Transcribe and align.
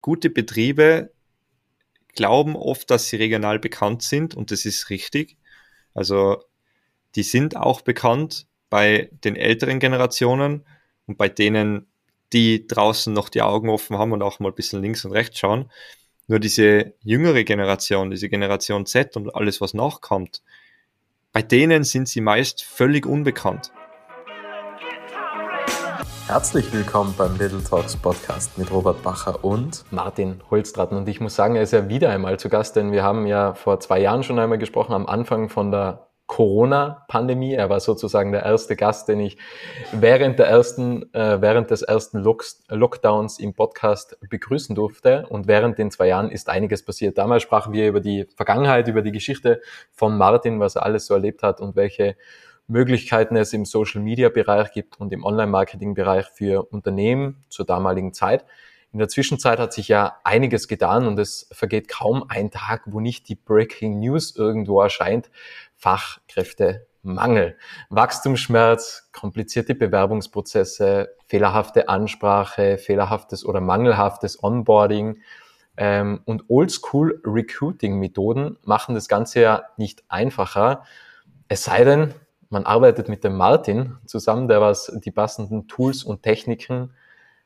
gute 0.00 0.30
Betriebe 0.30 1.12
glauben 2.14 2.56
oft, 2.56 2.90
dass 2.90 3.08
sie 3.08 3.16
regional 3.16 3.58
bekannt 3.58 4.02
sind 4.02 4.34
und 4.34 4.50
das 4.50 4.64
ist 4.64 4.90
richtig. 4.90 5.36
Also 5.94 6.42
die 7.14 7.22
sind 7.22 7.56
auch 7.56 7.80
bekannt 7.80 8.46
bei 8.68 9.10
den 9.24 9.36
älteren 9.36 9.78
Generationen 9.80 10.64
und 11.06 11.18
bei 11.18 11.28
denen, 11.28 11.86
die 12.32 12.66
draußen 12.68 13.12
noch 13.12 13.28
die 13.28 13.42
Augen 13.42 13.68
offen 13.68 13.98
haben 13.98 14.12
und 14.12 14.22
auch 14.22 14.38
mal 14.38 14.50
ein 14.50 14.54
bisschen 14.54 14.80
links 14.80 15.04
und 15.04 15.12
rechts 15.12 15.38
schauen. 15.38 15.70
Nur 16.28 16.38
diese 16.38 16.94
jüngere 17.02 17.42
Generation, 17.42 18.10
diese 18.10 18.28
Generation 18.28 18.86
Z 18.86 19.16
und 19.16 19.34
alles, 19.34 19.60
was 19.60 19.74
nachkommt, 19.74 20.42
bei 21.32 21.42
denen 21.42 21.82
sind 21.82 22.08
sie 22.08 22.20
meist 22.20 22.62
völlig 22.62 23.06
unbekannt. 23.06 23.72
Herzlich 26.30 26.72
willkommen 26.72 27.12
beim 27.18 27.36
Little 27.38 27.60
Talks 27.60 27.96
Podcast 27.96 28.56
mit 28.56 28.70
Robert 28.70 29.02
Bacher 29.02 29.44
und 29.44 29.84
Martin 29.90 30.40
Holztratten. 30.48 30.96
Und 30.96 31.08
ich 31.08 31.20
muss 31.20 31.34
sagen, 31.34 31.56
er 31.56 31.62
ist 31.62 31.72
ja 31.72 31.88
wieder 31.88 32.10
einmal 32.10 32.38
zu 32.38 32.48
Gast, 32.48 32.76
denn 32.76 32.92
wir 32.92 33.02
haben 33.02 33.26
ja 33.26 33.54
vor 33.54 33.80
zwei 33.80 33.98
Jahren 33.98 34.22
schon 34.22 34.38
einmal 34.38 34.58
gesprochen, 34.58 34.92
am 34.92 35.06
Anfang 35.06 35.48
von 35.48 35.72
der 35.72 36.06
Corona-Pandemie. 36.28 37.54
Er 37.54 37.68
war 37.68 37.80
sozusagen 37.80 38.30
der 38.30 38.44
erste 38.44 38.76
Gast, 38.76 39.08
den 39.08 39.18
ich 39.18 39.38
während 39.90 40.38
der 40.38 40.46
ersten, 40.46 41.12
äh, 41.14 41.40
während 41.40 41.72
des 41.72 41.82
ersten 41.82 42.18
Locks, 42.18 42.62
Lockdowns 42.68 43.40
im 43.40 43.52
Podcast 43.52 44.16
begrüßen 44.20 44.76
durfte. 44.76 45.26
Und 45.30 45.48
während 45.48 45.78
den 45.78 45.90
zwei 45.90 46.06
Jahren 46.06 46.30
ist 46.30 46.48
einiges 46.48 46.84
passiert. 46.84 47.18
Damals 47.18 47.42
sprachen 47.42 47.72
wir 47.72 47.88
über 47.88 47.98
die 47.98 48.28
Vergangenheit, 48.36 48.86
über 48.86 49.02
die 49.02 49.10
Geschichte 49.10 49.60
von 49.90 50.16
Martin, 50.16 50.60
was 50.60 50.76
er 50.76 50.84
alles 50.84 51.06
so 51.06 51.14
erlebt 51.14 51.42
hat 51.42 51.60
und 51.60 51.74
welche 51.74 52.14
Möglichkeiten 52.70 53.36
es 53.36 53.52
im 53.52 53.64
Social-Media-Bereich 53.64 54.72
gibt 54.72 55.00
und 55.00 55.12
im 55.12 55.24
Online-Marketing-Bereich 55.24 56.26
für 56.26 56.62
Unternehmen 56.72 57.44
zur 57.48 57.66
damaligen 57.66 58.14
Zeit. 58.14 58.44
In 58.92 58.98
der 58.98 59.08
Zwischenzeit 59.08 59.58
hat 59.58 59.72
sich 59.72 59.88
ja 59.88 60.16
einiges 60.24 60.68
getan 60.68 61.06
und 61.06 61.18
es 61.18 61.48
vergeht 61.52 61.88
kaum 61.88 62.24
ein 62.28 62.50
Tag, 62.50 62.82
wo 62.86 63.00
nicht 63.00 63.28
die 63.28 63.34
Breaking 63.34 63.98
News 63.98 64.34
irgendwo 64.34 64.80
erscheint. 64.80 65.30
Fachkräftemangel, 65.76 67.56
Wachstumsschmerz, 67.88 69.10
komplizierte 69.12 69.74
Bewerbungsprozesse, 69.74 71.10
fehlerhafte 71.26 71.88
Ansprache, 71.88 72.78
fehlerhaftes 72.78 73.44
oder 73.44 73.60
mangelhaftes 73.60 74.42
Onboarding 74.42 75.20
ähm, 75.76 76.20
und 76.24 76.44
Oldschool 76.48 77.20
Recruiting 77.24 77.98
Methoden 77.98 78.58
machen 78.64 78.94
das 78.94 79.08
Ganze 79.08 79.40
ja 79.40 79.62
nicht 79.76 80.04
einfacher. 80.08 80.84
Es 81.48 81.64
sei 81.64 81.84
denn, 81.84 82.14
man 82.50 82.66
arbeitet 82.66 83.08
mit 83.08 83.24
dem 83.24 83.36
Martin 83.36 83.96
zusammen, 84.06 84.48
der 84.48 84.60
was 84.60 84.92
die 85.04 85.12
passenden 85.12 85.68
Tools 85.68 86.04
und 86.04 86.22
Techniken 86.22 86.92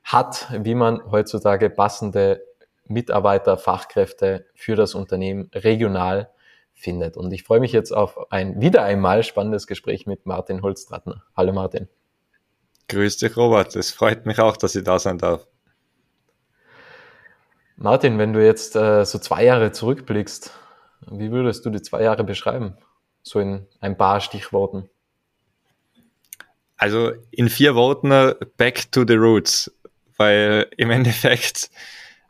hat, 0.03 0.49
wie 0.59 0.75
man 0.75 1.11
heutzutage 1.11 1.71
passende 1.71 2.43
Mitarbeiter, 2.87 3.57
Fachkräfte 3.57 4.47
für 4.55 4.77
das 4.77 4.95
Unternehmen 4.95 5.51
regional 5.55 6.31
findet. 6.73 7.17
Und 7.17 7.33
ich 7.33 7.45
freue 7.45 7.61
mich 7.61 7.73
jetzt 7.73 7.93
auf 7.93 8.31
ein 8.33 8.61
wieder 8.61 8.83
einmal 8.83 9.23
spannendes 9.23 9.67
Gespräch 9.67 10.07
mit 10.07 10.27
Martin 10.27 10.63
Holztrattner. 10.63 11.23
Hallo 11.37 11.53
Martin. 11.53 11.89
Grüß 12.89 13.19
dich, 13.19 13.37
Robert. 13.37 13.77
Es 13.77 13.93
freut 13.93 14.27
mich 14.27 14.39
auch, 14.41 14.57
dass 14.57 14.75
ich 14.75 14.85
da 14.85 14.99
sein 14.99 15.19
darf. 15.19 15.47
Martin, 17.77 18.19
wenn 18.19 18.33
du 18.33 18.45
jetzt 18.45 18.77
äh, 18.77 19.05
so 19.05 19.19
zwei 19.19 19.45
Jahre 19.45 19.73
zurückblickst, 19.73 20.53
wie 21.11 21.31
würdest 21.31 21.65
du 21.65 21.71
die 21.71 21.83
zwei 21.83 22.03
Jahre 22.03 22.25
beschreiben? 22.25 22.77
So 23.23 23.41
in 23.41 23.67
ein 23.81 23.97
paar 23.97 24.21
Stichworten. 24.21 24.91
Also 26.77 27.13
in 27.31 27.49
vier 27.49 27.75
Worten 27.75 28.35
back 28.57 28.91
to 28.93 29.05
the 29.07 29.15
roots, 29.15 29.73
weil 30.17 30.67
im 30.77 30.91
Endeffekt 30.91 31.71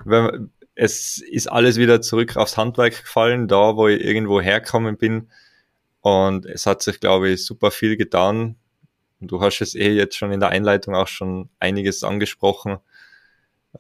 wenn, 0.05 0.51
es 0.75 1.19
ist 1.19 1.47
alles 1.47 1.77
wieder 1.77 2.03
zurück 2.03 2.36
aufs 2.36 2.56
Handwerk 2.56 3.03
gefallen, 3.03 3.48
da 3.48 3.77
wo 3.77 3.89
ich 3.89 4.03
irgendwo 4.03 4.41
herkommen 4.41 4.97
bin 4.97 5.28
und 6.01 6.47
es 6.47 6.67
hat 6.67 6.83
sich, 6.83 7.01
glaube 7.01 7.31
ich, 7.31 7.47
super 7.47 7.70
viel 7.70 7.97
getan. 7.97 8.57
Du 9.20 9.41
hast 9.41 9.61
es 9.61 9.74
eh 9.74 9.92
jetzt 9.92 10.17
schon 10.17 10.33
in 10.33 10.41
der 10.41 10.51
Einleitung 10.51 10.95
auch 10.95 11.08
schon 11.08 11.48
einiges 11.61 12.05
angesprochen. 12.05 12.79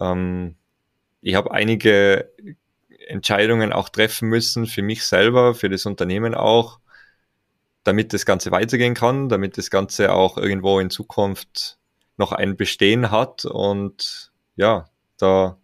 Ähm, 0.00 0.56
ich 1.20 1.34
habe 1.34 1.50
einige 1.50 2.30
Entscheidungen 3.08 3.72
auch 3.72 3.88
treffen 3.90 4.28
müssen 4.28 4.66
für 4.66 4.82
mich 4.82 5.04
selber, 5.04 5.54
für 5.54 5.68
das 5.68 5.84
Unternehmen 5.84 6.34
auch 6.34 6.78
damit 7.84 8.12
das 8.12 8.26
Ganze 8.26 8.50
weitergehen 8.50 8.94
kann, 8.94 9.28
damit 9.28 9.58
das 9.58 9.70
Ganze 9.70 10.12
auch 10.12 10.36
irgendwo 10.38 10.80
in 10.80 10.90
Zukunft 10.90 11.78
noch 12.16 12.32
ein 12.32 12.56
Bestehen 12.56 13.10
hat. 13.10 13.44
Und 13.44 14.32
ja, 14.56 14.86
da 15.18 15.58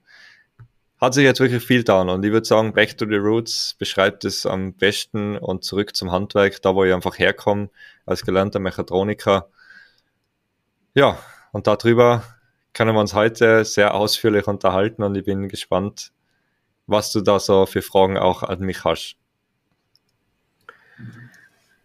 hat 1.01 1.15
sich 1.15 1.25
jetzt 1.25 1.41
wirklich 1.41 1.65
viel 1.65 1.79
getan. 1.79 2.11
Und 2.11 2.25
ich 2.25 2.31
würde 2.31 2.47
sagen, 2.47 2.75
Back 2.75 2.99
to 2.99 3.07
the 3.07 3.17
Roots 3.17 3.75
beschreibt 3.79 4.25
es 4.25 4.45
am 4.45 4.75
besten 4.75 5.39
und 5.39 5.65
zurück 5.65 5.97
zum 5.97 6.13
Handwerk, 6.13 6.61
da 6.63 6.75
wo 6.75 6.85
ich 6.85 6.93
einfach 6.93 7.19
herkomme, 7.19 7.71
als 8.05 8.23
gelernter 8.23 8.59
Mechatroniker. 8.59 9.49
Ja, 10.95 11.19
und 11.53 11.67
darüber 11.67 12.23
können 12.75 12.95
wir 12.95 13.01
uns 13.01 13.15
heute 13.15 13.65
sehr 13.65 13.95
ausführlich 13.95 14.47
unterhalten 14.47 15.03
und 15.03 15.17
ich 15.17 15.25
bin 15.25 15.49
gespannt, 15.49 16.13
was 16.87 17.13
du 17.13 17.21
da 17.21 17.39
so 17.39 17.67
für 17.67 17.83
Fragen 17.83 18.19
auch 18.19 18.43
an 18.43 18.61
mich 18.61 18.85
hast. 18.85 19.20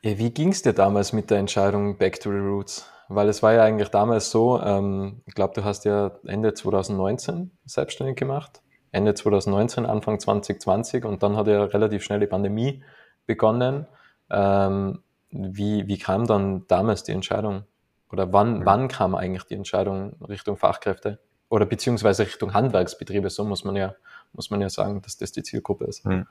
Ja, 0.06 0.20
wie 0.20 0.30
ging 0.30 0.50
es 0.50 0.62
dir 0.62 0.74
damals 0.74 1.14
mit 1.14 1.32
der 1.32 1.40
Entscheidung 1.40 1.98
Back 1.98 2.20
to 2.20 2.30
the 2.30 2.38
Roots? 2.38 2.88
Weil 3.08 3.28
es 3.28 3.42
war 3.42 3.54
ja 3.54 3.64
eigentlich 3.64 3.90
damals 3.90 4.30
so, 4.30 4.62
ähm, 4.62 5.24
ich 5.26 5.34
glaube, 5.34 5.56
du 5.56 5.64
hast 5.64 5.84
ja 5.84 6.12
Ende 6.28 6.54
2019 6.54 7.50
selbstständig 7.66 8.16
gemacht. 8.16 8.62
Ende 8.92 9.16
2019, 9.16 9.88
Anfang 9.88 10.20
2020 10.20 11.06
und 11.06 11.24
dann 11.24 11.36
hat 11.36 11.48
ja 11.48 11.64
relativ 11.64 12.04
schnell 12.04 12.20
die 12.20 12.28
Pandemie 12.28 12.84
begonnen. 13.26 13.88
Ähm, 14.30 15.02
wie, 15.32 15.88
wie 15.88 15.98
kam 15.98 16.28
dann 16.28 16.68
damals 16.68 17.02
die 17.02 17.12
Entscheidung? 17.12 17.64
Oder 18.12 18.32
wann, 18.32 18.60
mhm. 18.60 18.66
wann 18.68 18.88
kam 18.90 19.16
eigentlich 19.16 19.46
die 19.46 19.56
Entscheidung 19.56 20.22
Richtung 20.22 20.56
Fachkräfte? 20.56 21.18
Oder 21.50 21.66
beziehungsweise 21.66 22.28
Richtung 22.28 22.54
Handwerksbetriebe, 22.54 23.32
so 23.32 23.44
muss 23.44 23.64
man 23.64 23.76
ja, 23.76 23.96
muss 24.34 24.52
man 24.52 24.62
ja 24.62 24.70
sagen, 24.70 25.02
dass 25.02 25.18
das 25.18 25.32
die 25.32 25.42
Zielgruppe 25.42 25.86
ist. 25.86 26.06
Mhm. 26.06 26.28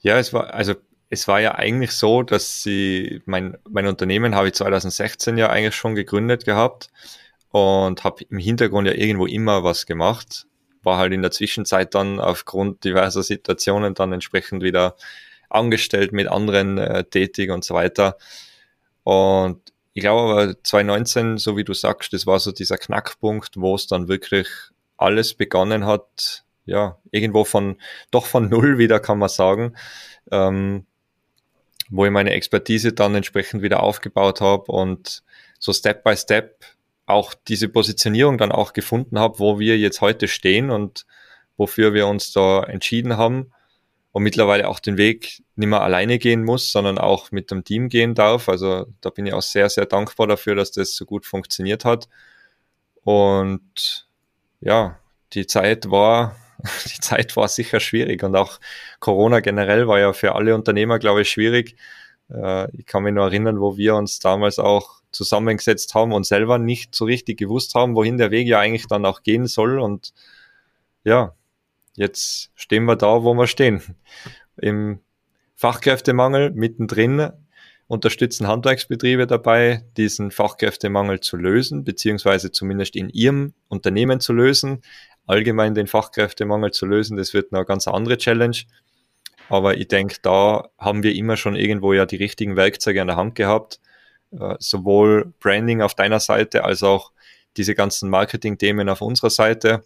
Ja, 0.00 0.18
es 0.18 0.34
war, 0.34 0.52
also 0.52 0.74
es 1.10 1.26
war 1.28 1.40
ja 1.40 1.54
eigentlich 1.54 1.92
so, 1.92 2.22
dass 2.22 2.62
sie, 2.62 3.22
mein, 3.24 3.56
mein 3.68 3.86
Unternehmen 3.86 4.34
habe 4.34 4.48
ich 4.48 4.54
2016 4.54 5.38
ja 5.38 5.48
eigentlich 5.48 5.74
schon 5.74 5.94
gegründet 5.94 6.44
gehabt 6.44 6.90
und 7.50 8.04
habe 8.04 8.24
im 8.28 8.38
Hintergrund 8.38 8.86
ja 8.88 8.94
irgendwo 8.94 9.26
immer 9.26 9.64
was 9.64 9.86
gemacht. 9.86 10.46
War 10.82 10.98
halt 10.98 11.12
in 11.12 11.22
der 11.22 11.30
Zwischenzeit 11.30 11.94
dann 11.94 12.20
aufgrund 12.20 12.84
diverser 12.84 13.22
Situationen 13.22 13.94
dann 13.94 14.12
entsprechend 14.12 14.62
wieder 14.62 14.96
angestellt 15.48 16.12
mit 16.12 16.28
anderen 16.28 16.76
äh, 16.76 17.04
tätig 17.04 17.50
und 17.50 17.64
so 17.64 17.74
weiter. 17.74 18.18
Und 19.02 19.60
ich 19.94 20.02
glaube 20.02 20.30
aber 20.30 20.62
2019, 20.62 21.38
so 21.38 21.56
wie 21.56 21.64
du 21.64 21.72
sagst, 21.72 22.12
das 22.12 22.26
war 22.26 22.38
so 22.38 22.52
dieser 22.52 22.76
Knackpunkt, 22.76 23.56
wo 23.56 23.74
es 23.74 23.86
dann 23.86 24.08
wirklich 24.08 24.46
alles 24.98 25.34
begonnen 25.34 25.86
hat, 25.86 26.44
ja, 26.66 26.98
irgendwo 27.10 27.44
von, 27.44 27.80
doch 28.10 28.26
von 28.26 28.48
null 28.50 28.76
wieder 28.76 29.00
kann 29.00 29.18
man 29.18 29.30
sagen. 29.30 29.74
Ähm, 30.30 30.84
wo 31.90 32.04
ich 32.04 32.10
meine 32.10 32.30
Expertise 32.30 32.92
dann 32.92 33.14
entsprechend 33.14 33.62
wieder 33.62 33.82
aufgebaut 33.82 34.40
habe 34.40 34.70
und 34.70 35.22
so 35.58 35.72
Step 35.72 36.04
by 36.04 36.16
Step 36.16 36.64
auch 37.06 37.34
diese 37.34 37.68
Positionierung 37.68 38.38
dann 38.38 38.52
auch 38.52 38.72
gefunden 38.72 39.18
habe, 39.18 39.38
wo 39.38 39.58
wir 39.58 39.78
jetzt 39.78 40.00
heute 40.00 40.28
stehen 40.28 40.70
und 40.70 41.06
wofür 41.56 41.94
wir 41.94 42.06
uns 42.06 42.32
da 42.32 42.62
entschieden 42.62 43.16
haben 43.16 43.52
und 44.12 44.22
mittlerweile 44.22 44.68
auch 44.68 44.78
den 44.78 44.96
Weg 44.96 45.42
nicht 45.56 45.68
mehr 45.68 45.82
alleine 45.82 46.18
gehen 46.18 46.44
muss, 46.44 46.70
sondern 46.70 46.98
auch 46.98 47.30
mit 47.30 47.50
dem 47.50 47.64
Team 47.64 47.88
gehen 47.88 48.14
darf. 48.14 48.48
Also 48.48 48.86
da 49.00 49.10
bin 49.10 49.26
ich 49.26 49.32
auch 49.32 49.42
sehr, 49.42 49.68
sehr 49.70 49.86
dankbar 49.86 50.26
dafür, 50.26 50.54
dass 50.54 50.70
das 50.70 50.94
so 50.94 51.04
gut 51.06 51.26
funktioniert 51.26 51.84
hat. 51.84 52.08
Und 53.04 54.06
ja, 54.60 54.98
die 55.32 55.46
Zeit 55.46 55.90
war 55.90 56.36
die 56.86 57.00
Zeit 57.00 57.36
war 57.36 57.48
sicher 57.48 57.80
schwierig 57.80 58.22
und 58.22 58.36
auch 58.36 58.58
Corona 59.00 59.40
generell 59.40 59.86
war 59.86 59.98
ja 59.98 60.12
für 60.12 60.34
alle 60.34 60.54
Unternehmer, 60.54 60.98
glaube 60.98 61.22
ich, 61.22 61.30
schwierig. 61.30 61.76
Äh, 62.30 62.74
ich 62.76 62.86
kann 62.86 63.02
mich 63.02 63.14
nur 63.14 63.24
erinnern, 63.24 63.60
wo 63.60 63.76
wir 63.76 63.94
uns 63.94 64.18
damals 64.18 64.58
auch 64.58 64.98
zusammengesetzt 65.10 65.94
haben 65.94 66.12
und 66.12 66.26
selber 66.26 66.58
nicht 66.58 66.94
so 66.94 67.04
richtig 67.04 67.38
gewusst 67.38 67.74
haben, 67.74 67.94
wohin 67.94 68.18
der 68.18 68.30
Weg 68.30 68.46
ja 68.46 68.58
eigentlich 68.58 68.86
dann 68.86 69.06
auch 69.06 69.22
gehen 69.22 69.46
soll. 69.46 69.78
Und 69.78 70.12
ja, 71.04 71.34
jetzt 71.94 72.50
stehen 72.54 72.84
wir 72.84 72.96
da, 72.96 73.22
wo 73.22 73.34
wir 73.34 73.46
stehen. 73.46 73.82
Im 74.56 75.00
Fachkräftemangel 75.54 76.50
mittendrin 76.50 77.30
unterstützen 77.86 78.46
Handwerksbetriebe 78.46 79.26
dabei, 79.26 79.82
diesen 79.96 80.30
Fachkräftemangel 80.30 81.20
zu 81.20 81.36
lösen, 81.36 81.84
beziehungsweise 81.84 82.52
zumindest 82.52 82.94
in 82.94 83.08
ihrem 83.08 83.54
Unternehmen 83.68 84.20
zu 84.20 84.34
lösen 84.34 84.82
allgemein 85.28 85.74
den 85.74 85.86
Fachkräftemangel 85.86 86.72
zu 86.72 86.86
lösen, 86.86 87.16
das 87.16 87.34
wird 87.34 87.52
eine 87.52 87.64
ganz 87.64 87.86
andere 87.86 88.16
Challenge. 88.16 88.56
Aber 89.48 89.76
ich 89.76 89.88
denke, 89.88 90.16
da 90.22 90.68
haben 90.78 91.02
wir 91.02 91.14
immer 91.14 91.36
schon 91.36 91.56
irgendwo 91.56 91.92
ja 91.92 92.06
die 92.06 92.16
richtigen 92.16 92.56
Werkzeuge 92.56 93.00
an 93.00 93.08
der 93.08 93.16
Hand 93.16 93.34
gehabt. 93.34 93.80
Äh, 94.32 94.56
sowohl 94.58 95.32
Branding 95.40 95.80
auf 95.80 95.94
deiner 95.94 96.20
Seite 96.20 96.64
als 96.64 96.82
auch 96.82 97.12
diese 97.56 97.74
ganzen 97.74 98.10
Marketing-Themen 98.10 98.88
auf 98.88 99.00
unserer 99.00 99.30
Seite. 99.30 99.84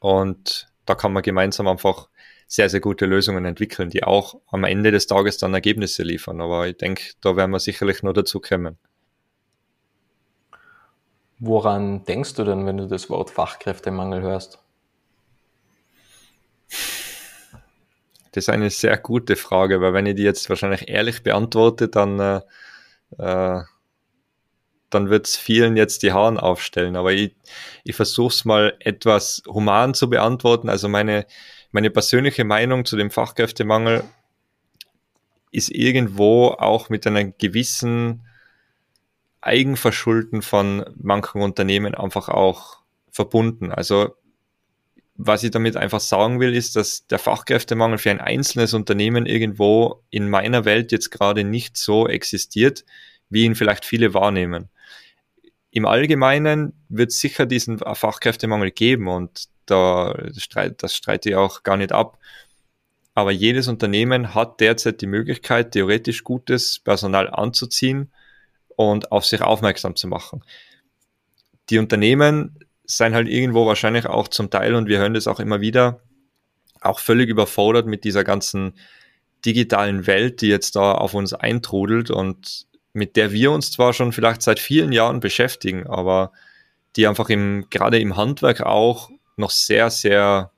Und 0.00 0.68
da 0.86 0.94
kann 0.94 1.12
man 1.12 1.22
gemeinsam 1.22 1.68
einfach 1.68 2.08
sehr, 2.46 2.68
sehr 2.68 2.80
gute 2.80 3.06
Lösungen 3.06 3.44
entwickeln, 3.44 3.90
die 3.90 4.02
auch 4.02 4.40
am 4.48 4.64
Ende 4.64 4.90
des 4.90 5.06
Tages 5.06 5.38
dann 5.38 5.54
Ergebnisse 5.54 6.02
liefern. 6.02 6.40
Aber 6.40 6.66
ich 6.66 6.78
denke, 6.78 7.12
da 7.20 7.36
werden 7.36 7.52
wir 7.52 7.60
sicherlich 7.60 8.02
nur 8.02 8.14
dazu 8.14 8.40
kommen. 8.40 8.78
Woran 11.40 12.04
denkst 12.04 12.34
du 12.34 12.44
denn, 12.44 12.66
wenn 12.66 12.76
du 12.76 12.86
das 12.86 13.08
Wort 13.08 13.30
Fachkräftemangel 13.30 14.20
hörst? 14.20 14.58
Das 18.32 18.44
ist 18.44 18.50
eine 18.50 18.68
sehr 18.68 18.98
gute 18.98 19.36
Frage, 19.36 19.80
weil 19.80 19.94
wenn 19.94 20.04
ich 20.04 20.16
die 20.16 20.22
jetzt 20.22 20.50
wahrscheinlich 20.50 20.88
ehrlich 20.88 21.22
beantworte, 21.22 21.88
dann, 21.88 22.20
äh, 22.20 22.40
äh 23.18 23.62
dann 24.90 25.08
wird 25.08 25.28
es 25.28 25.36
vielen 25.36 25.76
jetzt 25.76 26.02
die 26.02 26.12
Haaren 26.12 26.38
aufstellen. 26.38 26.94
Aber 26.96 27.12
ich, 27.12 27.34
ich 27.84 27.96
versuche 27.96 28.34
es 28.34 28.44
mal 28.44 28.76
etwas 28.80 29.42
human 29.46 29.94
zu 29.94 30.10
beantworten. 30.10 30.68
Also 30.68 30.88
meine, 30.88 31.26
meine 31.70 31.90
persönliche 31.90 32.44
Meinung 32.44 32.84
zu 32.84 32.96
dem 32.96 33.10
Fachkräftemangel 33.10 34.04
ist 35.52 35.70
irgendwo 35.70 36.48
auch 36.48 36.90
mit 36.90 37.06
einer 37.06 37.24
gewissen 37.24 38.26
Eigenverschulden 39.40 40.42
von 40.42 40.84
manchen 40.96 41.40
Unternehmen 41.40 41.94
einfach 41.94 42.28
auch 42.28 42.80
verbunden. 43.10 43.72
Also 43.72 44.14
was 45.22 45.42
ich 45.42 45.50
damit 45.50 45.76
einfach 45.76 46.00
sagen 46.00 46.40
will, 46.40 46.54
ist, 46.54 46.76
dass 46.76 47.06
der 47.06 47.18
Fachkräftemangel 47.18 47.98
für 47.98 48.10
ein 48.10 48.20
einzelnes 48.20 48.72
Unternehmen 48.72 49.26
irgendwo 49.26 50.02
in 50.08 50.30
meiner 50.30 50.64
Welt 50.64 50.92
jetzt 50.92 51.10
gerade 51.10 51.44
nicht 51.44 51.76
so 51.76 52.08
existiert, 52.08 52.86
wie 53.28 53.44
ihn 53.44 53.54
vielleicht 53.54 53.84
viele 53.84 54.14
wahrnehmen. 54.14 54.70
Im 55.70 55.84
Allgemeinen 55.84 56.72
wird 56.88 57.12
sicher 57.12 57.44
diesen 57.44 57.78
Fachkräftemangel 57.78 58.70
geben 58.70 59.08
und 59.08 59.48
da 59.66 60.16
streit, 60.36 60.82
das 60.82 60.96
streite 60.96 61.28
ich 61.28 61.36
auch 61.36 61.62
gar 61.62 61.76
nicht 61.76 61.92
ab. 61.92 62.18
Aber 63.14 63.30
jedes 63.30 63.68
Unternehmen 63.68 64.34
hat 64.34 64.60
derzeit 64.60 65.02
die 65.02 65.06
Möglichkeit, 65.06 65.72
theoretisch 65.72 66.24
gutes 66.24 66.78
Personal 66.78 67.28
anzuziehen 67.28 68.10
und 68.88 69.12
auf 69.12 69.26
sich 69.26 69.42
aufmerksam 69.42 69.96
zu 69.96 70.08
machen. 70.08 70.42
Die 71.68 71.78
Unternehmen 71.78 72.58
sein 72.84 73.14
halt 73.14 73.28
irgendwo 73.28 73.66
wahrscheinlich 73.66 74.06
auch 74.06 74.28
zum 74.28 74.50
Teil, 74.50 74.74
und 74.74 74.88
wir 74.88 74.98
hören 74.98 75.14
das 75.14 75.28
auch 75.28 75.40
immer 75.40 75.60
wieder, 75.60 76.00
auch 76.80 76.98
völlig 76.98 77.28
überfordert 77.28 77.86
mit 77.86 78.04
dieser 78.04 78.24
ganzen 78.24 78.74
digitalen 79.44 80.06
Welt, 80.06 80.40
die 80.40 80.48
jetzt 80.48 80.76
da 80.76 80.92
auf 80.92 81.14
uns 81.14 81.32
eintrudelt 81.32 82.10
und 82.10 82.66
mit 82.92 83.16
der 83.16 83.32
wir 83.32 83.52
uns 83.52 83.70
zwar 83.70 83.92
schon 83.92 84.12
vielleicht 84.12 84.42
seit 84.42 84.58
vielen 84.58 84.92
Jahren 84.92 85.20
beschäftigen, 85.20 85.86
aber 85.86 86.32
die 86.96 87.06
einfach 87.06 87.28
im, 87.28 87.66
gerade 87.70 88.00
im 88.00 88.16
Handwerk 88.16 88.62
auch 88.62 89.10
noch 89.36 89.50
sehr, 89.50 89.90
sehr 89.90 90.50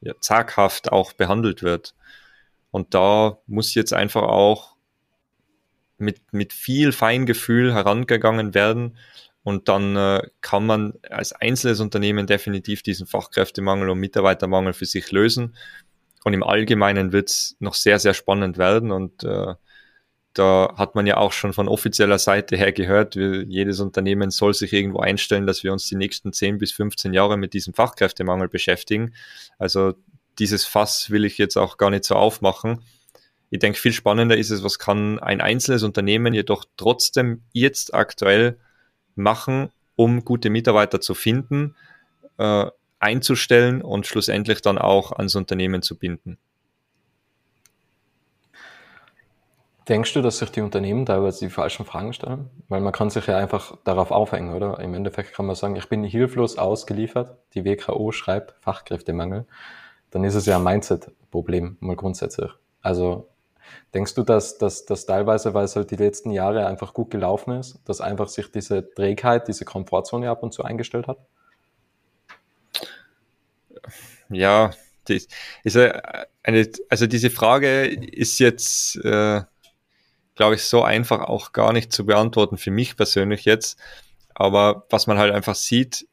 ja, 0.00 0.12
zaghaft 0.20 0.92
auch 0.92 1.12
behandelt 1.12 1.62
wird. 1.62 1.94
Und 2.70 2.94
da 2.94 3.38
muss 3.46 3.74
jetzt 3.74 3.92
einfach 3.92 4.22
auch 4.22 4.71
mit, 6.02 6.32
mit 6.32 6.52
viel 6.52 6.92
Feingefühl 6.92 7.72
herangegangen 7.72 8.54
werden, 8.54 8.96
und 9.44 9.68
dann 9.68 9.96
äh, 9.96 10.22
kann 10.40 10.66
man 10.66 10.94
als 11.10 11.32
einzelnes 11.32 11.80
Unternehmen 11.80 12.26
definitiv 12.26 12.82
diesen 12.82 13.06
Fachkräftemangel 13.06 13.90
und 13.90 13.98
Mitarbeitermangel 13.98 14.72
für 14.72 14.86
sich 14.86 15.10
lösen. 15.10 15.56
Und 16.24 16.34
im 16.34 16.44
Allgemeinen 16.44 17.12
wird 17.12 17.30
es 17.30 17.56
noch 17.58 17.74
sehr, 17.74 17.98
sehr 17.98 18.14
spannend 18.14 18.56
werden. 18.56 18.92
Und 18.92 19.24
äh, 19.24 19.54
da 20.34 20.74
hat 20.76 20.94
man 20.94 21.06
ja 21.06 21.16
auch 21.16 21.32
schon 21.32 21.52
von 21.52 21.66
offizieller 21.66 22.18
Seite 22.18 22.56
her 22.56 22.72
gehört, 22.72 23.16
jedes 23.16 23.80
Unternehmen 23.80 24.30
soll 24.30 24.54
sich 24.54 24.72
irgendwo 24.72 25.00
einstellen, 25.00 25.46
dass 25.46 25.64
wir 25.64 25.72
uns 25.72 25.88
die 25.88 25.96
nächsten 25.96 26.32
10 26.32 26.58
bis 26.58 26.72
15 26.72 27.12
Jahre 27.12 27.36
mit 27.36 27.52
diesem 27.52 27.74
Fachkräftemangel 27.74 28.48
beschäftigen. 28.48 29.12
Also 29.58 29.94
dieses 30.38 30.64
Fass 30.64 31.10
will 31.10 31.24
ich 31.24 31.36
jetzt 31.36 31.56
auch 31.58 31.76
gar 31.76 31.90
nicht 31.90 32.04
so 32.04 32.14
aufmachen. 32.14 32.82
Ich 33.52 33.58
denke, 33.58 33.78
viel 33.78 33.92
spannender 33.92 34.38
ist 34.38 34.48
es, 34.48 34.64
was 34.64 34.78
kann 34.78 35.18
ein 35.18 35.42
einzelnes 35.42 35.82
Unternehmen 35.82 36.32
jedoch 36.32 36.64
trotzdem 36.78 37.42
jetzt 37.52 37.92
aktuell 37.92 38.58
machen, 39.14 39.68
um 39.94 40.24
gute 40.24 40.48
Mitarbeiter 40.48 41.02
zu 41.02 41.12
finden, 41.12 41.76
äh, 42.38 42.64
einzustellen 42.98 43.82
und 43.82 44.06
schlussendlich 44.06 44.62
dann 44.62 44.78
auch 44.78 45.12
ans 45.12 45.34
Unternehmen 45.34 45.82
zu 45.82 45.98
binden. 45.98 46.38
Denkst 49.86 50.14
du, 50.14 50.22
dass 50.22 50.38
sich 50.38 50.50
die 50.50 50.62
Unternehmen 50.62 51.04
teilweise 51.04 51.44
die 51.44 51.50
falschen 51.50 51.84
Fragen 51.84 52.14
stellen? 52.14 52.48
Weil 52.70 52.80
man 52.80 52.94
kann 52.94 53.10
sich 53.10 53.26
ja 53.26 53.36
einfach 53.36 53.76
darauf 53.84 54.12
aufhängen, 54.12 54.54
oder? 54.54 54.80
Im 54.80 54.94
Endeffekt 54.94 55.34
kann 55.34 55.44
man 55.44 55.56
sagen, 55.56 55.76
ich 55.76 55.90
bin 55.90 56.04
hilflos 56.04 56.56
ausgeliefert. 56.56 57.36
Die 57.52 57.66
WKO 57.66 58.12
schreibt 58.12 58.54
Fachkräftemangel. 58.62 59.44
Dann 60.10 60.24
ist 60.24 60.36
es 60.36 60.46
ja 60.46 60.56
ein 60.56 60.64
Mindset-Problem, 60.64 61.76
mal 61.80 61.96
grundsätzlich. 61.96 62.50
Also 62.80 63.28
Denkst 63.94 64.14
du, 64.14 64.22
dass, 64.22 64.58
dass, 64.58 64.84
dass 64.84 65.06
teilweise, 65.06 65.54
weil 65.54 65.64
es 65.64 65.76
halt 65.76 65.90
die 65.90 65.96
letzten 65.96 66.30
Jahre 66.30 66.66
einfach 66.66 66.94
gut 66.94 67.10
gelaufen 67.10 67.58
ist, 67.58 67.80
dass 67.84 68.00
einfach 68.00 68.28
sich 68.28 68.50
diese 68.50 68.92
Trägheit, 68.94 69.48
diese 69.48 69.64
Komfortzone 69.64 70.30
ab 70.30 70.42
und 70.42 70.52
zu 70.52 70.64
eingestellt 70.64 71.08
hat? 71.08 71.18
Ja, 74.28 74.70
die, 75.08 75.26
ist 75.64 75.76
eine, 75.76 76.62
also 76.88 77.06
diese 77.06 77.30
Frage 77.30 77.86
ist 77.86 78.38
jetzt, 78.38 78.96
äh, 79.04 79.42
glaube 80.34 80.54
ich, 80.54 80.64
so 80.64 80.82
einfach 80.82 81.20
auch 81.20 81.52
gar 81.52 81.72
nicht 81.72 81.92
zu 81.92 82.06
beantworten 82.06 82.56
für 82.56 82.70
mich 82.70 82.96
persönlich 82.96 83.44
jetzt. 83.44 83.78
Aber 84.34 84.86
was 84.90 85.06
man 85.06 85.18
halt 85.18 85.34
einfach 85.34 85.54
sieht, 85.54 86.06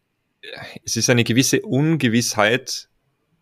es 0.83 0.95
ist 0.95 1.09
eine 1.09 1.23
gewisse 1.23 1.61
Ungewissheit 1.61 2.89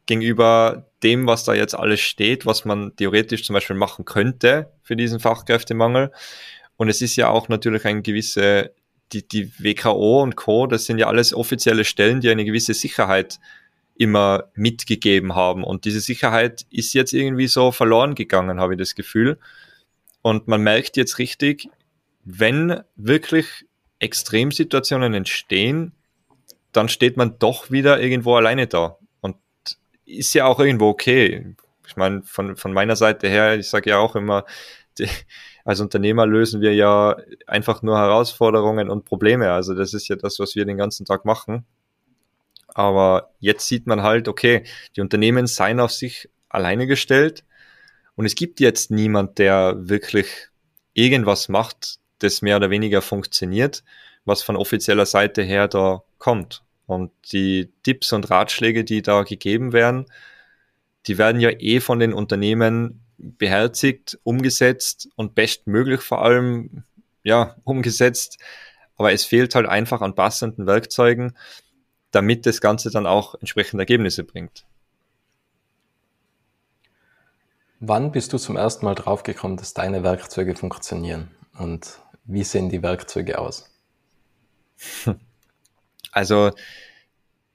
gegenüber 0.07 0.88
dem, 1.04 1.27
was 1.27 1.44
da 1.44 1.54
jetzt 1.54 1.75
alles 1.75 2.00
steht, 2.00 2.45
was 2.45 2.65
man 2.65 2.95
theoretisch 2.95 3.44
zum 3.44 3.54
Beispiel 3.54 3.75
machen 3.75 4.06
könnte 4.06 4.71
für 4.81 4.95
diesen 4.95 5.19
Fachkräftemangel. 5.19 6.12
Und 6.77 6.89
es 6.89 7.01
ist 7.01 7.15
ja 7.15 7.30
auch 7.30 7.50
natürlich 7.50 7.86
ein 7.86 8.01
gewisse, 8.01 8.71
die, 9.13 9.27
die 9.27 9.51
WKO 9.59 10.24
und 10.24 10.36
Co., 10.36 10.65
das 10.65 10.86
sind 10.86 10.98
ja 10.98 11.07
alles 11.07 11.33
offizielle 11.33 11.86
Stellen, 11.86 12.21
die 12.21 12.30
eine 12.30 12.45
gewisse 12.45 12.74
Sicherheit 12.74 13.39
immer 13.95 14.45
mitgegeben 14.56 15.36
haben. 15.36 15.63
Und 15.63 15.86
diese 15.86 16.01
Sicherheit 16.01 16.65
ist 16.69 16.94
jetzt 16.94 17.13
irgendwie 17.13 17.48
so 17.48 17.71
verloren 17.71 18.15
gegangen, 18.15 18.60
habe 18.60 18.74
ich 18.74 18.80
das 18.80 18.95
Gefühl. 18.95 19.39
Und 20.21 20.48
man 20.48 20.62
merkt 20.62 20.98
jetzt 20.98 21.19
richtig, 21.19 21.69
wenn 22.24 22.81
wirklich 22.95 23.65
Extremsituationen 24.00 25.13
entstehen, 25.13 25.94
dann 26.71 26.89
steht 26.89 27.18
man 27.18 27.39
doch 27.39 27.71
wieder 27.71 28.00
irgendwo 28.00 28.36
alleine 28.36 28.68
da 28.68 28.98
ist 30.07 30.33
ja 30.33 30.45
auch 30.45 30.59
irgendwo 30.59 30.88
okay. 30.88 31.55
Ich 31.86 31.96
meine, 31.96 32.24
von, 32.24 32.55
von 32.58 32.74
meiner 32.74 32.96
Seite 32.96 33.27
her, 33.27 33.58
ich 33.58 33.70
sage 33.70 33.91
ja 33.91 34.00
auch 34.00 34.15
immer, 34.15 34.46
die, 34.98 35.08
als 35.65 35.82
Unternehmer 35.82 36.25
lösen 36.25 36.62
wir 36.62 36.74
ja 36.74 37.17
einfach 37.46 37.82
nur 37.82 37.98
Herausforderungen 37.98 38.89
und 38.89 39.05
Probleme. 39.05 39.51
Also 39.51 39.74
das 39.74 39.93
ist 39.93 40.08
ja 40.08 40.15
das, 40.15 40.39
was 40.39 40.55
wir 40.55 40.65
den 40.65 40.77
ganzen 40.77 41.05
Tag 41.05 41.25
machen. 41.25 41.65
Aber 42.74 43.32
jetzt 43.39 43.67
sieht 43.67 43.88
man 43.88 44.01
halt, 44.01 44.27
okay, 44.27 44.63
die 44.96 45.01
Unternehmen 45.01 45.48
seien 45.48 45.79
auf 45.79 45.91
sich 45.91 46.29
alleine 46.50 46.88
gestellt 46.88 47.43
und 48.15 48.25
es 48.25 48.36
gibt 48.36 48.60
jetzt 48.60 48.91
niemand, 48.91 49.39
der 49.39 49.75
wirklich 49.77 50.27
irgendwas 50.93 51.50
macht, 51.50 52.00
das 52.20 52.41
mehr 52.41 52.58
oder 52.58 52.70
weniger 52.70 53.01
funktioniert, 53.01 53.84
was 54.25 54.41
von 54.41 54.55
offizieller 54.55 55.05
Seite 55.05 55.43
her 55.43 55.67
da 55.67 56.03
kommt. 56.17 56.63
Und 56.88 57.12
die 57.32 57.72
Tipps 57.84 58.13
und 58.13 58.29
Ratschläge, 58.32 58.84
die 58.84 59.01
da 59.01 59.24
gegeben 59.24 59.74
werden, 59.74 60.06
die 61.06 61.17
werden 61.17 61.39
ja 61.39 61.51
eh 61.51 61.79
von 61.79 62.00
den 62.00 62.13
Unternehmen 62.13 63.01
beherzigt, 63.17 64.17
umgesetzt 64.24 65.10
und 65.15 65.36
bestmöglich 65.36 66.01
vor 66.01 66.24
allem, 66.24 66.84
ja, 67.24 67.58
umgesetzt. 67.63 68.39
Aber 68.96 69.12
es 69.12 69.25
fehlt 69.25 69.53
halt 69.53 69.67
einfach 69.67 70.01
an 70.01 70.15
passenden 70.15 70.65
Werkzeugen, 70.65 71.38
damit 72.12 72.46
das 72.46 72.62
Ganze 72.62 72.89
dann 72.89 73.06
auch 73.06 73.36
entsprechende 73.36 73.82
Ergebnisse 73.82 74.24
bringt. 74.24 74.65
Wann 77.79 78.12
bist 78.12 78.34
du 78.34 78.38
zum 78.38 78.56
ersten 78.56 78.86
Mal 78.86 78.96
draufgekommen, 78.96 79.58
dass 79.58 79.74
deine 79.74 80.03
Werkzeuge 80.03 80.56
funktionieren? 80.56 81.29
Und 81.58 82.00
wie 82.24 82.44
sehen 82.44 82.70
die 82.70 82.82
Werkzeuge 82.82 83.38
aus? 83.38 83.70
Also 86.17 86.50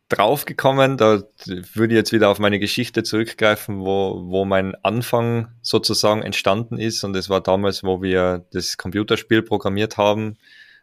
draufgekommen, 0.09 0.97
da 0.97 1.25
würde 1.47 1.95
ich 1.95 1.99
jetzt 1.99 2.12
wieder 2.12 2.28
auf 2.28 2.38
meine 2.38 2.61
Geschichte 2.61 3.02
zurückgreifen, 3.02 3.81
wo, 3.81 4.23
wo 4.26 4.45
mein 4.45 4.76
Anfang 4.85 5.49
sozusagen 5.62 6.23
entstanden 6.23 6.78
ist. 6.78 7.02
Und 7.02 7.16
es 7.16 7.28
war 7.28 7.40
damals, 7.40 7.83
wo 7.83 8.02
wir 8.02 8.47
das 8.52 8.76
Computerspiel 8.76 9.42
programmiert 9.42 9.97
haben. 9.97 10.37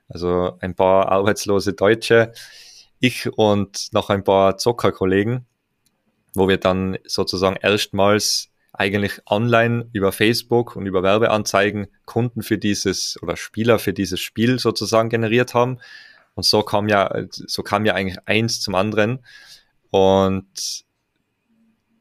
Also 0.09 0.57
ein 0.59 0.75
paar 0.75 1.09
arbeitslose 1.09 1.71
Deutsche, 1.71 2.33
ich 2.99 3.31
und 3.31 3.93
noch 3.93 4.09
ein 4.09 4.25
paar 4.25 4.57
Zockerkollegen, 4.57 5.45
wo 6.33 6.49
wir 6.49 6.57
dann 6.57 6.97
sozusagen 7.05 7.55
erstmals 7.55 8.49
eigentlich 8.73 9.21
online 9.25 9.87
über 9.93 10.11
Facebook 10.11 10.75
und 10.75 10.85
über 10.85 11.01
Werbeanzeigen 11.01 11.87
Kunden 12.03 12.41
für 12.41 12.57
dieses 12.57 13.17
oder 13.21 13.37
Spieler 13.37 13.79
für 13.79 13.93
dieses 13.93 14.19
Spiel 14.19 14.59
sozusagen 14.59 15.07
generiert 15.07 15.53
haben 15.53 15.79
und 16.39 16.45
so 16.45 16.63
kam 16.63 16.87
ja, 16.87 17.13
so 17.31 17.63
kam 17.63 17.85
ja 17.85 17.95
eigentlich 17.95 18.17
eins 18.25 18.61
zum 18.61 18.75
anderen. 18.75 19.19
Und 19.91 20.85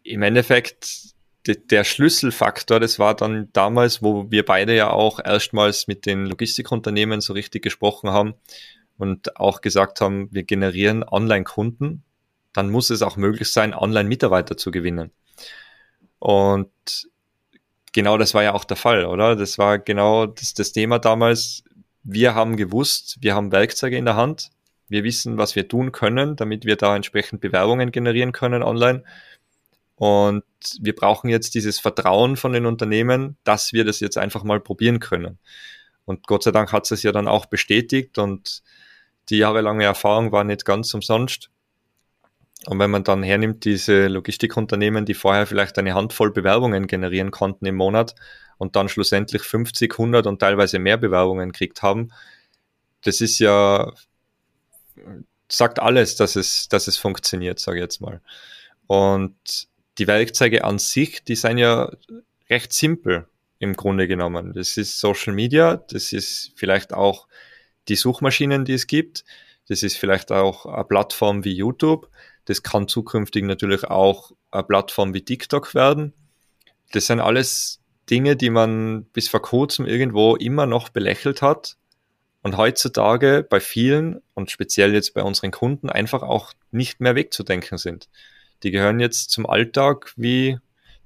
im 0.05 0.23
Endeffekt 0.23 1.17
der 1.45 1.83
Schlüsselfaktor, 1.83 2.79
das 2.79 3.01
war 3.01 3.17
dann 3.17 3.49
damals, 3.53 4.01
wo 4.01 4.31
wir 4.31 4.45
beide 4.45 4.77
ja 4.77 4.91
auch 4.91 5.19
erstmals 5.19 5.89
mit 5.89 6.07
den 6.07 6.25
Logistikunternehmen 6.27 7.21
so 7.21 7.33
richtig 7.33 7.65
gesprochen 7.65 8.11
haben 8.11 8.35
und 8.97 9.37
auch 9.41 9.61
gesagt 9.61 10.01
haben, 10.01 10.29
wir 10.31 10.45
generieren 10.45 11.03
Online-Kunden, 11.03 12.05
dann 12.53 12.71
muss 12.71 12.91
es 12.91 13.03
auch 13.03 13.17
möglich 13.17 13.51
sein, 13.51 13.75
Online-Mitarbeiter 13.75 14.57
zu 14.57 14.71
gewinnen. 14.71 15.11
Und 16.21 16.71
genau 17.93 18.19
das 18.19 18.35
war 18.35 18.45
ja 18.45 18.55
auch 18.55 18.65
der 18.65 18.77
Fall, 18.77 19.05
oder? 19.05 19.35
Das 19.35 19.59
war 19.59 19.81
genau 19.81 20.27
das, 20.27 20.55
das 20.55 20.71
Thema 20.71 21.01
damals. 21.01 21.65
Wir 22.03 22.35
haben 22.35 22.57
gewusst, 22.57 23.19
wir 23.21 23.35
haben 23.35 23.53
Werkzeuge 23.53 23.97
in 23.97 24.05
der 24.05 24.17
Hand, 24.17 24.51
wir 24.89 25.05
wissen, 25.05 25.37
was 25.37 25.55
wir 25.55 25.69
tun 25.69 25.93
können, 25.93 26.37
damit 26.37 26.65
wir 26.65 26.77
da 26.77 26.97
entsprechend 26.97 27.41
Bewerbungen 27.41 27.91
generieren 27.91 28.33
können 28.33 28.63
online. 28.63 29.05
Und 29.97 30.45
wir 30.81 30.95
brauchen 30.95 31.29
jetzt 31.29 31.55
dieses 31.55 31.81
Vertrauen 31.81 32.37
von 32.37 32.53
den 32.53 32.67
Unternehmen, 32.67 33.37
dass 33.45 33.73
wir 33.73 33.85
das 33.85 34.01
jetzt 34.01 34.17
einfach 34.17 34.45
mal 34.45 34.61
probieren 34.61 35.01
können. 35.01 35.39
Und 36.05 36.27
Gott 36.27 36.45
sei 36.45 36.53
Dank 36.53 36.73
hat 36.73 36.91
es 36.91 37.03
ja 37.03 37.13
dann 37.13 37.29
auch 37.29 37.47
bestätigt 37.47 38.17
und 38.17 38.63
die 39.29 39.39
jahrelange 39.39 39.85
Erfahrung 39.85 40.33
war 40.33 40.45
nicht 40.45 40.65
ganz 40.65 40.95
umsonst. 40.95 41.51
Und 42.67 42.79
wenn 42.79 42.91
man 42.91 43.05
dann 43.05 43.23
hernimmt, 43.23 43.65
diese 43.65 44.09
Logistikunternehmen, 44.09 45.05
die 45.05 45.15
vorher 45.15 45.47
vielleicht 45.47 45.79
eine 45.79 45.95
Handvoll 45.95 46.33
Bewerbungen 46.33 46.87
generieren 46.87 47.31
konnten 47.31 47.67
im 47.67 47.77
Monat 47.77 48.15
und 48.59 48.77
dann 48.77 48.89
schlussendlich 48.89 49.43
50, 49.43 49.93
100 49.93 50.27
und 50.27 50.41
teilweise 50.41 50.79
mehr 50.79 50.99
Bewerbungen 50.99 51.53
gekriegt 51.53 51.83
haben, 51.83 52.13
das 53.03 53.21
ist 53.21 53.39
ja, 53.39 53.93
sagt 55.49 55.79
alles, 55.79 56.17
dass 56.17 56.37
es, 56.37 56.69
dass 56.69 56.89
es 56.89 56.97
funktioniert, 56.97 57.59
sage 57.59 57.79
ich 57.79 57.83
jetzt 57.83 58.01
mal. 58.01 58.21
Und 58.87 59.37
die 59.99 60.07
Werkzeuge 60.07 60.65
an 60.65 60.79
sich, 60.79 61.25
die 61.25 61.37
sind 61.37 61.59
ja 61.59 61.91
recht 62.51 62.73
simpel 62.73 63.29
im 63.59 63.75
Grunde 63.75 64.07
genommen. 64.09 64.53
Das 64.55 64.77
ist 64.77 65.01
Social 65.01 65.33
Media, 65.33 65.77
das 65.77 66.13
ist 66.13 66.53
vielleicht 66.57 66.93
auch 66.93 67.29
die 67.89 67.97
Suchmaschinen, 67.97 68.65
die 68.65 68.75
es 68.75 68.87
gibt, 68.87 69.25
das 69.69 69.83
ist 69.83 69.97
vielleicht 69.97 70.33
auch 70.33 70.67
eine 70.67 70.85
Plattform 70.85 71.45
wie 71.45 71.53
YouTube, 71.53 72.09
das 72.45 72.63
kann 72.63 72.89
zukünftig 72.89 73.45
natürlich 73.45 73.85
auch 73.85 74.33
eine 74.51 74.65
Plattform 74.65 75.13
wie 75.15 75.25
TikTok 75.25 75.75
werden. 75.75 76.15
Das 76.93 77.07
sind 77.07 77.21
alles 77.21 77.81
Dinge, 78.11 78.37
die 78.37 78.51
man 78.51 79.05
bis 79.13 79.29
vor 79.29 79.43
kurzem 79.43 79.87
irgendwo 79.87 80.37
immer 80.37 80.67
noch 80.67 80.89
belächelt 80.89 81.43
hat 81.43 81.77
und 82.43 82.57
heutzutage 82.57 83.47
bei 83.49 83.61
vielen 83.61 84.23
und 84.35 84.51
speziell 84.51 84.95
jetzt 84.95 85.15
bei 85.15 85.23
unseren 85.23 85.51
Kunden 85.51 85.91
einfach 85.91 86.23
auch 86.23 86.53
nicht 86.71 87.01
mehr 87.01 87.15
wegzudenken 87.15 87.79
sind. 87.79 88.09
Die 88.63 88.71
gehören 88.71 89.01
jetzt 89.01 89.31
zum 89.31 89.47
Alltag 89.47 90.13
wie 90.17 90.59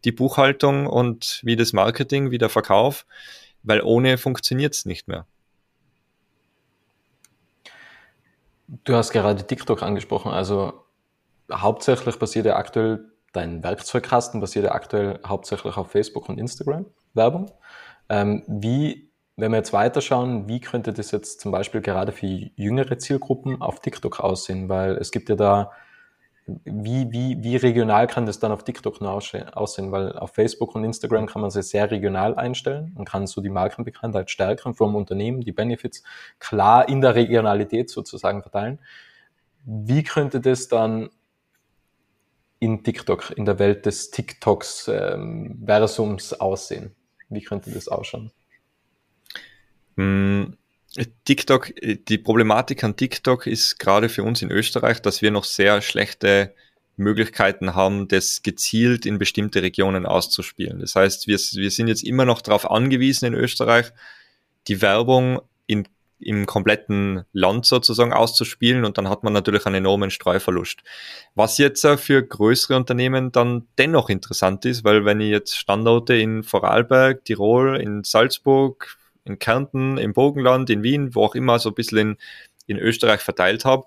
die 0.04 0.12
Buchhaltung 0.12 0.86
und 0.86 1.40
wie 1.42 1.56
das 1.56 1.72
Marketing, 1.72 2.30
wie 2.30 2.38
der 2.38 2.48
Verkauf, 2.48 3.06
weil 3.62 3.82
ohne 3.82 4.18
funktioniert 4.18 4.74
es 4.74 4.84
nicht 4.84 5.08
mehr. 5.08 5.26
Du 8.84 8.94
hast 8.94 9.10
gerade 9.10 9.46
TikTok 9.46 9.82
angesprochen, 9.82 10.32
also 10.32 10.84
hauptsächlich 11.52 12.18
basiert 12.18 12.46
ja 12.46 12.56
aktuell 12.56 13.11
dein 13.32 13.62
Werkzeugkasten 13.62 14.40
basiert 14.40 14.66
ja 14.66 14.72
aktuell 14.72 15.20
hauptsächlich 15.26 15.76
auf 15.76 15.90
Facebook 15.90 16.28
und 16.28 16.38
Instagram 16.38 16.86
Werbung. 17.14 17.50
Ähm, 18.08 18.42
wie, 18.46 19.10
wenn 19.36 19.52
wir 19.52 19.58
jetzt 19.58 19.72
weiterschauen, 19.72 20.48
wie 20.48 20.60
könnte 20.60 20.92
das 20.92 21.10
jetzt 21.10 21.40
zum 21.40 21.52
Beispiel 21.52 21.80
gerade 21.80 22.12
für 22.12 22.26
jüngere 22.26 22.98
Zielgruppen 22.98 23.60
auf 23.60 23.80
TikTok 23.80 24.20
aussehen? 24.20 24.68
Weil 24.68 24.96
es 24.96 25.10
gibt 25.10 25.28
ja 25.28 25.36
da 25.36 25.72
wie, 26.46 27.10
wie, 27.12 27.42
wie 27.42 27.56
regional 27.56 28.08
kann 28.08 28.26
das 28.26 28.40
dann 28.40 28.50
auf 28.50 28.64
TikTok 28.64 29.00
nur 29.00 29.12
aussehen? 29.12 29.92
Weil 29.92 30.18
auf 30.18 30.32
Facebook 30.32 30.74
und 30.74 30.84
Instagram 30.84 31.26
kann 31.26 31.40
man 31.40 31.50
es 31.50 31.70
sehr 31.70 31.90
regional 31.90 32.34
einstellen 32.34 32.92
und 32.96 33.08
kann 33.08 33.26
so 33.26 33.40
die 33.40 33.48
Markenbekanntheit 33.48 34.30
stärken 34.30 34.74
vom 34.74 34.96
Unternehmen, 34.96 35.42
die 35.42 35.52
Benefits 35.52 36.02
klar 36.40 36.88
in 36.88 37.00
der 37.00 37.14
Regionalität 37.14 37.90
sozusagen 37.90 38.42
verteilen. 38.42 38.80
Wie 39.64 40.02
könnte 40.02 40.40
das 40.40 40.66
dann 40.66 41.10
in 42.62 42.84
TikTok, 42.84 43.32
in 43.36 43.44
der 43.44 43.58
Welt 43.58 43.86
des 43.86 44.12
TikToks 44.12 44.86
ähm, 44.86 45.66
aussehen? 46.38 46.94
Wie 47.28 47.42
könnte 47.42 47.72
das 47.72 47.88
ausschauen? 47.88 48.30
Hm, 49.96 50.56
TikTok, 51.24 51.72
die 51.82 52.18
Problematik 52.18 52.84
an 52.84 52.94
TikTok 52.94 53.48
ist 53.48 53.80
gerade 53.80 54.08
für 54.08 54.22
uns 54.22 54.42
in 54.42 54.52
Österreich, 54.52 55.02
dass 55.02 55.22
wir 55.22 55.32
noch 55.32 55.42
sehr 55.42 55.82
schlechte 55.82 56.54
Möglichkeiten 56.96 57.74
haben, 57.74 58.06
das 58.06 58.42
gezielt 58.44 59.06
in 59.06 59.18
bestimmte 59.18 59.60
Regionen 59.60 60.06
auszuspielen. 60.06 60.78
Das 60.78 60.94
heißt, 60.94 61.26
wir, 61.26 61.38
wir 61.38 61.70
sind 61.72 61.88
jetzt 61.88 62.04
immer 62.04 62.26
noch 62.26 62.42
darauf 62.42 62.70
angewiesen 62.70 63.26
in 63.26 63.34
Österreich, 63.34 63.92
die 64.68 64.80
Werbung 64.80 65.40
im 66.22 66.46
kompletten 66.46 67.24
Land 67.32 67.66
sozusagen 67.66 68.12
auszuspielen 68.12 68.84
und 68.84 68.98
dann 68.98 69.08
hat 69.08 69.24
man 69.24 69.32
natürlich 69.32 69.66
einen 69.66 69.76
enormen 69.76 70.10
Streuverlust. 70.10 70.80
Was 71.34 71.58
jetzt 71.58 71.86
für 71.98 72.22
größere 72.22 72.76
Unternehmen 72.76 73.32
dann 73.32 73.66
dennoch 73.78 74.08
interessant 74.08 74.64
ist, 74.64 74.84
weil 74.84 75.04
wenn 75.04 75.20
ich 75.20 75.30
jetzt 75.30 75.56
Standorte 75.56 76.14
in 76.14 76.42
Vorarlberg, 76.42 77.24
Tirol, 77.24 77.80
in 77.80 78.04
Salzburg, 78.04 78.96
in 79.24 79.38
Kärnten, 79.38 79.98
im 79.98 80.12
Bogenland, 80.12 80.70
in 80.70 80.82
Wien, 80.82 81.14
wo 81.14 81.24
auch 81.24 81.34
immer 81.34 81.58
so 81.58 81.70
ein 81.70 81.74
bisschen 81.74 81.98
in, 81.98 82.16
in 82.66 82.78
Österreich 82.78 83.20
verteilt 83.20 83.64
habe, 83.64 83.86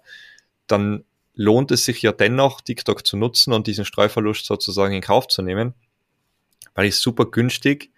dann 0.67 1.03
lohnt 1.33 1.71
es 1.71 1.85
sich 1.85 2.01
ja 2.01 2.11
dennoch, 2.11 2.61
TikTok 2.61 3.05
zu 3.05 3.17
nutzen 3.17 3.53
und 3.53 3.67
diesen 3.67 3.85
Streuverlust 3.85 4.45
sozusagen 4.45 4.93
in 4.93 5.01
Kauf 5.01 5.27
zu 5.27 5.41
nehmen, 5.41 5.73
weil 6.73 6.85
ich 6.85 6.95
super 6.95 7.25
günstig 7.25 7.91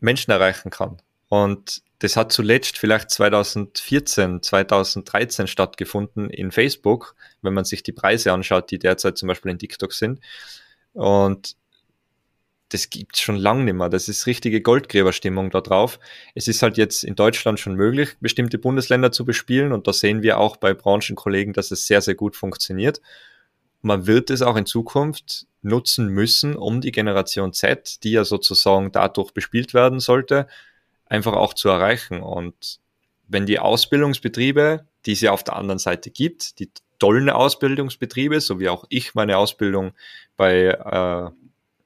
Menschen 0.00 0.30
erreichen 0.30 0.70
kann. 0.70 1.00
Und 1.30 1.82
das 2.00 2.16
hat 2.16 2.32
zuletzt 2.32 2.76
vielleicht 2.76 3.08
2014, 3.10 4.42
2013 4.42 5.46
stattgefunden 5.46 6.28
in 6.28 6.50
Facebook, 6.50 7.14
wenn 7.40 7.54
man 7.54 7.64
sich 7.64 7.84
die 7.84 7.92
Preise 7.92 8.32
anschaut, 8.32 8.70
die 8.72 8.80
derzeit 8.80 9.16
zum 9.16 9.28
Beispiel 9.28 9.52
in 9.52 9.58
TikTok 9.58 9.92
sind. 9.92 10.18
Und 10.92 11.56
das 12.70 12.90
gibt's 12.90 13.20
schon 13.20 13.36
lang 13.36 13.64
nicht 13.64 13.74
mehr. 13.74 13.88
Das 13.88 14.08
ist 14.08 14.26
richtige 14.26 14.60
Goldgräberstimmung 14.60 15.50
da 15.50 15.60
drauf. 15.60 16.00
Es 16.34 16.48
ist 16.48 16.62
halt 16.62 16.76
jetzt 16.76 17.04
in 17.04 17.14
Deutschland 17.14 17.60
schon 17.60 17.76
möglich, 17.76 18.16
bestimmte 18.18 18.58
Bundesländer 18.58 19.12
zu 19.12 19.24
bespielen 19.24 19.72
und 19.72 19.86
da 19.86 19.92
sehen 19.92 20.22
wir 20.22 20.38
auch 20.38 20.56
bei 20.56 20.74
Branchenkollegen, 20.74 21.52
dass 21.52 21.70
es 21.70 21.86
sehr, 21.86 22.00
sehr 22.00 22.16
gut 22.16 22.34
funktioniert. 22.34 23.00
Man 23.82 24.08
wird 24.08 24.30
es 24.30 24.42
auch 24.42 24.56
in 24.56 24.66
Zukunft 24.66 25.46
nutzen 25.62 26.08
müssen, 26.08 26.56
um 26.56 26.80
die 26.80 26.92
Generation 26.92 27.52
Z, 27.52 28.02
die 28.02 28.12
ja 28.12 28.24
sozusagen 28.24 28.90
dadurch 28.90 29.30
bespielt 29.30 29.74
werden 29.74 30.00
sollte, 30.00 30.48
einfach 31.10 31.34
auch 31.34 31.52
zu 31.52 31.68
erreichen. 31.68 32.22
Und 32.22 32.80
wenn 33.28 33.44
die 33.44 33.58
Ausbildungsbetriebe, 33.58 34.86
die 35.04 35.12
es 35.12 35.20
ja 35.20 35.32
auf 35.32 35.44
der 35.44 35.56
anderen 35.56 35.78
Seite 35.78 36.10
gibt, 36.10 36.58
die 36.58 36.70
tollen 36.98 37.28
Ausbildungsbetriebe, 37.28 38.40
so 38.40 38.58
wie 38.60 38.70
auch 38.70 38.84
ich 38.88 39.14
meine 39.14 39.36
Ausbildung 39.36 39.92
bei 40.36 40.68
äh, 40.68 41.30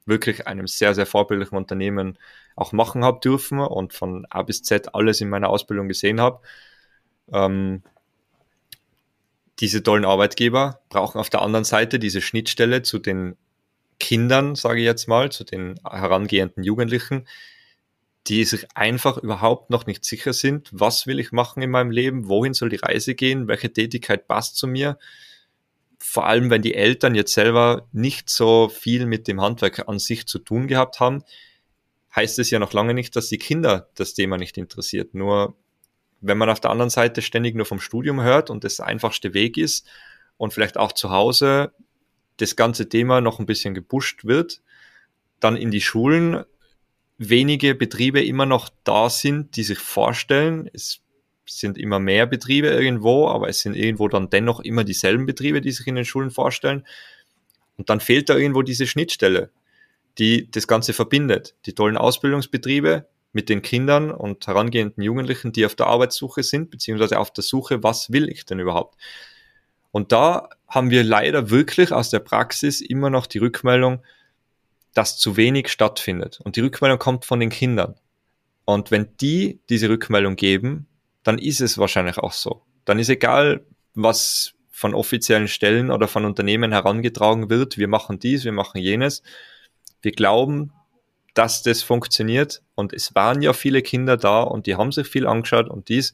wirklich 0.05 0.47
einem 0.47 0.67
sehr, 0.67 0.93
sehr 0.93 1.05
vorbildlichen 1.05 1.57
Unternehmen 1.57 2.17
auch 2.55 2.71
machen 2.71 3.03
habe 3.03 3.19
dürfen 3.19 3.59
und 3.59 3.93
von 3.93 4.25
A 4.29 4.43
bis 4.43 4.61
Z 4.61 4.93
alles 4.93 5.19
in 5.19 5.29
meiner 5.29 5.49
Ausbildung 5.49 5.87
gesehen 5.87 6.21
habe. 6.21 6.41
Ähm, 7.31 7.81
diese 9.59 9.81
tollen 9.81 10.05
Arbeitgeber 10.05 10.81
brauchen 10.89 11.19
auf 11.19 11.29
der 11.29 11.41
anderen 11.41 11.65
Seite 11.65 11.97
diese 11.97 12.21
Schnittstelle 12.21 12.83
zu 12.83 12.99
den 12.99 13.37
Kindern, 13.99 14.55
sage 14.55 14.81
ich 14.81 14.85
jetzt 14.85 15.07
mal, 15.07 15.31
zu 15.31 15.45
den 15.45 15.79
herangehenden 15.83 16.63
Jugendlichen, 16.63 17.25
die 18.27 18.43
sich 18.45 18.65
einfach 18.75 19.17
überhaupt 19.17 19.69
noch 19.69 19.85
nicht 19.85 20.03
sicher 20.03 20.33
sind, 20.33 20.69
was 20.71 21.07
will 21.07 21.19
ich 21.19 21.31
machen 21.31 21.61
in 21.61 21.69
meinem 21.69 21.91
Leben, 21.91 22.27
wohin 22.27 22.53
soll 22.53 22.69
die 22.69 22.77
Reise 22.77 23.15
gehen, 23.15 23.47
welche 23.47 23.71
Tätigkeit 23.71 24.27
passt 24.27 24.57
zu 24.57 24.67
mir 24.67 24.97
vor 26.07 26.27
allem 26.27 26.49
wenn 26.49 26.61
die 26.61 26.75
Eltern 26.75 27.15
jetzt 27.15 27.33
selber 27.33 27.87
nicht 27.91 28.29
so 28.29 28.69
viel 28.69 29.05
mit 29.07 29.27
dem 29.27 29.41
Handwerk 29.41 29.89
an 29.89 29.97
sich 29.97 30.27
zu 30.27 30.39
tun 30.39 30.67
gehabt 30.67 30.99
haben, 30.99 31.23
heißt 32.15 32.37
es 32.39 32.51
ja 32.51 32.59
noch 32.59 32.73
lange 32.73 32.93
nicht, 32.93 33.15
dass 33.15 33.27
die 33.27 33.39
Kinder 33.39 33.89
das 33.95 34.13
Thema 34.13 34.37
nicht 34.37 34.57
interessiert. 34.57 35.15
Nur 35.15 35.55
wenn 36.21 36.37
man 36.37 36.49
auf 36.49 36.59
der 36.59 36.71
anderen 36.71 36.91
Seite 36.91 37.23
ständig 37.23 37.55
nur 37.55 37.65
vom 37.65 37.79
Studium 37.79 38.21
hört 38.21 38.49
und 38.49 38.63
das 38.63 38.79
einfachste 38.79 39.33
Weg 39.33 39.57
ist 39.57 39.87
und 40.37 40.53
vielleicht 40.53 40.77
auch 40.77 40.91
zu 40.91 41.09
Hause 41.09 41.73
das 42.37 42.55
ganze 42.55 42.87
Thema 42.87 43.19
noch 43.19 43.39
ein 43.39 43.45
bisschen 43.47 43.73
gepusht 43.73 44.25
wird, 44.25 44.61
dann 45.39 45.57
in 45.57 45.71
die 45.71 45.81
Schulen 45.81 46.45
wenige 47.17 47.75
Betriebe 47.75 48.23
immer 48.23 48.45
noch 48.45 48.69
da 48.83 49.09
sind, 49.09 49.55
die 49.55 49.63
sich 49.63 49.79
vorstellen, 49.79 50.69
es 50.73 51.01
sind 51.45 51.77
immer 51.77 51.99
mehr 51.99 52.25
Betriebe 52.25 52.67
irgendwo, 52.67 53.27
aber 53.27 53.49
es 53.49 53.61
sind 53.61 53.75
irgendwo 53.75 54.07
dann 54.07 54.29
dennoch 54.29 54.59
immer 54.59 54.83
dieselben 54.83 55.25
Betriebe, 55.25 55.61
die 55.61 55.71
sich 55.71 55.87
in 55.87 55.95
den 55.95 56.05
Schulen 56.05 56.31
vorstellen. 56.31 56.85
Und 57.77 57.89
dann 57.89 57.99
fehlt 57.99 58.29
da 58.29 58.35
irgendwo 58.35 58.61
diese 58.61 58.87
Schnittstelle, 58.87 59.51
die 60.17 60.49
das 60.49 60.67
Ganze 60.67 60.93
verbindet. 60.93 61.55
Die 61.65 61.73
tollen 61.73 61.97
Ausbildungsbetriebe 61.97 63.07
mit 63.33 63.49
den 63.49 63.61
Kindern 63.61 64.11
und 64.11 64.47
herangehenden 64.47 65.03
Jugendlichen, 65.03 65.51
die 65.51 65.65
auf 65.65 65.75
der 65.75 65.87
Arbeitssuche 65.87 66.41
sind, 66.41 66.71
beziehungsweise 66.71 67.19
auf 67.19 67.31
der 67.31 67.43
Suche, 67.43 67.83
was 67.83 68.11
will 68.11 68.29
ich 68.29 68.45
denn 68.45 68.59
überhaupt? 68.59 68.95
Und 69.91 70.11
da 70.11 70.49
haben 70.67 70.89
wir 70.89 71.03
leider 71.03 71.49
wirklich 71.49 71.91
aus 71.91 72.09
der 72.09 72.19
Praxis 72.19 72.81
immer 72.81 73.09
noch 73.09 73.27
die 73.27 73.37
Rückmeldung, 73.37 74.03
dass 74.95 75.19
zu 75.19 75.37
wenig 75.37 75.69
stattfindet. 75.69 76.39
Und 76.43 76.55
die 76.55 76.61
Rückmeldung 76.61 76.97
kommt 76.97 77.25
von 77.25 77.39
den 77.39 77.51
Kindern. 77.51 77.95
Und 78.63 78.89
wenn 78.89 79.15
die 79.21 79.59
diese 79.69 79.89
Rückmeldung 79.89 80.35
geben, 80.35 80.87
dann 81.21 81.37
ist 81.37 81.61
es 81.61 81.77
wahrscheinlich 81.77 82.17
auch 82.17 82.31
so. 82.31 82.63
Dann 82.85 82.97
ist 82.97 83.09
egal, 83.09 83.65
was 83.93 84.53
von 84.71 84.93
offiziellen 84.95 85.47
Stellen 85.47 85.91
oder 85.91 86.07
von 86.07 86.25
Unternehmen 86.25 86.71
herangetragen 86.71 87.49
wird, 87.49 87.77
wir 87.77 87.87
machen 87.87 88.19
dies, 88.19 88.45
wir 88.45 88.51
machen 88.51 88.79
jenes. 88.81 89.21
Wir 90.01 90.11
glauben, 90.11 90.71
dass 91.33 91.61
das 91.61 91.83
funktioniert. 91.83 92.61
Und 92.73 92.93
es 92.93 93.13
waren 93.15 93.41
ja 93.41 93.53
viele 93.53 93.81
Kinder 93.81 94.17
da 94.17 94.41
und 94.41 94.65
die 94.65 94.75
haben 94.75 94.91
sich 94.91 95.07
viel 95.07 95.27
angeschaut 95.27 95.69
und 95.69 95.89
dies. 95.89 96.13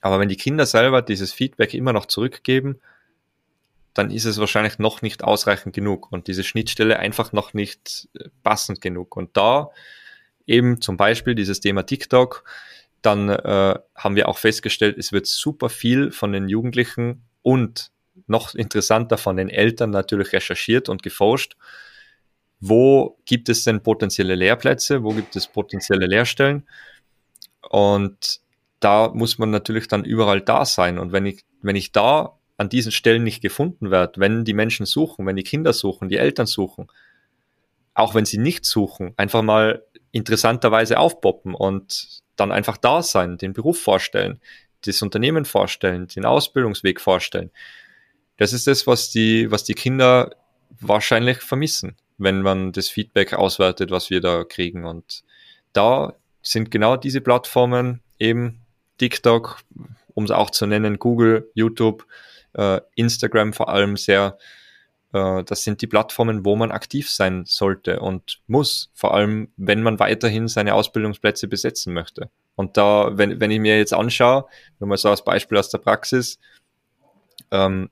Aber 0.00 0.18
wenn 0.18 0.28
die 0.28 0.36
Kinder 0.36 0.66
selber 0.66 1.00
dieses 1.00 1.32
Feedback 1.32 1.74
immer 1.74 1.92
noch 1.92 2.06
zurückgeben, 2.06 2.80
dann 3.94 4.10
ist 4.10 4.24
es 4.24 4.38
wahrscheinlich 4.38 4.78
noch 4.78 5.02
nicht 5.02 5.24
ausreichend 5.24 5.74
genug 5.74 6.10
und 6.10 6.26
diese 6.26 6.44
Schnittstelle 6.44 6.98
einfach 6.98 7.32
noch 7.32 7.54
nicht 7.54 8.08
äh, 8.14 8.28
passend 8.42 8.80
genug. 8.80 9.16
Und 9.16 9.36
da 9.36 9.70
eben 10.46 10.80
zum 10.80 10.96
Beispiel 10.96 11.34
dieses 11.34 11.60
Thema 11.60 11.84
TikTok, 11.84 12.44
dann 13.02 13.28
äh, 13.28 13.78
haben 13.94 14.16
wir 14.16 14.28
auch 14.28 14.38
festgestellt, 14.38 14.96
es 14.98 15.12
wird 15.12 15.26
super 15.26 15.68
viel 15.68 16.12
von 16.12 16.32
den 16.32 16.48
Jugendlichen 16.48 17.22
und 17.42 17.90
noch 18.26 18.54
interessanter 18.54 19.18
von 19.18 19.36
den 19.36 19.48
Eltern 19.48 19.90
natürlich 19.90 20.32
recherchiert 20.32 20.88
und 20.88 21.02
geforscht. 21.02 21.56
Wo 22.60 23.18
gibt 23.24 23.48
es 23.48 23.64
denn 23.64 23.82
potenzielle 23.82 24.36
Lehrplätze? 24.36 25.02
Wo 25.02 25.10
gibt 25.10 25.34
es 25.34 25.48
potenzielle 25.48 26.06
Lehrstellen? 26.06 26.68
Und 27.68 28.40
da 28.78 29.08
muss 29.12 29.38
man 29.38 29.50
natürlich 29.50 29.88
dann 29.88 30.04
überall 30.04 30.40
da 30.40 30.64
sein. 30.64 30.98
Und 30.98 31.12
wenn 31.12 31.26
ich, 31.26 31.44
wenn 31.60 31.76
ich 31.76 31.90
da 31.92 32.38
an 32.62 32.68
diesen 32.68 32.92
Stellen 32.92 33.24
nicht 33.24 33.42
gefunden 33.42 33.90
werde, 33.90 34.20
wenn 34.20 34.44
die 34.44 34.54
Menschen 34.54 34.86
suchen, 34.86 35.26
wenn 35.26 35.34
die 35.36 35.42
Kinder 35.42 35.72
suchen, 35.72 36.08
die 36.08 36.16
Eltern 36.16 36.46
suchen, 36.46 36.86
auch 37.92 38.14
wenn 38.14 38.24
sie 38.24 38.38
nicht 38.38 38.64
suchen, 38.64 39.14
einfach 39.16 39.42
mal 39.42 39.82
interessanterweise 40.12 40.98
aufpoppen 40.98 41.54
und 41.54 42.22
dann 42.36 42.52
einfach 42.52 42.76
da 42.76 43.02
sein, 43.02 43.36
den 43.36 43.52
Beruf 43.52 43.80
vorstellen, 43.80 44.40
das 44.86 45.02
Unternehmen 45.02 45.44
vorstellen, 45.44 46.06
den 46.06 46.24
Ausbildungsweg 46.24 47.00
vorstellen. 47.00 47.50
Das 48.36 48.52
ist 48.52 48.68
das, 48.68 48.86
was 48.86 49.10
die, 49.10 49.50
was 49.50 49.64
die 49.64 49.74
Kinder 49.74 50.30
wahrscheinlich 50.80 51.38
vermissen, 51.38 51.96
wenn 52.16 52.42
man 52.42 52.70
das 52.70 52.88
Feedback 52.88 53.34
auswertet, 53.34 53.90
was 53.90 54.08
wir 54.08 54.20
da 54.20 54.44
kriegen. 54.44 54.84
Und 54.84 55.24
da 55.72 56.14
sind 56.42 56.70
genau 56.70 56.96
diese 56.96 57.20
Plattformen 57.20 58.02
eben 58.20 58.60
TikTok, 58.98 59.58
um 60.14 60.24
es 60.24 60.30
auch 60.30 60.50
zu 60.50 60.66
nennen, 60.66 61.00
Google, 61.00 61.50
YouTube, 61.54 62.06
äh, 62.54 62.80
Instagram 62.94 63.52
vor 63.52 63.68
allem 63.68 63.96
sehr, 63.96 64.38
äh, 65.12 65.42
das 65.44 65.64
sind 65.64 65.82
die 65.82 65.86
Plattformen, 65.86 66.44
wo 66.44 66.56
man 66.56 66.70
aktiv 66.70 67.10
sein 67.10 67.44
sollte 67.46 68.00
und 68.00 68.40
muss, 68.46 68.90
vor 68.94 69.14
allem 69.14 69.52
wenn 69.56 69.82
man 69.82 69.98
weiterhin 69.98 70.48
seine 70.48 70.74
Ausbildungsplätze 70.74 71.48
besetzen 71.48 71.94
möchte. 71.94 72.30
Und 72.54 72.76
da, 72.76 73.10
wenn, 73.16 73.40
wenn 73.40 73.50
ich 73.50 73.60
mir 73.60 73.78
jetzt 73.78 73.94
anschaue, 73.94 74.46
nur 74.78 74.88
mal 74.88 74.96
so 74.96 75.08
als 75.08 75.24
Beispiel 75.24 75.58
aus 75.58 75.70
der 75.70 75.78
Praxis, 75.78 76.38
ähm, 77.50 77.90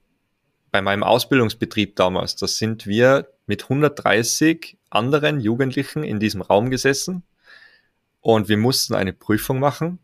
bei 0.70 0.80
meinem 0.82 1.02
Ausbildungsbetrieb 1.02 1.96
damals, 1.96 2.36
da 2.36 2.46
sind 2.46 2.86
wir 2.86 3.28
mit 3.46 3.64
130 3.64 4.78
anderen 4.90 5.40
Jugendlichen 5.40 6.04
in 6.04 6.20
diesem 6.20 6.42
Raum 6.42 6.70
gesessen 6.70 7.24
und 8.20 8.48
wir 8.48 8.56
mussten 8.56 8.94
eine 8.94 9.12
Prüfung 9.12 9.58
machen. 9.58 9.98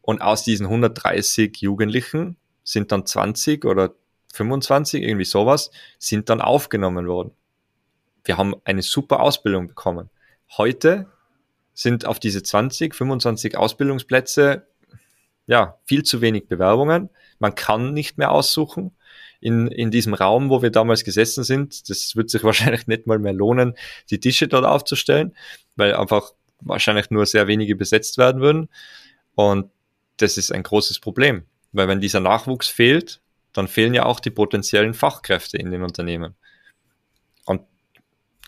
Und 0.00 0.20
aus 0.20 0.42
diesen 0.42 0.66
130 0.66 1.58
Jugendlichen 1.58 2.36
sind 2.64 2.92
dann 2.92 3.06
20 3.06 3.64
oder 3.64 3.94
25, 4.32 5.02
irgendwie 5.02 5.24
sowas, 5.24 5.70
sind 5.98 6.28
dann 6.30 6.40
aufgenommen 6.40 7.06
worden. 7.06 7.32
Wir 8.24 8.38
haben 8.38 8.54
eine 8.64 8.82
super 8.82 9.20
Ausbildung 9.20 9.68
bekommen. 9.68 10.10
Heute 10.56 11.06
sind 11.74 12.06
auf 12.06 12.20
diese 12.20 12.42
20, 12.42 12.94
25 12.94 13.56
Ausbildungsplätze 13.56 14.66
ja 15.46 15.78
viel 15.84 16.02
zu 16.02 16.20
wenig 16.20 16.48
Bewerbungen. 16.48 17.10
Man 17.38 17.54
kann 17.54 17.92
nicht 17.92 18.18
mehr 18.18 18.30
aussuchen. 18.30 18.92
In, 19.40 19.66
in 19.66 19.90
diesem 19.90 20.14
Raum, 20.14 20.50
wo 20.50 20.62
wir 20.62 20.70
damals 20.70 21.02
gesessen 21.02 21.42
sind, 21.42 21.90
das 21.90 22.14
wird 22.14 22.30
sich 22.30 22.44
wahrscheinlich 22.44 22.86
nicht 22.86 23.06
mal 23.06 23.18
mehr 23.18 23.32
lohnen, 23.32 23.74
die 24.10 24.20
Tische 24.20 24.46
dort 24.46 24.64
aufzustellen, 24.64 25.36
weil 25.74 25.94
einfach 25.94 26.32
wahrscheinlich 26.60 27.10
nur 27.10 27.26
sehr 27.26 27.48
wenige 27.48 27.74
besetzt 27.74 28.18
werden 28.18 28.40
würden. 28.40 28.68
Und 29.34 29.70
das 30.18 30.36
ist 30.36 30.52
ein 30.52 30.62
großes 30.62 31.00
Problem, 31.00 31.44
weil 31.72 31.88
wenn 31.88 32.00
dieser 32.00 32.20
Nachwuchs 32.20 32.68
fehlt, 32.68 33.20
dann 33.52 33.68
fehlen 33.68 33.94
ja 33.94 34.06
auch 34.06 34.20
die 34.20 34.30
potenziellen 34.30 34.94
Fachkräfte 34.94 35.58
in 35.58 35.70
den 35.70 35.82
Unternehmen 35.82 36.36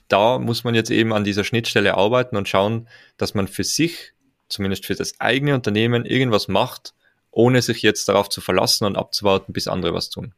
da 0.08 0.38
muss 0.38 0.64
man 0.64 0.74
jetzt 0.74 0.90
eben 0.90 1.12
an 1.12 1.24
dieser 1.24 1.44
Schnittstelle 1.44 1.94
arbeiten 1.94 2.37
und 2.37 2.48
schauen, 2.48 2.88
dass 3.16 3.34
man 3.34 3.48
für 3.48 3.64
sich, 3.64 4.12
zumindest 4.48 4.87
für 4.87 4.94
das 4.94 5.20
eigene 5.20 5.54
Unternehmen, 5.54 6.04
irgendwas 6.04 6.48
macht, 6.48 6.94
ohne 7.30 7.62
sich 7.62 7.82
jetzt 7.82 8.08
darauf 8.08 8.28
zu 8.28 8.40
verlassen 8.40 8.84
und 8.84 8.96
abzuwarten, 8.96 9.52
bis 9.52 9.66
andere 9.66 9.94
was 9.94 10.10
tun. 10.10 10.34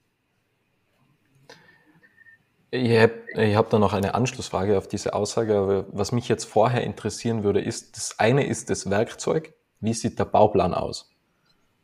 Ich 2.70 2.98
habe 2.98 3.54
hab 3.54 3.70
da 3.70 3.78
noch 3.78 3.92
eine 3.92 4.14
Anschlussfrage 4.14 4.76
auf 4.76 4.88
diese 4.88 5.14
Aussage, 5.14 5.56
aber 5.56 5.86
was 5.88 6.12
mich 6.12 6.28
jetzt 6.28 6.44
vorher 6.44 6.82
interessieren 6.82 7.42
würde, 7.44 7.60
ist, 7.60 7.96
das 7.96 8.18
eine 8.18 8.46
ist 8.46 8.70
das 8.70 8.90
Werkzeug. 8.90 9.54
Wie 9.80 9.94
sieht 9.94 10.18
der 10.18 10.24
Bauplan 10.24 10.74
aus? 10.74 11.10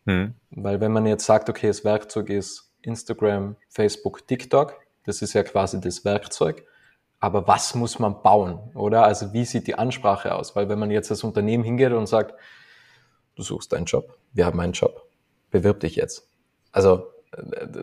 Hm. 0.06 0.34
Weil 0.50 0.80
wenn 0.80 0.92
man 0.92 1.06
jetzt 1.06 1.26
sagt, 1.26 1.48
okay, 1.48 1.68
das 1.68 1.84
Werkzeug 1.84 2.28
ist 2.30 2.72
Instagram, 2.82 3.56
Facebook, 3.68 4.26
TikTok, 4.26 4.74
das 5.04 5.22
ist 5.22 5.32
ja 5.32 5.42
quasi 5.42 5.80
das 5.80 6.04
Werkzeug 6.04 6.64
aber 7.22 7.46
was 7.46 7.76
muss 7.76 8.00
man 8.00 8.20
bauen, 8.20 8.58
oder? 8.74 9.04
Also 9.04 9.32
wie 9.32 9.44
sieht 9.44 9.68
die 9.68 9.76
Ansprache 9.76 10.34
aus? 10.34 10.56
Weil 10.56 10.68
wenn 10.68 10.80
man 10.80 10.90
jetzt 10.90 11.08
als 11.08 11.22
Unternehmen 11.22 11.62
hingeht 11.62 11.92
und 11.92 12.08
sagt, 12.08 12.34
du 13.36 13.44
suchst 13.44 13.72
einen 13.74 13.86
Job, 13.86 14.18
wir 14.32 14.44
haben 14.44 14.58
einen 14.58 14.72
Job, 14.72 15.06
bewirb 15.52 15.78
dich 15.78 15.94
jetzt. 15.94 16.26
Also 16.72 17.12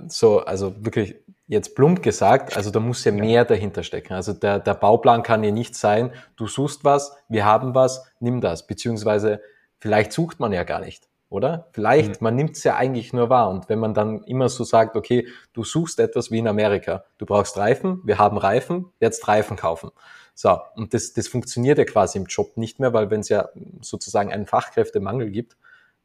so, 0.09 0.41
also 0.41 0.75
wirklich 0.83 1.15
jetzt 1.47 1.73
plump 1.73 2.03
gesagt, 2.03 2.57
also 2.57 2.69
da 2.69 2.81
muss 2.81 3.05
ja 3.05 3.13
mehr 3.13 3.45
dahinter 3.45 3.83
stecken. 3.83 4.11
Also 4.11 4.33
der, 4.33 4.59
der 4.59 4.73
Bauplan 4.73 5.23
kann 5.23 5.41
ja 5.41 5.51
nicht 5.51 5.73
sein, 5.73 6.11
du 6.35 6.45
suchst 6.45 6.83
was, 6.83 7.15
wir 7.29 7.45
haben 7.45 7.73
was, 7.73 8.11
nimm 8.19 8.41
das. 8.41 8.67
Beziehungsweise 8.67 9.41
vielleicht 9.79 10.11
sucht 10.11 10.41
man 10.41 10.51
ja 10.51 10.65
gar 10.65 10.81
nicht 10.81 11.08
oder? 11.29 11.67
Vielleicht, 11.73 12.21
mhm. 12.21 12.25
man 12.25 12.35
nimmt 12.35 12.57
es 12.57 12.63
ja 12.63 12.75
eigentlich 12.75 13.13
nur 13.13 13.29
wahr. 13.29 13.49
Und 13.49 13.69
wenn 13.69 13.79
man 13.79 13.93
dann 13.93 14.23
immer 14.23 14.49
so 14.49 14.63
sagt, 14.63 14.95
okay, 14.95 15.27
du 15.53 15.63
suchst 15.63 15.99
etwas 15.99 16.31
wie 16.31 16.39
in 16.39 16.47
Amerika, 16.47 17.03
du 17.17 17.25
brauchst 17.25 17.57
Reifen, 17.57 18.01
wir 18.03 18.17
haben 18.17 18.37
Reifen, 18.37 18.91
jetzt 18.99 19.27
Reifen 19.27 19.55
kaufen. 19.55 19.91
So, 20.33 20.57
und 20.75 20.93
das, 20.93 21.13
das 21.13 21.27
funktioniert 21.27 21.77
ja 21.77 21.85
quasi 21.85 22.17
im 22.17 22.25
Job 22.25 22.57
nicht 22.57 22.79
mehr, 22.79 22.93
weil 22.93 23.09
wenn 23.09 23.19
es 23.19 23.29
ja 23.29 23.49
sozusagen 23.81 24.31
einen 24.31 24.45
Fachkräftemangel 24.45 25.29
gibt, 25.29 25.57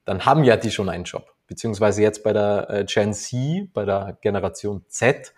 dann 0.05 0.27
haben 0.27 0.45
ja 0.45 0.57
die 0.57 0.71
schon 0.71 0.89
einen 0.89 1.05
Job. 1.05 1.35
Beziehungsweise 1.47 2.03
jetzt 2.03 2.23
bei 2.23 2.33
der 2.33 2.69
äh, 2.69 2.85
Gen 2.85 3.15
Z, 3.15 3.73
bei 3.73 3.85
der 3.85 4.19
Generation 4.21 4.85
Z, 4.89 5.33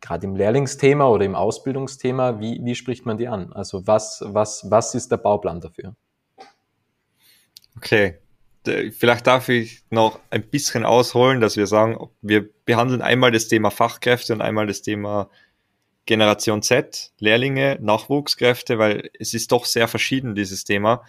gerade 0.00 0.26
im 0.26 0.36
Lehrlingsthema 0.36 1.08
oder 1.08 1.24
im 1.24 1.34
Ausbildungsthema, 1.34 2.38
wie, 2.38 2.60
wie 2.62 2.74
spricht 2.74 3.06
man 3.06 3.16
die 3.16 3.26
an? 3.26 3.52
Also 3.52 3.86
was, 3.86 4.22
was, 4.26 4.70
was 4.70 4.94
ist 4.94 5.10
der 5.10 5.16
Bauplan 5.16 5.60
dafür? 5.60 5.94
Okay, 7.76 8.18
vielleicht 8.64 9.26
darf 9.26 9.48
ich 9.48 9.82
noch 9.90 10.20
ein 10.30 10.42
bisschen 10.48 10.84
ausholen, 10.84 11.40
dass 11.40 11.56
wir 11.56 11.66
sagen, 11.66 12.08
wir 12.22 12.48
behandeln 12.64 13.02
einmal 13.02 13.30
das 13.30 13.48
Thema 13.48 13.70
Fachkräfte 13.70 14.32
und 14.32 14.40
einmal 14.40 14.66
das 14.66 14.82
Thema 14.82 15.30
Generation 16.06 16.62
Z, 16.62 17.12
Lehrlinge, 17.18 17.78
Nachwuchskräfte, 17.80 18.78
weil 18.78 19.10
es 19.18 19.34
ist 19.34 19.52
doch 19.52 19.64
sehr 19.64 19.88
verschieden, 19.88 20.34
dieses 20.34 20.64
Thema. 20.64 21.02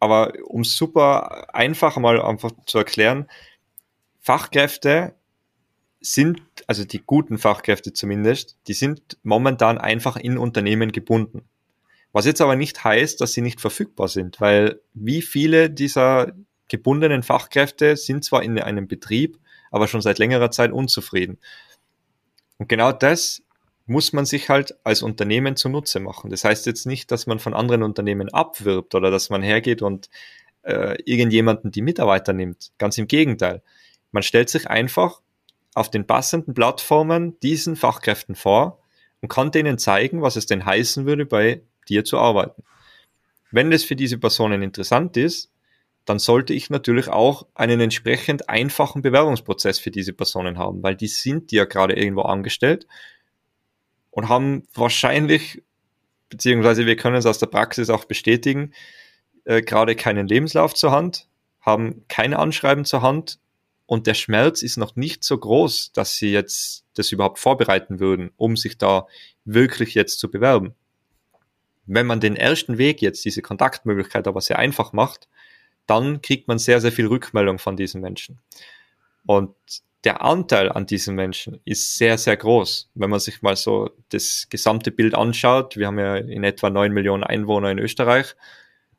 Aber 0.00 0.32
um 0.46 0.64
super 0.64 1.54
einfach 1.54 1.96
mal 1.96 2.20
einfach 2.22 2.52
zu 2.66 2.78
erklären, 2.78 3.28
Fachkräfte 4.20 5.14
sind, 6.00 6.40
also 6.66 6.84
die 6.84 7.02
guten 7.04 7.38
Fachkräfte 7.38 7.92
zumindest, 7.92 8.58
die 8.68 8.74
sind 8.74 9.18
momentan 9.22 9.78
einfach 9.78 10.16
in 10.16 10.38
Unternehmen 10.38 10.92
gebunden. 10.92 11.48
Was 12.12 12.24
jetzt 12.24 12.40
aber 12.40 12.56
nicht 12.56 12.84
heißt, 12.84 13.20
dass 13.20 13.32
sie 13.32 13.42
nicht 13.42 13.60
verfügbar 13.60 14.08
sind, 14.08 14.40
weil 14.40 14.80
wie 14.94 15.22
viele 15.22 15.70
dieser 15.70 16.32
gebundenen 16.68 17.22
Fachkräfte 17.22 17.96
sind 17.96 18.24
zwar 18.24 18.42
in 18.42 18.58
einem 18.58 18.88
Betrieb, 18.88 19.38
aber 19.70 19.88
schon 19.88 20.02
seit 20.02 20.18
längerer 20.18 20.50
Zeit 20.50 20.72
unzufrieden. 20.72 21.38
Und 22.58 22.68
genau 22.68 22.92
das 22.92 23.42
muss 23.86 24.12
man 24.12 24.26
sich 24.26 24.50
halt 24.50 24.76
als 24.84 25.02
Unternehmen 25.02 25.56
zunutze 25.56 25.98
machen. 25.98 26.30
Das 26.30 26.44
heißt 26.44 26.66
jetzt 26.66 26.86
nicht, 26.86 27.10
dass 27.10 27.26
man 27.26 27.38
von 27.38 27.54
anderen 27.54 27.82
Unternehmen 27.82 28.28
abwirbt 28.28 28.94
oder 28.94 29.10
dass 29.10 29.30
man 29.30 29.42
hergeht 29.42 29.80
und 29.80 30.10
äh, 30.62 31.00
irgendjemanden 31.04 31.70
die 31.70 31.82
Mitarbeiter 31.82 32.34
nimmt. 32.34 32.72
Ganz 32.76 32.98
im 32.98 33.06
Gegenteil. 33.06 33.62
Man 34.12 34.22
stellt 34.22 34.50
sich 34.50 34.68
einfach 34.68 35.22
auf 35.74 35.90
den 35.90 36.06
passenden 36.06 36.54
Plattformen 36.54 37.40
diesen 37.40 37.76
Fachkräften 37.76 38.34
vor 38.34 38.82
und 39.20 39.28
kann 39.28 39.50
denen 39.50 39.78
zeigen, 39.78 40.20
was 40.20 40.36
es 40.36 40.46
denn 40.46 40.66
heißen 40.66 41.06
würde, 41.06 41.24
bei 41.24 41.62
dir 41.88 42.04
zu 42.04 42.18
arbeiten. 42.18 42.62
Wenn 43.50 43.70
das 43.70 43.84
für 43.84 43.96
diese 43.96 44.18
Personen 44.18 44.62
interessant 44.62 45.16
ist, 45.16 45.50
dann 46.08 46.18
sollte 46.18 46.54
ich 46.54 46.70
natürlich 46.70 47.08
auch 47.08 47.46
einen 47.54 47.80
entsprechend 47.80 48.48
einfachen 48.48 49.02
Bewerbungsprozess 49.02 49.78
für 49.78 49.90
diese 49.90 50.14
Personen 50.14 50.56
haben, 50.56 50.82
weil 50.82 50.96
die 50.96 51.06
sind 51.06 51.52
ja 51.52 51.66
gerade 51.66 51.94
irgendwo 51.94 52.22
angestellt 52.22 52.86
und 54.10 54.30
haben 54.30 54.66
wahrscheinlich, 54.72 55.62
beziehungsweise 56.30 56.86
wir 56.86 56.96
können 56.96 57.16
es 57.16 57.26
aus 57.26 57.38
der 57.38 57.48
Praxis 57.48 57.90
auch 57.90 58.06
bestätigen, 58.06 58.72
äh, 59.44 59.60
gerade 59.60 59.96
keinen 59.96 60.26
Lebenslauf 60.26 60.74
zur 60.74 60.92
Hand, 60.92 61.28
haben 61.60 62.04
kein 62.08 62.32
Anschreiben 62.32 62.86
zur 62.86 63.02
Hand 63.02 63.38
und 63.84 64.06
der 64.06 64.14
Schmerz 64.14 64.62
ist 64.62 64.78
noch 64.78 64.96
nicht 64.96 65.24
so 65.24 65.36
groß, 65.36 65.92
dass 65.92 66.16
sie 66.16 66.32
jetzt 66.32 66.84
das 66.94 67.12
überhaupt 67.12 67.38
vorbereiten 67.38 68.00
würden, 68.00 68.30
um 68.38 68.56
sich 68.56 68.78
da 68.78 69.06
wirklich 69.44 69.94
jetzt 69.94 70.20
zu 70.20 70.30
bewerben. 70.30 70.74
Wenn 71.84 72.06
man 72.06 72.20
den 72.20 72.36
ersten 72.36 72.78
Weg 72.78 73.02
jetzt, 73.02 73.26
diese 73.26 73.42
Kontaktmöglichkeit 73.42 74.26
aber 74.26 74.40
sehr 74.40 74.58
einfach 74.58 74.94
macht, 74.94 75.28
dann 75.88 76.22
kriegt 76.22 76.46
man 76.46 76.58
sehr, 76.58 76.80
sehr 76.80 76.92
viel 76.92 77.06
Rückmeldung 77.06 77.58
von 77.58 77.76
diesen 77.76 78.00
Menschen. 78.00 78.38
Und 79.26 79.54
der 80.04 80.22
Anteil 80.22 80.70
an 80.70 80.86
diesen 80.86 81.14
Menschen 81.16 81.60
ist 81.64 81.98
sehr, 81.98 82.18
sehr 82.18 82.36
groß. 82.36 82.90
Wenn 82.94 83.10
man 83.10 83.20
sich 83.20 83.42
mal 83.42 83.56
so 83.56 83.90
das 84.10 84.46
gesamte 84.48 84.90
Bild 84.92 85.14
anschaut, 85.14 85.76
wir 85.76 85.88
haben 85.88 85.98
ja 85.98 86.16
in 86.16 86.44
etwa 86.44 86.70
neun 86.70 86.92
Millionen 86.92 87.24
Einwohner 87.24 87.70
in 87.70 87.78
Österreich 87.78 88.36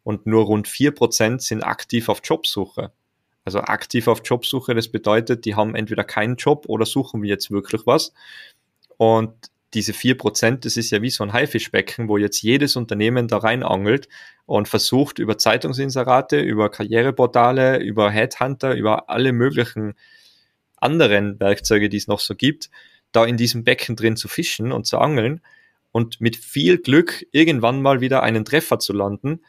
und 0.03 0.25
nur 0.25 0.45
rund 0.45 0.67
vier 0.67 0.91
Prozent 0.91 1.41
sind 1.41 1.63
aktiv 1.63 2.09
auf 2.09 2.21
Jobsuche. 2.23 2.91
Also 3.45 3.61
aktiv 3.61 4.07
auf 4.07 4.21
Jobsuche, 4.25 4.75
das 4.75 4.89
bedeutet, 4.89 5.45
die 5.45 5.55
haben 5.55 5.75
entweder 5.75 6.03
keinen 6.03 6.35
Job 6.35 6.65
oder 6.67 6.85
suchen 6.85 7.23
jetzt 7.23 7.49
wirklich 7.49 7.83
was. 7.85 8.13
Und 8.97 9.33
diese 9.73 9.93
vier 9.93 10.17
Prozent, 10.17 10.65
das 10.65 10.77
ist 10.77 10.89
ja 10.89 11.01
wie 11.01 11.09
so 11.09 11.23
ein 11.23 11.33
Haifischbecken, 11.33 12.07
wo 12.07 12.17
jetzt 12.17 12.41
jedes 12.41 12.75
Unternehmen 12.75 13.27
da 13.27 13.37
reinangelt 13.37 14.07
und 14.45 14.67
versucht 14.67 15.19
über 15.19 15.37
Zeitungsinserate, 15.37 16.39
über 16.39 16.69
Karriereportale, 16.69 17.77
über 17.77 18.09
Headhunter, 18.09 18.73
über 18.73 19.09
alle 19.09 19.31
möglichen 19.31 19.93
anderen 20.77 21.39
Werkzeuge, 21.39 21.89
die 21.89 21.97
es 21.97 22.07
noch 22.07 22.19
so 22.19 22.35
gibt, 22.35 22.69
da 23.11 23.25
in 23.25 23.37
diesem 23.37 23.63
Becken 23.63 23.95
drin 23.95 24.15
zu 24.15 24.27
fischen 24.27 24.71
und 24.71 24.87
zu 24.87 24.97
angeln 24.97 25.41
und 25.91 26.19
mit 26.19 26.35
viel 26.35 26.79
Glück 26.79 27.25
irgendwann 27.31 27.81
mal 27.81 28.01
wieder 28.01 28.23
einen 28.23 28.45
Treffer 28.45 28.79
zu 28.79 28.93
landen. 28.93 29.41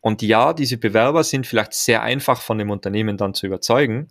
Und 0.00 0.22
ja, 0.22 0.52
diese 0.52 0.76
Bewerber 0.76 1.24
sind 1.24 1.46
vielleicht 1.46 1.74
sehr 1.74 2.02
einfach 2.02 2.42
von 2.42 2.58
dem 2.58 2.70
Unternehmen 2.70 3.16
dann 3.16 3.34
zu 3.34 3.46
überzeugen, 3.46 4.08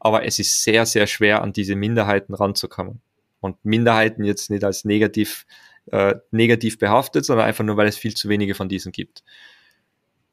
aber 0.00 0.24
es 0.24 0.40
ist 0.40 0.64
sehr, 0.64 0.84
sehr 0.84 1.06
schwer, 1.06 1.42
an 1.42 1.52
diese 1.52 1.76
Minderheiten 1.76 2.34
ranzukommen 2.34 3.00
und 3.42 3.62
Minderheiten 3.64 4.24
jetzt 4.24 4.50
nicht 4.50 4.64
als 4.64 4.84
negativ, 4.84 5.46
äh, 5.90 6.14
negativ 6.30 6.78
behaftet, 6.78 7.24
sondern 7.24 7.46
einfach 7.46 7.64
nur, 7.64 7.76
weil 7.76 7.88
es 7.88 7.98
viel 7.98 8.14
zu 8.14 8.28
wenige 8.28 8.54
von 8.54 8.68
diesen 8.68 8.92
gibt. 8.92 9.22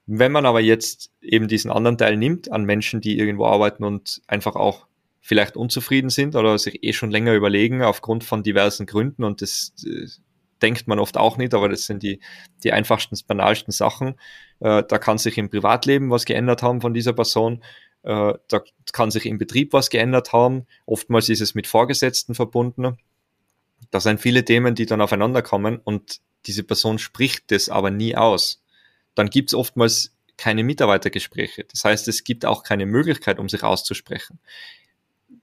Wenn 0.06 0.32
man 0.32 0.46
aber 0.46 0.62
jetzt 0.62 1.12
eben 1.22 1.48
diesen 1.48 1.72
anderen 1.72 1.98
Teil 1.98 2.18
nimmt 2.18 2.52
an 2.52 2.66
Menschen, 2.66 3.02
die 3.02 3.18
irgendwo 3.18 3.46
arbeiten 3.46 3.84
und 3.84 4.22
einfach 4.28 4.56
auch 4.56 4.88
vielleicht 5.22 5.58
unzufrieden 5.58 6.10
sind 6.10 6.36
oder 6.36 6.58
sich 6.58 6.84
eh 6.84 6.94
schon 6.94 7.12
länger 7.12 7.34
überlegen 7.34 7.84
aufgrund 7.84 8.24
von 8.24 8.42
diversen 8.42 8.86
Gründen 8.86 9.24
und 9.24 9.42
das 9.42 9.74
äh, 9.86 10.08
denkt 10.62 10.88
man 10.88 11.00
oft 11.00 11.18
auch 11.18 11.38
nicht, 11.38 11.54
aber 11.54 11.70
das 11.70 11.86
sind 11.86 12.04
die, 12.04 12.20
die 12.64 12.74
einfachsten, 12.74 13.18
banalsten 13.28 13.72
Sachen. 13.72 14.16
Äh, 14.60 14.84
da 14.88 14.98
kann 14.98 15.18
sich 15.18 15.38
im 15.38 15.50
Privatleben 15.50 16.10
was 16.10 16.26
geändert 16.26 16.64
haben 16.64 16.82
von 16.82 16.94
dieser 16.94 17.14
Person. 17.14 17.64
Äh, 18.04 18.34
da 18.48 18.62
kann 18.92 19.12
sich 19.12 19.26
im 19.26 19.38
Betrieb 19.38 19.74
was 19.74 19.90
geändert 19.90 20.34
haben. 20.34 20.66
Oftmals 20.86 21.30
ist 21.30 21.42
es 21.42 21.56
mit 21.56 21.68
Vorgesetzten 21.68 22.36
verbunden. 22.36 22.98
Da 23.92 24.00
sind 24.00 24.20
viele 24.20 24.46
Themen, 24.46 24.76
die 24.76 24.86
dann 24.86 25.02
aufeinander 25.02 25.42
kommen 25.42 25.80
und 25.84 26.22
diese 26.46 26.64
Person 26.64 27.00
spricht 27.00 27.52
das 27.52 27.70
aber 27.70 27.92
nie 27.92 28.16
aus. 28.16 28.62
Dann 29.16 29.30
gibt 29.30 29.50
es 29.50 29.54
oftmals 29.54 30.14
keine 30.38 30.64
Mitarbeitergespräche. 30.64 31.66
Das 31.66 31.84
heißt, 31.84 32.08
es 32.08 32.24
gibt 32.24 32.46
auch 32.46 32.64
keine 32.64 32.86
Möglichkeit, 32.86 33.40
um 33.40 33.50
sich 33.50 33.64
auszusprechen. 33.64 34.40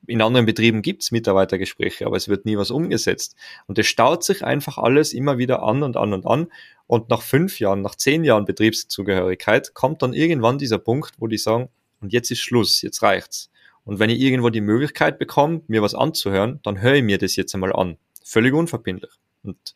In 0.07 0.23
anderen 0.23 0.47
Betrieben 0.47 0.83
gibt 0.83 1.03
es 1.03 1.11
Mitarbeitergespräche, 1.11 2.07
aber 2.07 2.17
es 2.17 2.29
wird 2.29 2.47
nie 2.47 2.57
was 2.57 2.71
umgesetzt. 2.71 3.37
Und 3.67 3.79
es 3.79 3.87
staut 3.87 4.25
sich 4.25 4.45
einfach 4.45 4.79
alles 4.79 5.13
immer 5.13 5.37
wieder 5.37 5.63
an 5.63 5.83
und 5.83 5.97
an 5.97 6.13
und 6.15 6.27
an. 6.27 6.47
Und 6.87 7.11
nach 7.11 7.23
fünf 7.23 7.61
Jahren, 7.61 7.83
nach 7.83 7.97
zehn 7.97 8.25
Jahren 8.25 8.47
Betriebszugehörigkeit 8.47 9.75
kommt 9.75 10.03
dann 10.03 10.15
irgendwann 10.15 10.59
dieser 10.59 10.79
Punkt, 10.79 11.15
wo 11.19 11.27
die 11.27 11.39
sagen, 11.39 11.69
und 12.01 12.13
jetzt 12.13 12.31
ist 12.31 12.41
Schluss, 12.41 12.83
jetzt 12.83 13.03
reicht's. 13.03 13.51
Und 13.85 14.01
wenn 14.01 14.11
ich 14.11 14.21
irgendwo 14.21 14.51
die 14.51 14.61
Möglichkeit 14.61 15.19
bekomme, 15.19 15.63
mir 15.69 15.81
was 15.81 15.95
anzuhören, 15.95 16.61
dann 16.65 16.81
höre 16.81 16.95
ich 16.95 17.05
mir 17.05 17.19
das 17.19 17.37
jetzt 17.37 17.55
einmal 17.55 17.73
an. 17.73 17.97
Völlig 18.25 18.53
unverbindlich. 18.53 19.13
Und 19.45 19.75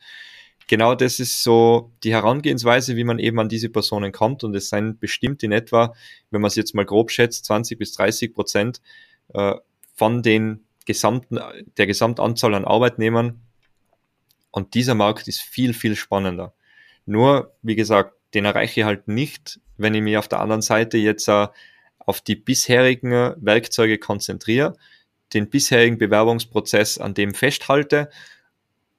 genau 0.66 0.96
das 0.96 1.20
ist 1.20 1.44
so 1.44 1.92
die 2.02 2.12
Herangehensweise, 2.12 2.96
wie 2.96 3.04
man 3.04 3.20
eben 3.20 3.38
an 3.38 3.48
diese 3.48 3.68
Personen 3.68 4.11
kommt. 4.11 4.42
Und 4.42 4.54
es 4.56 4.68
sind 4.68 4.98
bestimmt 4.98 5.44
in 5.44 5.52
etwa, 5.52 5.94
wenn 6.30 6.40
man 6.40 6.48
es 6.48 6.56
jetzt 6.56 6.74
mal 6.74 6.85
grob 6.85 7.12
schätzt, 7.12 7.44
20 7.44 7.78
bis 7.78 7.92
30 7.92 8.35
Prozent 8.35 8.80
äh, 9.33 9.54
von 9.94 10.22
den 10.22 10.64
gesamten, 10.87 11.38
der 11.76 11.87
Gesamtanzahl 11.87 12.54
an 12.54 12.64
Arbeitnehmern. 12.64 13.40
Und 14.50 14.74
dieser 14.74 14.96
Markt 14.96 15.28
ist 15.28 15.40
viel, 15.40 15.72
viel 15.72 15.94
spannender. 15.94 16.52
Nur, 17.06 17.54
wie 17.62 17.76
gesagt, 17.76 18.14
den 18.35 18.44
erreiche 18.44 18.80
ich 18.80 18.87
halt 18.87 19.06
nicht, 19.06 19.61
wenn 19.76 19.94
ich 19.94 20.02
mich 20.02 20.16
auf 20.16 20.28
der 20.28 20.40
anderen 20.40 20.62
Seite 20.62 20.98
jetzt 20.98 21.28
äh, 21.28 21.46
auf 22.11 22.20
die 22.20 22.35
bisherigen 22.35 23.12
Werkzeuge 23.37 23.99
konzentriere, 23.99 24.77
den 25.33 25.49
bisherigen 25.49 25.96
Bewerbungsprozess 25.96 26.99
an 26.99 27.14
dem 27.14 27.35
festhalte 27.35 28.11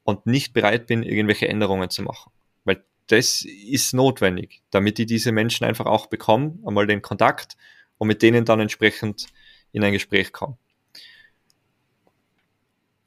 und 0.05 0.25
nicht 0.25 0.53
bereit 0.53 0.87
bin, 0.87 1.03
irgendwelche 1.03 1.49
Änderungen 1.49 1.89
zu 1.89 2.03
machen. 2.03 2.31
Weil 2.63 2.85
das 3.07 3.43
ist 3.43 3.93
notwendig, 3.93 4.61
damit 4.71 4.97
ich 4.97 5.07
diese 5.07 5.33
Menschen 5.33 5.65
einfach 5.65 5.87
auch 5.87 6.07
bekomme, 6.07 6.57
einmal 6.65 6.87
den 6.87 7.01
Kontakt 7.01 7.57
und 7.97 8.07
mit 8.07 8.21
denen 8.21 8.45
dann 8.45 8.61
entsprechend 8.61 9.27
in 9.73 9.83
ein 9.83 9.91
Gespräch 9.91 10.31
komme. 10.31 10.57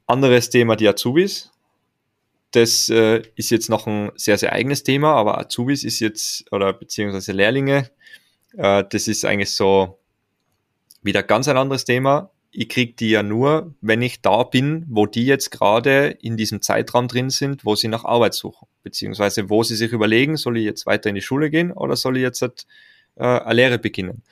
Anderes 0.05 0.51
Thema, 0.51 0.75
die 0.75 0.87
Azubis. 0.87 1.51
Das 2.51 2.89
äh, 2.89 3.23
ist 3.35 3.49
jetzt 3.49 3.71
noch 3.71 3.87
ein 3.87 4.11
sehr, 4.17 4.37
sehr 4.37 4.53
eigenes 4.53 4.83
Thema, 4.83 5.15
aber 5.15 5.39
Azubis 5.39 5.83
ist 5.83 5.99
jetzt, 5.99 6.45
oder 6.53 6.73
beziehungsweise 6.73 7.31
Lehrlinge, 7.31 7.89
äh, 8.57 8.83
das 8.89 9.07
ist 9.07 9.25
eigentlich 9.25 9.53
so 9.53 9.99
wieder 11.01 11.23
ganz 11.23 11.47
ein 11.47 11.57
anderes 11.57 11.85
Thema. 11.85 12.31
Ich 12.51 12.69
krieg 12.69 12.97
die 12.97 13.09
ja 13.09 13.21
nur, 13.21 13.75
wenn 13.81 14.01
ich 14.01 14.21
da 14.21 14.43
bin, 14.43 14.85
wo 14.89 15.05
die 15.05 15.25
jetzt 15.25 15.51
gerade 15.51 16.07
in 16.21 16.37
diesem 16.37 16.61
Zeitraum 16.61 17.07
drin 17.07 17.29
sind, 17.29 17.65
wo 17.65 17.75
sie 17.75 17.89
nach 17.89 18.05
Arbeit 18.05 18.33
suchen. 18.33 18.67
Beziehungsweise 18.81 19.49
wo 19.49 19.63
sie 19.63 19.75
sich 19.75 19.91
überlegen, 19.91 20.37
soll 20.37 20.57
ich 20.57 20.63
jetzt 20.63 20.85
weiter 20.85 21.09
in 21.09 21.15
die 21.15 21.21
Schule 21.21 21.49
gehen 21.49 21.71
oder 21.71 21.95
soll 21.95 22.17
ich 22.17 22.23
jetzt 22.23 22.41
halt, 22.41 22.65
äh, 23.15 23.23
eine 23.23 23.53
Lehre 23.53 23.79
beginnen. 23.79 24.23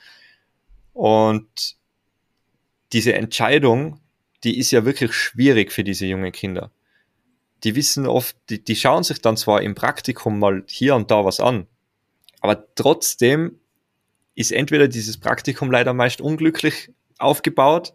Und 0.94 1.76
diese 2.92 3.14
Entscheidung, 3.14 4.00
die 4.42 4.58
ist 4.58 4.70
ja 4.70 4.84
wirklich 4.84 5.12
schwierig 5.12 5.72
für 5.72 5.84
diese 5.84 6.06
jungen 6.06 6.32
Kinder. 6.32 6.70
Die 7.64 7.74
wissen 7.74 8.06
oft, 8.06 8.36
die, 8.48 8.62
die 8.62 8.76
schauen 8.76 9.02
sich 9.02 9.20
dann 9.20 9.36
zwar 9.36 9.62
im 9.62 9.74
Praktikum 9.74 10.38
mal 10.38 10.64
hier 10.68 10.94
und 10.94 11.10
da 11.10 11.24
was 11.24 11.40
an, 11.40 11.66
aber 12.40 12.74
trotzdem 12.74 13.58
ist 14.34 14.52
entweder 14.52 14.88
dieses 14.88 15.18
Praktikum 15.18 15.70
leider 15.70 15.92
meist 15.92 16.20
unglücklich 16.20 16.90
aufgebaut 17.18 17.94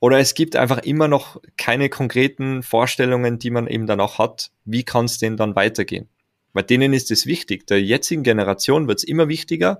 oder 0.00 0.18
es 0.18 0.34
gibt 0.34 0.56
einfach 0.56 0.78
immer 0.78 1.08
noch 1.08 1.40
keine 1.56 1.88
konkreten 1.88 2.62
Vorstellungen, 2.62 3.38
die 3.38 3.50
man 3.50 3.66
eben 3.66 3.86
dann 3.86 4.00
auch 4.00 4.18
hat, 4.18 4.50
wie 4.64 4.84
kann 4.84 5.06
es 5.06 5.18
denn 5.18 5.36
dann 5.36 5.56
weitergehen. 5.56 6.08
Bei 6.52 6.62
denen 6.62 6.92
ist 6.92 7.10
es 7.10 7.26
wichtig. 7.26 7.66
Der 7.66 7.82
jetzigen 7.82 8.22
Generation 8.22 8.88
wird 8.88 8.98
es 8.98 9.04
immer 9.04 9.28
wichtiger, 9.28 9.78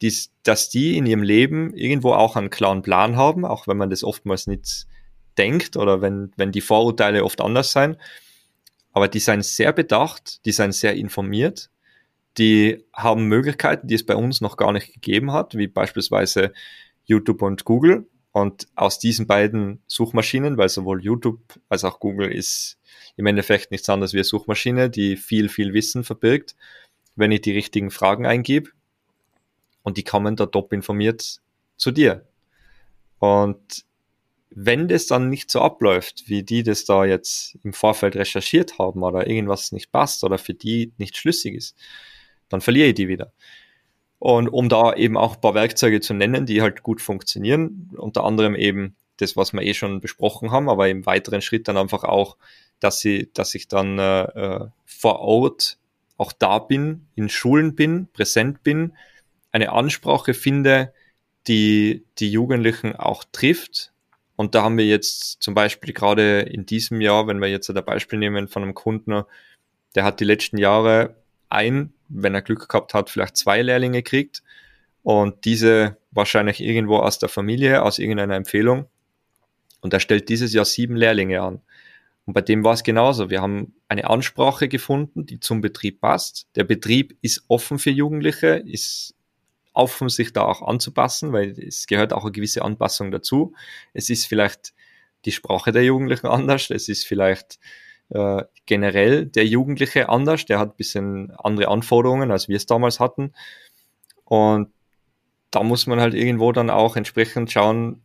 dies, 0.00 0.30
dass 0.42 0.68
die 0.68 0.96
in 0.96 1.06
ihrem 1.06 1.22
Leben 1.22 1.74
irgendwo 1.74 2.12
auch 2.12 2.36
einen 2.36 2.50
klaren 2.50 2.82
Plan 2.82 3.16
haben, 3.16 3.44
auch 3.44 3.66
wenn 3.66 3.76
man 3.76 3.90
das 3.90 4.04
oftmals 4.04 4.46
nicht 4.46 4.86
denkt 5.36 5.76
oder 5.76 6.00
wenn, 6.00 6.32
wenn 6.36 6.52
die 6.52 6.60
Vorurteile 6.60 7.24
oft 7.24 7.40
anders 7.40 7.72
sein. 7.72 7.96
Aber 8.92 9.08
die 9.08 9.18
sind 9.18 9.44
sehr 9.44 9.72
bedacht, 9.72 10.44
die 10.44 10.52
sind 10.52 10.72
sehr 10.72 10.94
informiert 10.94 11.70
die 12.38 12.84
haben 12.92 13.26
Möglichkeiten, 13.26 13.88
die 13.88 13.94
es 13.94 14.06
bei 14.06 14.16
uns 14.16 14.40
noch 14.40 14.56
gar 14.56 14.72
nicht 14.72 14.92
gegeben 14.92 15.32
hat, 15.32 15.56
wie 15.56 15.66
beispielsweise 15.66 16.52
YouTube 17.04 17.42
und 17.42 17.64
Google. 17.64 18.06
Und 18.32 18.68
aus 18.76 18.98
diesen 18.98 19.26
beiden 19.26 19.82
Suchmaschinen, 19.86 20.58
weil 20.58 20.68
sowohl 20.68 21.02
YouTube 21.02 21.40
als 21.68 21.84
auch 21.84 21.98
Google 21.98 22.30
ist 22.30 22.78
im 23.16 23.26
Endeffekt 23.26 23.70
nichts 23.70 23.88
anderes 23.88 24.12
wie 24.12 24.18
eine 24.18 24.24
Suchmaschine, 24.24 24.90
die 24.90 25.16
viel, 25.16 25.48
viel 25.48 25.72
Wissen 25.72 26.04
verbirgt, 26.04 26.54
wenn 27.16 27.32
ich 27.32 27.40
die 27.40 27.52
richtigen 27.52 27.90
Fragen 27.90 28.26
eingebe. 28.26 28.70
Und 29.82 29.96
die 29.96 30.04
kommen 30.04 30.36
da 30.36 30.46
top 30.46 30.72
informiert 30.72 31.40
zu 31.76 31.90
dir. 31.90 32.26
Und 33.18 33.84
wenn 34.50 34.88
das 34.88 35.06
dann 35.06 35.30
nicht 35.30 35.50
so 35.50 35.60
abläuft, 35.60 36.24
wie 36.28 36.42
die 36.42 36.62
das 36.62 36.84
da 36.84 37.04
jetzt 37.04 37.58
im 37.62 37.72
Vorfeld 37.72 38.16
recherchiert 38.16 38.78
haben 38.78 39.02
oder 39.02 39.26
irgendwas 39.26 39.72
nicht 39.72 39.90
passt 39.90 40.22
oder 40.24 40.38
für 40.38 40.54
die 40.54 40.92
nicht 40.98 41.16
schlüssig 41.16 41.54
ist, 41.54 41.76
dann 42.48 42.60
verliere 42.60 42.88
ich 42.88 42.94
die 42.94 43.08
wieder. 43.08 43.32
Und 44.18 44.48
um 44.48 44.68
da 44.68 44.94
eben 44.94 45.16
auch 45.16 45.36
ein 45.36 45.40
paar 45.40 45.54
Werkzeuge 45.54 46.00
zu 46.00 46.12
nennen, 46.14 46.46
die 46.46 46.60
halt 46.60 46.82
gut 46.82 47.00
funktionieren, 47.00 47.90
unter 47.96 48.24
anderem 48.24 48.56
eben 48.56 48.96
das, 49.18 49.36
was 49.36 49.52
wir 49.52 49.62
eh 49.62 49.74
schon 49.74 50.00
besprochen 50.00 50.50
haben, 50.50 50.68
aber 50.68 50.88
im 50.88 51.06
weiteren 51.06 51.40
Schritt 51.40 51.68
dann 51.68 51.76
einfach 51.76 52.04
auch, 52.04 52.36
dass 52.80 53.00
sie, 53.00 53.30
dass 53.34 53.54
ich 53.54 53.68
dann 53.68 53.98
äh, 53.98 54.22
äh 54.22 54.66
vor 54.84 55.20
Ort 55.20 55.78
auch 56.16 56.32
da 56.32 56.58
bin, 56.58 57.06
in 57.14 57.28
Schulen 57.28 57.74
bin, 57.74 58.08
präsent 58.12 58.62
bin, 58.62 58.96
eine 59.52 59.72
Ansprache 59.72 60.34
finde, 60.34 60.92
die 61.46 62.04
die 62.18 62.30
Jugendlichen 62.30 62.96
auch 62.96 63.24
trifft. 63.30 63.92
Und 64.36 64.54
da 64.54 64.62
haben 64.62 64.78
wir 64.78 64.86
jetzt 64.86 65.42
zum 65.42 65.54
Beispiel 65.54 65.92
gerade 65.94 66.40
in 66.40 66.66
diesem 66.66 67.00
Jahr, 67.00 67.26
wenn 67.26 67.40
wir 67.40 67.48
jetzt 67.48 67.70
ein 67.70 67.84
Beispiel 67.84 68.18
nehmen 68.18 68.48
von 68.48 68.62
einem 68.62 68.74
Kunden, 68.74 69.22
der 69.94 70.04
hat 70.04 70.20
die 70.20 70.24
letzten 70.24 70.58
Jahre 70.58 71.16
ein, 71.48 71.92
wenn 72.08 72.34
er 72.34 72.42
Glück 72.42 72.68
gehabt 72.68 72.94
hat, 72.94 73.10
vielleicht 73.10 73.36
zwei 73.36 73.62
Lehrlinge 73.62 74.02
kriegt 74.02 74.42
und 75.02 75.44
diese 75.44 75.96
wahrscheinlich 76.10 76.60
irgendwo 76.60 76.98
aus 76.98 77.18
der 77.18 77.28
Familie, 77.28 77.82
aus 77.82 77.98
irgendeiner 77.98 78.36
Empfehlung. 78.36 78.86
Und 79.80 79.92
er 79.92 80.00
stellt 80.00 80.28
dieses 80.28 80.52
Jahr 80.52 80.64
sieben 80.64 80.96
Lehrlinge 80.96 81.40
an. 81.40 81.60
Und 82.26 82.34
bei 82.34 82.40
dem 82.42 82.64
war 82.64 82.74
es 82.74 82.82
genauso. 82.82 83.30
Wir 83.30 83.40
haben 83.40 83.74
eine 83.88 84.10
Ansprache 84.10 84.68
gefunden, 84.68 85.24
die 85.24 85.40
zum 85.40 85.60
Betrieb 85.60 86.00
passt. 86.00 86.46
Der 86.56 86.64
Betrieb 86.64 87.16
ist 87.22 87.44
offen 87.48 87.78
für 87.78 87.90
Jugendliche, 87.90 88.48
ist 88.48 89.14
offen, 89.72 90.08
sich 90.08 90.32
da 90.32 90.42
auch 90.42 90.60
anzupassen, 90.60 91.32
weil 91.32 91.58
es 91.58 91.86
gehört 91.86 92.12
auch 92.12 92.24
eine 92.24 92.32
gewisse 92.32 92.62
Anpassung 92.62 93.10
dazu. 93.12 93.54
Es 93.94 94.10
ist 94.10 94.26
vielleicht 94.26 94.74
die 95.24 95.32
Sprache 95.32 95.72
der 95.72 95.84
Jugendlichen 95.84 96.26
anders, 96.26 96.68
es 96.70 96.88
ist 96.88 97.06
vielleicht 97.06 97.58
äh, 98.10 98.44
generell 98.66 99.26
der 99.26 99.46
Jugendliche 99.46 100.08
anders, 100.08 100.46
der 100.46 100.58
hat 100.58 100.70
ein 100.70 100.76
bisschen 100.76 101.30
andere 101.32 101.68
Anforderungen, 101.68 102.30
als 102.30 102.48
wir 102.48 102.56
es 102.56 102.66
damals 102.66 103.00
hatten. 103.00 103.32
Und 104.24 104.72
da 105.50 105.62
muss 105.62 105.86
man 105.86 106.00
halt 106.00 106.14
irgendwo 106.14 106.52
dann 106.52 106.70
auch 106.70 106.96
entsprechend 106.96 107.50
schauen, 107.50 108.02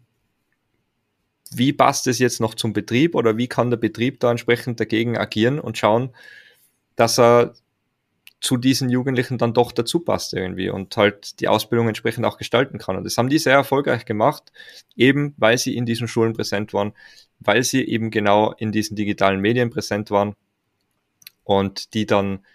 wie 1.51 1.73
passt 1.73 2.07
es 2.07 2.19
jetzt 2.19 2.39
noch 2.39 2.55
zum 2.55 2.73
Betrieb 2.73 3.15
oder 3.15 3.37
wie 3.37 3.47
kann 3.47 3.69
der 3.69 3.77
Betrieb 3.77 4.19
da 4.19 4.31
entsprechend 4.31 4.79
dagegen 4.79 5.17
agieren 5.17 5.59
und 5.59 5.77
schauen, 5.77 6.15
dass 6.95 7.19
er 7.19 7.53
zu 8.39 8.57
diesen 8.57 8.89
Jugendlichen 8.89 9.37
dann 9.37 9.53
doch 9.53 9.71
dazu 9.71 10.01
passt 10.01 10.33
irgendwie 10.33 10.69
und 10.69 10.97
halt 10.97 11.39
die 11.39 11.47
Ausbildung 11.47 11.87
entsprechend 11.87 12.25
auch 12.25 12.37
gestalten 12.37 12.77
kann. 12.77 12.97
Und 12.97 13.05
das 13.05 13.17
haben 13.17 13.29
die 13.29 13.37
sehr 13.37 13.53
erfolgreich 13.53 14.03
gemacht, 14.03 14.51
eben 14.97 15.33
weil 15.37 15.57
sie 15.57 15.77
in 15.77 15.85
diesen 15.85 16.09
Schulen 16.09 16.33
präsent 16.33 16.73
waren, 16.73 16.93
weil 17.39 17.63
sie 17.63 17.83
eben 17.83 18.11
genau 18.11 18.53
in 18.53 18.71
diesen 18.71 18.95
digitalen 18.95 19.39
Medien 19.39 19.69
präsent 19.69 20.11
waren 20.11 20.35
und 21.43 21.93
die 21.93 22.05
dann 22.05 22.45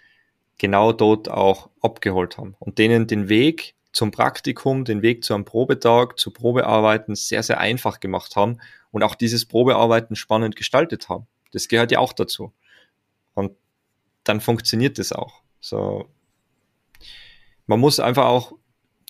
genau 0.57 0.91
dort 0.91 1.29
auch 1.29 1.69
abgeholt 1.81 2.37
haben 2.37 2.55
und 2.59 2.77
denen 2.77 3.07
den 3.07 3.29
Weg 3.29 3.75
zum 3.91 4.11
Praktikum, 4.11 4.85
den 4.85 5.01
Weg 5.01 5.23
zu 5.23 5.33
einem 5.33 5.45
Probetag, 5.45 6.17
zu 6.17 6.31
Probearbeiten 6.31 7.15
sehr, 7.15 7.43
sehr 7.43 7.59
einfach 7.59 7.99
gemacht 7.99 8.35
haben 8.35 8.59
und 8.91 9.03
auch 9.03 9.15
dieses 9.15 9.45
Probearbeiten 9.45 10.15
spannend 10.15 10.55
gestaltet 10.55 11.09
haben. 11.09 11.27
Das 11.51 11.67
gehört 11.67 11.91
ja 11.91 11.99
auch 11.99 12.13
dazu. 12.13 12.53
Und 13.33 13.53
dann 14.23 14.41
funktioniert 14.41 14.99
das 14.99 15.11
auch. 15.11 15.41
So. 15.59 16.07
Man 17.65 17.79
muss 17.79 17.99
einfach 17.99 18.25
auch 18.25 18.53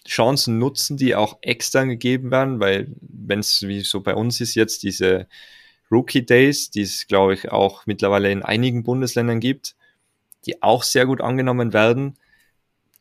Chancen 0.07 0.57
nutzen, 0.57 0.97
die 0.97 1.15
auch 1.15 1.37
extern 1.41 1.89
gegeben 1.89 2.31
werden, 2.31 2.59
weil 2.59 2.93
wenn 3.01 3.39
es 3.39 3.67
wie 3.67 3.81
so 3.81 4.01
bei 4.01 4.15
uns 4.15 4.39
ist 4.41 4.55
jetzt 4.55 4.83
diese 4.83 5.27
Rookie 5.91 6.25
Days, 6.25 6.71
die 6.71 6.81
es 6.81 7.07
glaube 7.07 7.33
ich 7.33 7.51
auch 7.51 7.85
mittlerweile 7.85 8.31
in 8.31 8.43
einigen 8.43 8.83
Bundesländern 8.83 9.39
gibt, 9.39 9.75
die 10.45 10.61
auch 10.61 10.83
sehr 10.83 11.05
gut 11.05 11.21
angenommen 11.21 11.73
werden, 11.73 12.17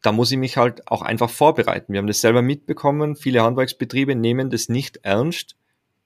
da 0.02 0.12
muss 0.12 0.30
ich 0.30 0.38
mich 0.38 0.56
halt 0.56 0.86
auch 0.88 1.02
einfach 1.02 1.30
vorbereiten. 1.30 1.92
Wir 1.92 1.98
haben 1.98 2.06
das 2.06 2.20
selber 2.20 2.42
mitbekommen. 2.42 3.16
Viele 3.16 3.42
Handwerksbetriebe 3.42 4.14
nehmen 4.14 4.50
das 4.50 4.68
nicht 4.68 4.98
ernst, 5.02 5.56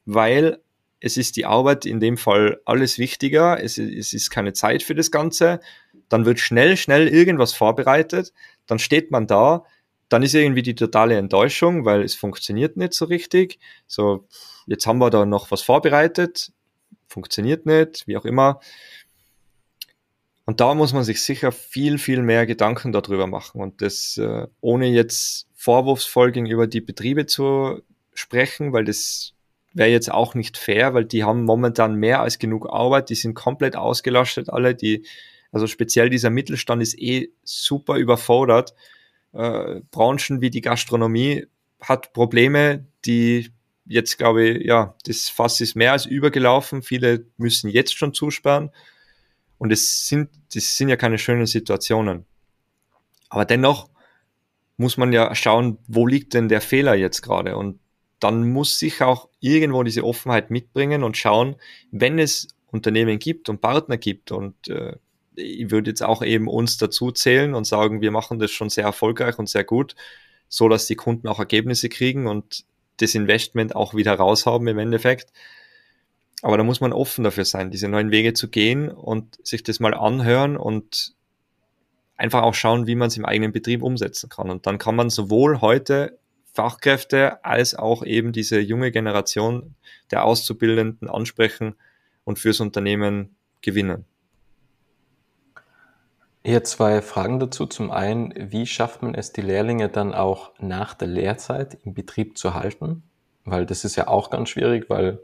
weil 0.06 0.58
es 1.00 1.16
ist 1.16 1.36
die 1.36 1.44
Arbeit 1.44 1.84
in 1.84 2.00
dem 2.00 2.16
Fall 2.16 2.60
alles 2.64 2.98
wichtiger. 2.98 3.62
Es, 3.62 3.76
es 3.76 4.12
ist 4.12 4.30
keine 4.30 4.52
Zeit 4.52 4.82
für 4.82 4.94
das 4.94 5.10
Ganze. 5.10 5.60
Dann 6.08 6.24
wird 6.24 6.38
schnell, 6.38 6.76
schnell 6.76 7.08
irgendwas 7.08 7.52
vorbereitet. 7.52 8.32
Dann 8.66 8.78
steht 8.78 9.10
man 9.10 9.26
da. 9.26 9.64
Dann 10.08 10.22
ist 10.22 10.34
irgendwie 10.34 10.62
die 10.62 10.74
totale 10.74 11.16
Enttäuschung, 11.16 11.84
weil 11.84 12.02
es 12.02 12.14
funktioniert 12.14 12.76
nicht 12.76 12.94
so 12.94 13.06
richtig. 13.06 13.58
So, 13.86 14.26
jetzt 14.66 14.86
haben 14.86 14.98
wir 14.98 15.10
da 15.10 15.26
noch 15.26 15.50
was 15.50 15.62
vorbereitet. 15.62 16.52
Funktioniert 17.12 17.66
nicht, 17.66 18.06
wie 18.06 18.16
auch 18.16 18.24
immer. 18.24 18.60
Und 20.46 20.60
da 20.60 20.74
muss 20.74 20.94
man 20.94 21.04
sich 21.04 21.22
sicher 21.22 21.52
viel, 21.52 21.98
viel 21.98 22.22
mehr 22.22 22.46
Gedanken 22.46 22.90
darüber 22.90 23.26
machen. 23.26 23.60
Und 23.60 23.82
das 23.82 24.16
äh, 24.16 24.46
ohne 24.62 24.86
jetzt 24.86 25.46
vorwurfsvoll 25.54 26.32
gegenüber 26.32 26.66
die 26.66 26.80
Betriebe 26.80 27.26
zu 27.26 27.82
sprechen, 28.14 28.72
weil 28.72 28.84
das 28.84 29.34
wäre 29.74 29.90
jetzt 29.90 30.10
auch 30.10 30.34
nicht 30.34 30.56
fair, 30.56 30.94
weil 30.94 31.04
die 31.04 31.22
haben 31.22 31.44
momentan 31.44 31.96
mehr 31.96 32.20
als 32.20 32.38
genug 32.38 32.68
Arbeit, 32.70 33.10
die 33.10 33.14
sind 33.14 33.34
komplett 33.34 33.76
ausgelastet 33.76 34.48
alle, 34.48 34.74
die, 34.74 35.06
also 35.50 35.66
speziell 35.66 36.08
dieser 36.08 36.30
Mittelstand 36.30 36.82
ist 36.82 36.98
eh 36.98 37.30
super 37.44 37.96
überfordert. 37.96 38.74
Äh, 39.34 39.80
Branchen 39.90 40.40
wie 40.40 40.50
die 40.50 40.62
Gastronomie 40.62 41.46
hat 41.78 42.14
Probleme, 42.14 42.86
die 43.04 43.50
jetzt 43.84 44.18
glaube 44.18 44.44
ich, 44.44 44.66
ja, 44.66 44.94
das 45.04 45.28
Fass 45.28 45.60
ist 45.60 45.74
mehr 45.74 45.92
als 45.92 46.06
übergelaufen. 46.06 46.82
Viele 46.82 47.26
müssen 47.36 47.68
jetzt 47.68 47.96
schon 47.96 48.14
zusperren. 48.14 48.70
Und 49.58 49.72
es 49.72 50.08
sind, 50.08 50.30
das 50.54 50.76
sind 50.76 50.88
ja 50.88 50.96
keine 50.96 51.18
schönen 51.18 51.46
Situationen. 51.46 52.26
Aber 53.28 53.44
dennoch 53.44 53.88
muss 54.76 54.96
man 54.96 55.12
ja 55.12 55.34
schauen, 55.34 55.78
wo 55.86 56.06
liegt 56.06 56.34
denn 56.34 56.48
der 56.48 56.60
Fehler 56.60 56.94
jetzt 56.94 57.22
gerade? 57.22 57.56
Und 57.56 57.78
dann 58.18 58.50
muss 58.52 58.78
sich 58.78 59.02
auch 59.02 59.28
irgendwo 59.40 59.82
diese 59.82 60.04
Offenheit 60.04 60.50
mitbringen 60.50 61.02
und 61.02 61.16
schauen, 61.16 61.56
wenn 61.90 62.18
es 62.18 62.48
Unternehmen 62.66 63.18
gibt 63.18 63.48
und 63.48 63.60
Partner 63.60 63.98
gibt 63.98 64.32
und 64.32 64.68
äh, 64.68 64.96
ich 65.34 65.70
würde 65.70 65.90
jetzt 65.90 66.02
auch 66.02 66.22
eben 66.22 66.48
uns 66.48 66.76
dazu 66.76 67.10
zählen 67.10 67.54
und 67.54 67.66
sagen, 67.66 68.00
wir 68.00 68.10
machen 68.10 68.38
das 68.38 68.50
schon 68.50 68.70
sehr 68.70 68.84
erfolgreich 68.84 69.38
und 69.38 69.48
sehr 69.48 69.64
gut, 69.64 69.94
so 70.48 70.68
dass 70.68 70.86
die 70.86 70.94
Kunden 70.94 71.26
auch 71.26 71.38
Ergebnisse 71.38 71.88
kriegen 71.88 72.26
und 72.26 72.64
das 72.98 73.14
Investment 73.14 73.74
auch 73.74 73.94
wieder 73.94 74.14
raushaben 74.14 74.66
im 74.68 74.78
Endeffekt. 74.78 75.32
Aber 76.42 76.56
da 76.56 76.64
muss 76.64 76.80
man 76.80 76.92
offen 76.92 77.24
dafür 77.24 77.44
sein, 77.44 77.70
diese 77.70 77.88
neuen 77.88 78.10
Wege 78.10 78.32
zu 78.34 78.48
gehen 78.48 78.90
und 78.90 79.38
sich 79.46 79.62
das 79.62 79.78
mal 79.78 79.94
anhören 79.94 80.56
und 80.56 81.14
einfach 82.16 82.42
auch 82.42 82.54
schauen, 82.54 82.86
wie 82.86 82.96
man 82.96 83.08
es 83.08 83.16
im 83.16 83.24
eigenen 83.24 83.52
Betrieb 83.52 83.82
umsetzen 83.82 84.28
kann. 84.28 84.50
Und 84.50 84.66
dann 84.66 84.78
kann 84.78 84.96
man 84.96 85.10
sowohl 85.10 85.60
heute 85.60 86.18
Fachkräfte 86.52 87.44
als 87.44 87.74
auch 87.74 88.04
eben 88.04 88.32
diese 88.32 88.60
junge 88.60 88.90
Generation 88.90 89.74
der 90.10 90.24
Auszubildenden 90.24 91.08
ansprechen 91.08 91.74
und 92.24 92.38
fürs 92.38 92.60
Unternehmen 92.60 93.36
gewinnen. 93.62 94.04
Hier 96.44 96.64
zwei 96.64 97.02
Fragen 97.02 97.38
dazu. 97.38 97.66
Zum 97.66 97.90
einen, 97.92 98.34
wie 98.36 98.66
schafft 98.66 99.02
man 99.02 99.14
es, 99.14 99.32
die 99.32 99.42
Lehrlinge 99.42 99.88
dann 99.88 100.12
auch 100.12 100.52
nach 100.58 100.94
der 100.94 101.08
Lehrzeit 101.08 101.78
im 101.84 101.94
Betrieb 101.94 102.36
zu 102.36 102.54
halten? 102.54 103.04
Weil 103.44 103.64
das 103.64 103.84
ist 103.84 103.96
ja 103.96 104.08
auch 104.08 104.30
ganz 104.30 104.48
schwierig, 104.48 104.90
weil 104.90 105.20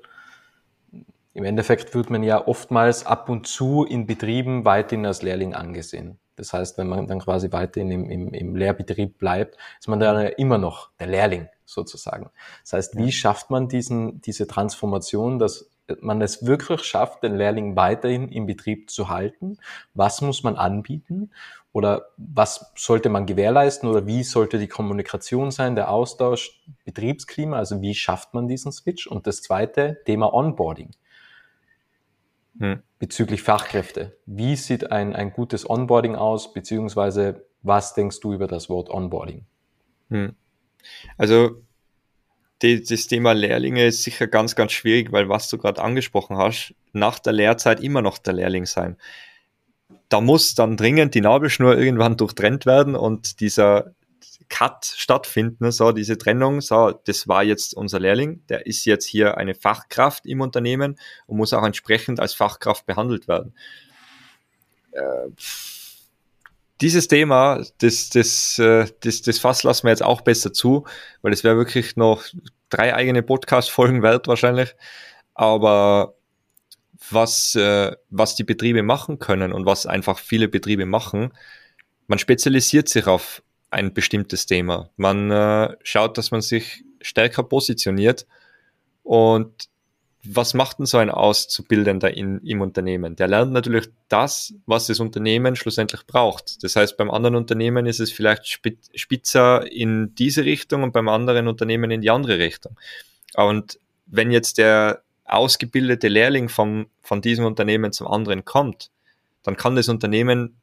im 1.34 1.44
Endeffekt 1.44 1.94
wird 1.94 2.10
man 2.10 2.22
ja 2.22 2.46
oftmals 2.46 3.04
ab 3.04 3.28
und 3.28 3.46
zu 3.46 3.84
in 3.84 4.06
Betrieben 4.06 4.64
weiterhin 4.64 5.06
als 5.06 5.22
Lehrling 5.22 5.54
angesehen. 5.54 6.18
Das 6.36 6.52
heißt, 6.52 6.78
wenn 6.78 6.88
man 6.88 7.08
dann 7.08 7.18
quasi 7.18 7.50
weiterhin 7.50 7.90
im, 7.90 8.10
im, 8.10 8.32
im 8.32 8.54
Lehrbetrieb 8.54 9.18
bleibt, 9.18 9.56
ist 9.80 9.88
man 9.88 9.98
dann 9.98 10.22
ja 10.22 10.28
immer 10.28 10.58
noch 10.58 10.90
der 11.00 11.08
Lehrling 11.08 11.48
sozusagen. 11.64 12.30
Das 12.62 12.74
heißt, 12.74 12.96
wie 12.96 13.10
schafft 13.10 13.50
man 13.50 13.68
diesen, 13.68 14.20
diese 14.20 14.46
Transformation, 14.46 15.40
dass 15.40 15.68
man 16.00 16.20
es 16.20 16.46
wirklich 16.46 16.82
schafft, 16.82 17.22
den 17.22 17.36
Lehrling 17.36 17.76
weiterhin 17.76 18.28
im 18.28 18.46
Betrieb 18.46 18.90
zu 18.90 19.08
halten? 19.08 19.58
Was 19.94 20.20
muss 20.20 20.42
man 20.42 20.56
anbieten? 20.56 21.30
Oder 21.72 22.06
was 22.16 22.72
sollte 22.76 23.08
man 23.08 23.26
gewährleisten? 23.26 23.88
Oder 23.88 24.06
wie 24.06 24.24
sollte 24.24 24.58
die 24.58 24.68
Kommunikation 24.68 25.50
sein, 25.50 25.76
der 25.76 25.90
Austausch, 25.90 26.62
Betriebsklima? 26.84 27.56
Also 27.56 27.80
wie 27.80 27.94
schafft 27.94 28.34
man 28.34 28.48
diesen 28.48 28.72
Switch? 28.72 29.06
Und 29.06 29.26
das 29.26 29.42
zweite, 29.42 29.98
Thema 30.04 30.32
Onboarding 30.32 30.90
hm. 32.58 32.82
bezüglich 32.98 33.42
Fachkräfte. 33.42 34.16
Wie 34.26 34.56
sieht 34.56 34.90
ein, 34.90 35.14
ein 35.14 35.32
gutes 35.32 35.68
Onboarding 35.68 36.16
aus, 36.16 36.52
beziehungsweise 36.52 37.46
was 37.62 37.94
denkst 37.94 38.20
du 38.20 38.32
über 38.32 38.46
das 38.46 38.68
Wort 38.68 38.90
Onboarding? 38.90 39.46
Hm. 40.10 40.34
Also 41.16 41.62
die, 42.62 42.82
das 42.82 43.06
Thema 43.06 43.32
Lehrlinge 43.32 43.86
ist 43.86 44.02
sicher 44.02 44.26
ganz, 44.26 44.54
ganz 44.54 44.72
schwierig, 44.72 45.12
weil 45.12 45.28
was 45.28 45.48
du 45.48 45.58
gerade 45.58 45.82
angesprochen 45.82 46.36
hast, 46.36 46.74
nach 46.92 47.18
der 47.18 47.32
Lehrzeit 47.32 47.80
immer 47.80 48.02
noch 48.02 48.18
der 48.18 48.34
Lehrling 48.34 48.66
sein. 48.66 48.96
Da 50.08 50.20
muss 50.20 50.54
dann 50.54 50.76
dringend 50.76 51.14
die 51.14 51.20
Nabelschnur 51.20 51.78
irgendwann 51.78 52.16
durchtrennt 52.16 52.66
werden 52.66 52.96
und 52.96 53.40
dieser 53.40 53.92
Cut 54.48 54.86
stattfinden, 54.86 55.70
so 55.70 55.92
diese 55.92 56.16
Trennung, 56.16 56.60
so 56.62 56.92
das 57.04 57.28
war 57.28 57.44
jetzt 57.44 57.74
unser 57.74 58.00
Lehrling, 58.00 58.42
der 58.48 58.66
ist 58.66 58.86
jetzt 58.86 59.04
hier 59.04 59.36
eine 59.36 59.54
Fachkraft 59.54 60.26
im 60.26 60.40
Unternehmen 60.40 60.98
und 61.26 61.36
muss 61.36 61.52
auch 61.52 61.64
entsprechend 61.64 62.18
als 62.18 62.32
Fachkraft 62.32 62.86
behandelt 62.86 63.28
werden. 63.28 63.54
Äh, 64.92 65.28
dieses 66.80 67.08
Thema, 67.08 67.62
das, 67.78 68.10
das, 68.10 68.58
äh, 68.58 68.86
das, 69.00 69.22
das 69.22 69.38
Fass 69.38 69.62
lassen 69.62 69.84
wir 69.84 69.90
jetzt 69.90 70.02
auch 70.02 70.20
besser 70.20 70.52
zu, 70.52 70.86
weil 71.22 71.32
es 71.32 71.44
wäre 71.44 71.56
wirklich 71.56 71.96
noch 71.96 72.24
drei 72.70 72.94
eigene 72.94 73.22
Podcast-Folgen 73.22 74.02
wert 74.02 74.28
wahrscheinlich. 74.28 74.74
Aber 75.34 76.14
was, 77.10 77.54
äh, 77.54 77.96
was 78.10 78.34
die 78.34 78.44
Betriebe 78.44 78.82
machen 78.82 79.18
können 79.18 79.52
und 79.52 79.66
was 79.66 79.86
einfach 79.86 80.18
viele 80.18 80.48
Betriebe 80.48 80.86
machen, 80.86 81.32
man 82.06 82.18
spezialisiert 82.18 82.88
sich 82.88 83.06
auf 83.06 83.42
ein 83.70 83.92
bestimmtes 83.92 84.46
Thema. 84.46 84.90
Man 84.96 85.30
äh, 85.30 85.76
schaut, 85.82 86.16
dass 86.18 86.30
man 86.30 86.40
sich 86.40 86.84
stärker 87.00 87.42
positioniert. 87.42 88.26
Und 89.02 89.68
was 90.30 90.52
macht 90.52 90.78
denn 90.78 90.86
so 90.86 90.98
ein 90.98 91.10
Auszubildender 91.10 92.14
in, 92.14 92.40
im 92.44 92.60
Unternehmen? 92.60 93.16
Der 93.16 93.28
lernt 93.28 93.52
natürlich 93.52 93.88
das, 94.08 94.54
was 94.66 94.86
das 94.86 95.00
Unternehmen 95.00 95.56
schlussendlich 95.56 96.06
braucht. 96.06 96.62
Das 96.62 96.76
heißt, 96.76 96.96
beim 96.96 97.10
anderen 97.10 97.34
Unternehmen 97.34 97.86
ist 97.86 98.00
es 98.00 98.12
vielleicht 98.12 98.46
spitzer 98.46 99.70
in 99.70 100.14
diese 100.16 100.44
Richtung 100.44 100.82
und 100.82 100.92
beim 100.92 101.08
anderen 101.08 101.48
Unternehmen 101.48 101.90
in 101.90 102.02
die 102.02 102.10
andere 102.10 102.38
Richtung. 102.38 102.78
Und 103.34 103.78
wenn 104.06 104.30
jetzt 104.30 104.58
der 104.58 105.02
ausgebildete 105.24 106.08
Lehrling 106.08 106.48
vom, 106.48 106.88
von 107.00 107.22
diesem 107.22 107.44
Unternehmen 107.44 107.92
zum 107.92 108.06
anderen 108.06 108.44
kommt, 108.44 108.90
dann 109.42 109.56
kann 109.56 109.76
das 109.76 109.88
Unternehmen 109.88 110.56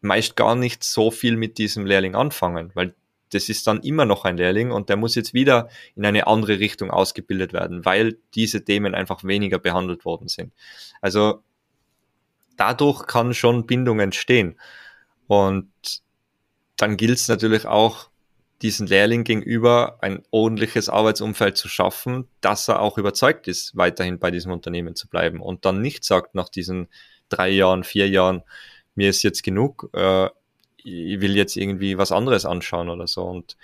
meist 0.00 0.36
gar 0.36 0.54
nicht 0.54 0.84
so 0.84 1.10
viel 1.10 1.36
mit 1.36 1.58
diesem 1.58 1.86
Lehrling 1.86 2.14
anfangen, 2.14 2.70
weil 2.74 2.94
das 3.34 3.48
ist 3.48 3.66
dann 3.66 3.80
immer 3.80 4.04
noch 4.04 4.24
ein 4.24 4.36
Lehrling 4.36 4.70
und 4.70 4.88
der 4.88 4.96
muss 4.96 5.14
jetzt 5.14 5.34
wieder 5.34 5.68
in 5.94 6.04
eine 6.04 6.26
andere 6.26 6.58
Richtung 6.58 6.90
ausgebildet 6.90 7.52
werden, 7.52 7.84
weil 7.84 8.18
diese 8.34 8.64
Themen 8.64 8.94
einfach 8.94 9.24
weniger 9.24 9.58
behandelt 9.58 10.04
worden 10.04 10.28
sind. 10.28 10.52
Also 11.00 11.42
dadurch 12.56 13.06
kann 13.06 13.34
schon 13.34 13.66
Bindung 13.66 14.00
entstehen. 14.00 14.58
Und 15.26 15.70
dann 16.76 16.96
gilt 16.96 17.18
es 17.18 17.28
natürlich 17.28 17.66
auch, 17.66 18.10
diesen 18.62 18.86
Lehrling 18.86 19.24
gegenüber 19.24 19.98
ein 20.02 20.22
ordentliches 20.30 20.88
Arbeitsumfeld 20.88 21.56
zu 21.56 21.68
schaffen, 21.68 22.28
dass 22.40 22.68
er 22.68 22.80
auch 22.80 22.96
überzeugt 22.96 23.48
ist, 23.48 23.76
weiterhin 23.76 24.20
bei 24.20 24.30
diesem 24.30 24.52
Unternehmen 24.52 24.94
zu 24.94 25.08
bleiben 25.08 25.40
und 25.40 25.64
dann 25.64 25.82
nicht 25.82 26.04
sagt 26.04 26.36
nach 26.36 26.48
diesen 26.48 26.86
drei 27.28 27.50
Jahren, 27.50 27.82
vier 27.82 28.08
Jahren, 28.08 28.42
mir 28.94 29.10
ist 29.10 29.24
jetzt 29.24 29.42
genug, 29.42 29.90
äh, 29.94 30.28
ich 30.84 31.20
will 31.20 31.36
jetzt 31.36 31.56
irgendwie 31.56 31.98
was 31.98 32.12
anderes 32.12 32.44
anschauen 32.44 32.88
oder 32.88 33.06
so. 33.06 33.22
Und 33.22 33.56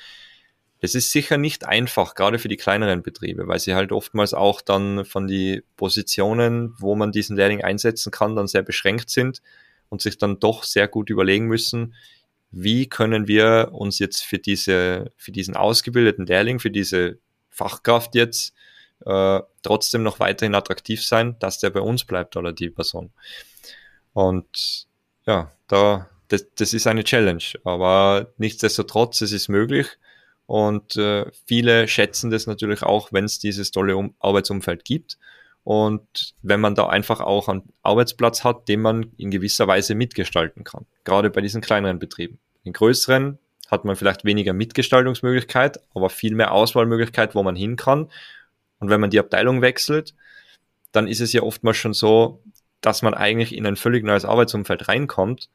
es 0.80 0.94
ist 0.94 1.10
sicher 1.10 1.38
nicht 1.38 1.66
einfach, 1.66 2.14
gerade 2.14 2.38
für 2.38 2.48
die 2.48 2.56
kleineren 2.56 3.02
Betriebe, 3.02 3.48
weil 3.48 3.58
sie 3.58 3.74
halt 3.74 3.90
oftmals 3.90 4.34
auch 4.34 4.60
dann 4.60 5.04
von 5.04 5.26
die 5.26 5.62
Positionen, 5.76 6.74
wo 6.78 6.94
man 6.94 7.12
diesen 7.12 7.36
Lehrling 7.36 7.62
einsetzen 7.62 8.12
kann, 8.12 8.36
dann 8.36 8.46
sehr 8.46 8.62
beschränkt 8.62 9.10
sind 9.10 9.42
und 9.88 10.02
sich 10.02 10.18
dann 10.18 10.38
doch 10.38 10.62
sehr 10.62 10.86
gut 10.86 11.10
überlegen 11.10 11.46
müssen, 11.46 11.94
wie 12.50 12.88
können 12.88 13.28
wir 13.28 13.70
uns 13.72 13.98
jetzt 13.98 14.22
für 14.22 14.38
diese, 14.38 15.12
für 15.16 15.32
diesen 15.32 15.56
ausgebildeten 15.56 16.26
Lehrling, 16.26 16.60
für 16.60 16.70
diese 16.70 17.18
Fachkraft 17.50 18.14
jetzt 18.14 18.54
äh, 19.04 19.40
trotzdem 19.62 20.02
noch 20.02 20.20
weiterhin 20.20 20.54
attraktiv 20.54 21.04
sein, 21.04 21.36
dass 21.40 21.58
der 21.58 21.70
bei 21.70 21.80
uns 21.80 22.04
bleibt 22.04 22.36
oder 22.36 22.52
die 22.52 22.70
Person. 22.70 23.10
Und 24.12 24.86
ja, 25.26 25.52
da, 25.66 26.08
das, 26.28 26.46
das 26.54 26.74
ist 26.74 26.86
eine 26.86 27.04
Challenge, 27.04 27.42
aber 27.64 28.32
nichtsdestotrotz, 28.36 29.20
es 29.20 29.32
ist 29.32 29.48
möglich 29.48 29.86
und 30.46 30.96
äh, 30.96 31.26
viele 31.46 31.88
schätzen 31.88 32.30
das 32.30 32.46
natürlich 32.46 32.82
auch, 32.82 33.12
wenn 33.12 33.24
es 33.24 33.38
dieses 33.38 33.70
tolle 33.70 33.96
um 33.96 34.14
Arbeitsumfeld 34.18 34.84
gibt 34.84 35.18
und 35.64 36.34
wenn 36.42 36.60
man 36.60 36.74
da 36.74 36.88
einfach 36.88 37.20
auch 37.20 37.48
einen 37.48 37.62
Arbeitsplatz 37.82 38.44
hat, 38.44 38.68
den 38.68 38.80
man 38.80 39.12
in 39.16 39.30
gewisser 39.30 39.66
Weise 39.66 39.94
mitgestalten 39.94 40.64
kann, 40.64 40.86
gerade 41.04 41.30
bei 41.30 41.40
diesen 41.40 41.60
kleineren 41.60 41.98
Betrieben. 41.98 42.38
In 42.62 42.72
größeren 42.72 43.38
hat 43.70 43.84
man 43.84 43.96
vielleicht 43.96 44.24
weniger 44.24 44.52
Mitgestaltungsmöglichkeit, 44.52 45.78
aber 45.94 46.10
viel 46.10 46.34
mehr 46.34 46.52
Auswahlmöglichkeit, 46.52 47.34
wo 47.34 47.42
man 47.42 47.54
hin 47.54 47.76
kann. 47.76 48.10
Und 48.78 48.88
wenn 48.88 49.00
man 49.00 49.10
die 49.10 49.18
Abteilung 49.18 49.60
wechselt, 49.60 50.14
dann 50.92 51.06
ist 51.06 51.20
es 51.20 51.32
ja 51.32 51.42
oftmals 51.42 51.76
schon 51.76 51.92
so, 51.92 52.42
dass 52.80 53.02
man 53.02 53.12
eigentlich 53.12 53.54
in 53.54 53.66
ein 53.66 53.76
völlig 53.76 54.04
neues 54.04 54.24
Arbeitsumfeld 54.24 54.88
reinkommt 54.88 55.50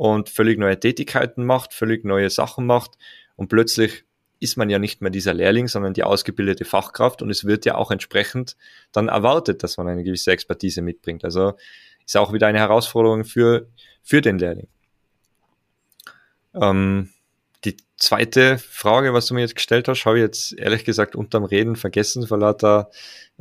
und 0.00 0.30
völlig 0.30 0.58
neue 0.58 0.80
Tätigkeiten 0.80 1.44
macht, 1.44 1.74
völlig 1.74 2.06
neue 2.06 2.30
Sachen 2.30 2.64
macht 2.64 2.92
und 3.36 3.48
plötzlich 3.48 4.06
ist 4.38 4.56
man 4.56 4.70
ja 4.70 4.78
nicht 4.78 5.02
mehr 5.02 5.10
dieser 5.10 5.34
Lehrling, 5.34 5.68
sondern 5.68 5.92
die 5.92 6.04
ausgebildete 6.04 6.64
Fachkraft 6.64 7.20
und 7.20 7.28
es 7.28 7.44
wird 7.44 7.66
ja 7.66 7.74
auch 7.74 7.90
entsprechend 7.90 8.56
dann 8.92 9.08
erwartet, 9.08 9.62
dass 9.62 9.76
man 9.76 9.88
eine 9.88 10.02
gewisse 10.02 10.32
Expertise 10.32 10.80
mitbringt. 10.80 11.22
Also 11.22 11.52
ist 12.06 12.16
auch 12.16 12.32
wieder 12.32 12.46
eine 12.46 12.60
Herausforderung 12.60 13.24
für, 13.24 13.68
für 14.02 14.22
den 14.22 14.38
Lehrling. 14.38 14.68
Ähm, 16.54 17.10
die 17.66 17.76
zweite 17.98 18.56
Frage, 18.56 19.12
was 19.12 19.26
du 19.26 19.34
mir 19.34 19.42
jetzt 19.42 19.54
gestellt 19.54 19.86
hast, 19.86 20.06
habe 20.06 20.16
ich 20.16 20.22
jetzt 20.22 20.58
ehrlich 20.58 20.86
gesagt 20.86 21.14
unterm 21.14 21.44
Reden 21.44 21.76
vergessen, 21.76 22.26
vor 22.26 22.38
lauter 22.38 22.88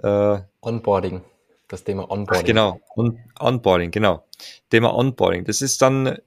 äh, 0.04 0.40
Onboarding 0.60 1.22
das 1.70 1.84
Thema 1.84 2.10
Onboarding. 2.10 2.42
Ach, 2.42 2.46
genau, 2.46 2.82
On 2.96 3.20
Onboarding, 3.40 3.92
genau. 3.92 4.26
Thema 4.70 4.94
Onboarding. 4.94 5.46
Das 5.46 5.62
ist 5.62 5.82
dann, 5.82 6.18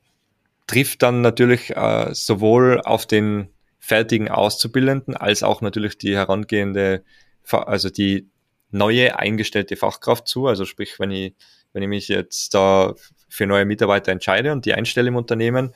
trifft 0.67 1.03
dann 1.03 1.21
natürlich 1.21 1.71
äh, 1.77 2.15
sowohl 2.15 2.81
auf 2.81 3.07
den 3.07 3.49
fertigen 3.79 4.29
Auszubildenden 4.29 5.17
als 5.17 5.43
auch 5.43 5.61
natürlich 5.61 5.99
die 5.99 6.15
herangehende, 6.15 7.05
also 7.51 7.91
die 7.91 8.29
neue 8.71 9.19
eingestellte 9.19 9.77
Fachkraft 9.77 10.29
zu. 10.29 10.47
Also 10.47 10.65
sprich, 10.65 10.99
wenn 10.99 11.11
ich, 11.11 11.35
wenn 11.73 11.83
ich 11.83 11.89
mich 11.89 12.09
jetzt 12.09 12.55
da 12.55 12.95
für 13.29 13.47
neue 13.47 13.65
Mitarbeiter 13.65 14.13
entscheide 14.13 14.53
und 14.53 14.65
die 14.67 14.75
einstelle 14.75 15.09
im 15.09 15.17
Unternehmen, 15.17 15.75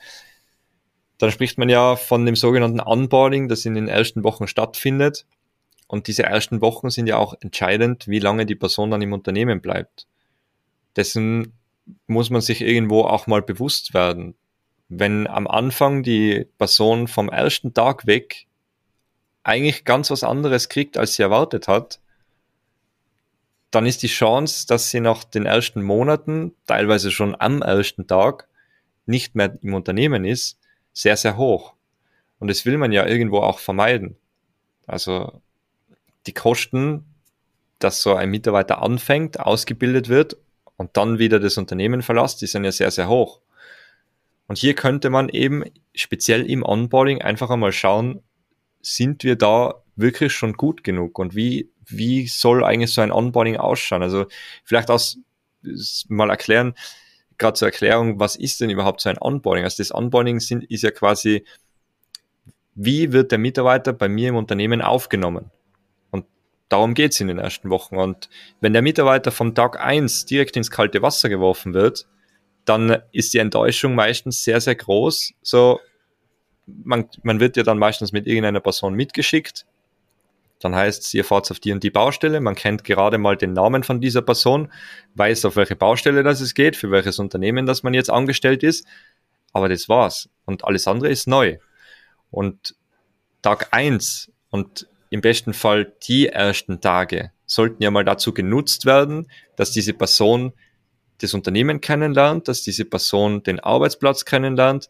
dann 1.17 1.31
spricht 1.31 1.57
man 1.57 1.69
ja 1.69 1.95
von 1.95 2.25
dem 2.25 2.35
sogenannten 2.35 2.79
Onboarding, 2.79 3.47
das 3.47 3.65
in 3.65 3.75
den 3.75 3.87
ersten 3.87 4.23
Wochen 4.23 4.47
stattfindet. 4.47 5.25
Und 5.87 6.07
diese 6.07 6.23
ersten 6.23 6.61
Wochen 6.61 6.89
sind 6.89 7.07
ja 7.07 7.17
auch 7.17 7.33
entscheidend, 7.39 8.07
wie 8.07 8.19
lange 8.19 8.45
die 8.45 8.55
Person 8.55 8.91
dann 8.91 9.01
im 9.01 9.13
Unternehmen 9.13 9.61
bleibt. 9.61 10.07
Dessen 10.95 11.53
muss 12.05 12.29
man 12.29 12.41
sich 12.41 12.61
irgendwo 12.61 13.01
auch 13.01 13.27
mal 13.27 13.41
bewusst 13.41 13.93
werden. 13.93 14.35
Wenn 14.89 15.27
am 15.27 15.47
Anfang 15.47 16.03
die 16.03 16.45
Person 16.57 17.07
vom 17.07 17.29
ersten 17.29 17.73
Tag 17.73 18.07
weg 18.07 18.47
eigentlich 19.43 19.85
ganz 19.85 20.11
was 20.11 20.23
anderes 20.23 20.69
kriegt, 20.69 20.97
als 20.97 21.15
sie 21.15 21.23
erwartet 21.23 21.67
hat, 21.67 21.99
dann 23.71 23.85
ist 23.85 24.03
die 24.03 24.07
Chance, 24.07 24.67
dass 24.67 24.89
sie 24.89 24.99
nach 24.99 25.23
den 25.23 25.45
ersten 25.45 25.81
Monaten, 25.83 26.53
teilweise 26.65 27.11
schon 27.11 27.35
am 27.39 27.61
ersten 27.61 28.07
Tag, 28.07 28.47
nicht 29.05 29.35
mehr 29.35 29.57
im 29.61 29.73
Unternehmen 29.73 30.25
ist, 30.25 30.59
sehr, 30.93 31.17
sehr 31.17 31.37
hoch. 31.37 31.73
Und 32.39 32.49
das 32.49 32.65
will 32.65 32.77
man 32.77 32.91
ja 32.91 33.05
irgendwo 33.05 33.39
auch 33.39 33.59
vermeiden. 33.59 34.17
Also 34.85 35.41
die 36.27 36.33
Kosten, 36.33 37.05
dass 37.79 38.01
so 38.01 38.15
ein 38.15 38.29
Mitarbeiter 38.29 38.81
anfängt, 38.81 39.39
ausgebildet 39.39 40.09
wird 40.09 40.37
und 40.75 40.95
dann 40.97 41.19
wieder 41.19 41.39
das 41.39 41.57
Unternehmen 41.57 42.01
verlässt, 42.01 42.41
die 42.41 42.47
sind 42.47 42.63
ja 42.63 42.71
sehr, 42.71 42.91
sehr 42.91 43.09
hoch. 43.09 43.41
Und 44.47 44.57
hier 44.57 44.75
könnte 44.75 45.09
man 45.09 45.29
eben 45.29 45.63
speziell 45.93 46.49
im 46.49 46.63
Onboarding 46.63 47.21
einfach 47.21 47.49
einmal 47.49 47.71
schauen, 47.71 48.21
sind 48.81 49.23
wir 49.23 49.35
da 49.35 49.83
wirklich 49.95 50.33
schon 50.33 50.53
gut 50.53 50.83
genug 50.83 51.19
und 51.19 51.35
wie, 51.35 51.69
wie 51.85 52.27
soll 52.27 52.63
eigentlich 52.63 52.93
so 52.93 53.01
ein 53.01 53.11
Onboarding 53.11 53.57
ausschauen? 53.57 54.03
Also 54.03 54.25
vielleicht 54.63 54.89
aus, 54.89 55.17
mal 56.07 56.29
erklären, 56.29 56.75
gerade 57.37 57.53
zur 57.53 57.67
Erklärung, 57.67 58.19
was 58.19 58.35
ist 58.35 58.61
denn 58.61 58.69
überhaupt 58.69 59.01
so 59.01 59.09
ein 59.09 59.17
Onboarding? 59.19 59.63
Also 59.63 59.77
das 59.79 59.93
Onboarding 59.93 60.39
sind, 60.39 60.63
ist 60.65 60.83
ja 60.83 60.91
quasi, 60.91 61.43
wie 62.75 63.11
wird 63.11 63.31
der 63.31 63.39
Mitarbeiter 63.39 63.91
bei 63.91 64.07
mir 64.07 64.29
im 64.29 64.35
Unternehmen 64.35 64.81
aufgenommen? 64.81 65.51
darum 66.69 66.93
geht's 66.93 67.19
in 67.19 67.27
den 67.27 67.39
ersten 67.39 67.69
Wochen. 67.69 67.97
Und 67.97 68.29
wenn 68.61 68.73
der 68.73 68.81
Mitarbeiter 68.81 69.31
vom 69.31 69.55
Tag 69.55 69.79
eins 69.79 70.25
direkt 70.25 70.57
ins 70.57 70.71
kalte 70.71 71.01
Wasser 71.01 71.29
geworfen 71.29 71.73
wird, 71.73 72.07
dann 72.67 73.01
ist 73.13 73.33
die 73.33 73.37
Enttäuschung 73.37 73.95
meistens 73.95 74.43
sehr, 74.43 74.59
sehr 74.59 74.75
groß. 74.75 75.33
So, 75.41 75.79
man, 76.65 77.07
man 77.23 77.39
wird 77.39 77.55
ja 77.55 77.63
dann 77.63 77.79
meistens 77.79 78.11
mit 78.11 78.27
irgendeiner 78.27 78.59
Person 78.59 78.93
mitgeschickt. 78.93 79.65
Dann 80.59 80.75
heißt 80.75 81.05
es, 81.05 81.13
ihr 81.13 81.23
fahrt 81.23 81.49
auf 81.49 81.59
die 81.59 81.71
und 81.71 81.83
die 81.83 81.91
Baustelle. 81.91 82.41
Man 82.41 82.55
kennt 82.55 82.83
gerade 82.83 83.17
mal 83.19 83.37
den 83.37 83.53
Namen 83.53 83.83
von 83.83 84.01
dieser 84.01 84.21
Person, 84.21 84.71
weiß, 85.15 85.45
auf 85.45 85.55
welche 85.55 85.75
Baustelle 85.75 86.23
das 86.23 86.41
es 86.41 86.55
geht, 86.55 86.75
für 86.75 86.91
welches 86.91 87.19
Unternehmen 87.19 87.65
das 87.65 87.83
man 87.83 87.93
jetzt 87.93 88.09
angestellt 88.09 88.63
ist. 88.63 88.85
Aber 89.53 89.69
das 89.69 89.87
war's. 89.87 90.29
Und 90.45 90.65
alles 90.65 90.87
andere 90.87 91.09
ist 91.09 91.27
neu. 91.27 91.59
Und 92.31 92.75
Tag 93.41 93.69
eins 93.71 94.29
und 94.49 94.87
im 95.09 95.21
besten 95.21 95.53
Fall 95.53 95.93
die 96.03 96.27
ersten 96.27 96.81
Tage 96.81 97.31
sollten 97.45 97.81
ja 97.81 97.91
mal 97.91 98.03
dazu 98.03 98.33
genutzt 98.33 98.85
werden, 98.85 99.31
dass 99.55 99.71
diese 99.71 99.93
Person 99.93 100.51
das 101.19 101.33
Unternehmen 101.33 101.81
kennenlernt, 101.81 102.47
dass 102.47 102.61
diese 102.61 102.85
Person 102.85 103.43
den 103.43 103.59
Arbeitsplatz 103.59 104.25
kennenlernt, 104.25 104.89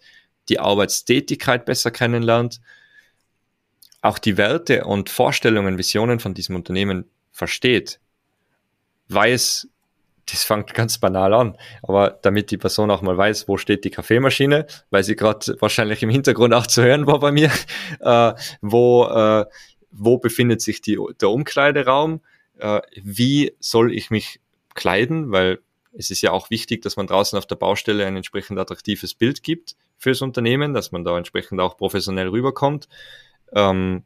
die 0.49 0.59
Arbeitstätigkeit 0.59 1.65
besser 1.65 1.91
kennenlernt, 1.91 2.61
auch 4.01 4.19
die 4.19 4.37
Werte 4.37 4.85
und 4.85 5.09
Vorstellungen, 5.09 5.77
Visionen 5.77 6.19
von 6.19 6.33
diesem 6.33 6.55
Unternehmen 6.55 7.05
versteht, 7.31 7.99
weiß, 9.09 9.67
das 10.29 10.43
fängt 10.43 10.73
ganz 10.73 10.97
banal 10.97 11.33
an, 11.33 11.57
aber 11.81 12.19
damit 12.21 12.51
die 12.51 12.57
Person 12.57 12.91
auch 12.91 13.01
mal 13.01 13.17
weiß, 13.17 13.47
wo 13.47 13.57
steht 13.57 13.85
die 13.85 13.89
Kaffeemaschine, 13.89 14.67
weil 14.89 15.03
sie 15.03 15.15
gerade 15.15 15.55
wahrscheinlich 15.59 16.03
im 16.03 16.09
Hintergrund 16.09 16.53
auch 16.53 16.67
zu 16.67 16.83
hören 16.83 17.07
war 17.07 17.19
bei 17.19 17.31
mir, 17.31 17.51
äh, 17.99 18.33
wo 18.61 19.05
äh, 19.05 19.45
wo 19.97 20.17
befindet 20.17 20.61
sich 20.61 20.81
die, 20.81 20.99
der 21.19 21.29
Umkleideraum, 21.29 22.21
äh, 22.59 22.81
wie 23.01 23.53
soll 23.59 23.93
ich 23.93 24.09
mich 24.09 24.39
kleiden, 24.75 25.31
weil 25.31 25.59
es 25.97 26.11
ist 26.11 26.21
ja 26.21 26.31
auch 26.31 26.49
wichtig, 26.51 26.83
dass 26.83 26.95
man 26.95 27.07
draußen 27.07 27.37
auf 27.37 27.47
der 27.47 27.55
Baustelle 27.55 28.05
ein 28.05 28.15
entsprechend 28.15 28.59
attraktives 28.59 29.15
Bild 29.15 29.41
gibt 29.41 29.75
fürs 29.97 30.21
Unternehmen, 30.21 30.73
dass 30.73 30.91
man 30.91 31.03
da 31.03 31.17
entsprechend 31.17 31.59
auch 31.59 31.75
professionell 31.75 32.27
rüberkommt. 32.27 32.87
Ähm, 33.53 34.03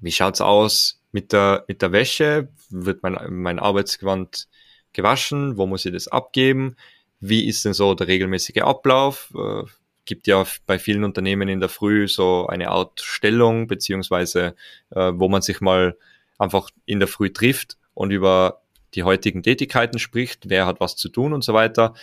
wie 0.00 0.12
schaut's 0.12 0.40
aus 0.40 1.02
mit 1.12 1.32
der, 1.32 1.64
mit 1.68 1.82
der 1.82 1.92
Wäsche? 1.92 2.48
Wird 2.70 3.02
mein, 3.02 3.18
mein 3.28 3.58
Arbeitsgewand 3.58 4.48
gewaschen? 4.94 5.58
Wo 5.58 5.66
muss 5.66 5.84
ich 5.84 5.92
das 5.92 6.08
abgeben? 6.08 6.76
Wie 7.20 7.46
ist 7.46 7.64
denn 7.66 7.74
so 7.74 7.94
der 7.94 8.08
regelmäßige 8.08 8.62
Ablauf? 8.62 9.32
Äh, 9.36 9.64
gibt 10.06 10.26
ja 10.26 10.44
bei 10.66 10.78
vielen 10.78 11.04
Unternehmen 11.04 11.48
in 11.48 11.60
der 11.60 11.68
Früh 11.68 12.08
so 12.08 12.46
eine 12.46 12.70
Art 12.70 13.00
Stellung, 13.00 13.66
beziehungsweise 13.66 14.56
äh, 14.90 15.12
wo 15.14 15.28
man 15.28 15.42
sich 15.42 15.60
mal 15.60 15.96
einfach 16.38 16.70
in 16.86 16.98
der 16.98 17.06
Früh 17.06 17.30
trifft 17.30 17.76
und 17.94 18.10
über 18.10 18.61
die 18.94 19.02
heutigen 19.02 19.42
Tätigkeiten 19.42 19.98
spricht, 19.98 20.48
wer 20.48 20.66
hat 20.66 20.80
was 20.80 20.96
zu 20.96 21.08
tun 21.08 21.32
und 21.32 21.42
so 21.42 21.54
weiter. 21.54 21.94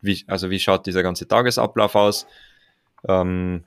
Wie, 0.00 0.24
also 0.26 0.50
wie 0.50 0.58
schaut 0.58 0.86
dieser 0.86 1.02
ganze 1.02 1.28
Tagesablauf 1.28 1.94
aus? 1.94 2.26
Ähm, 3.06 3.64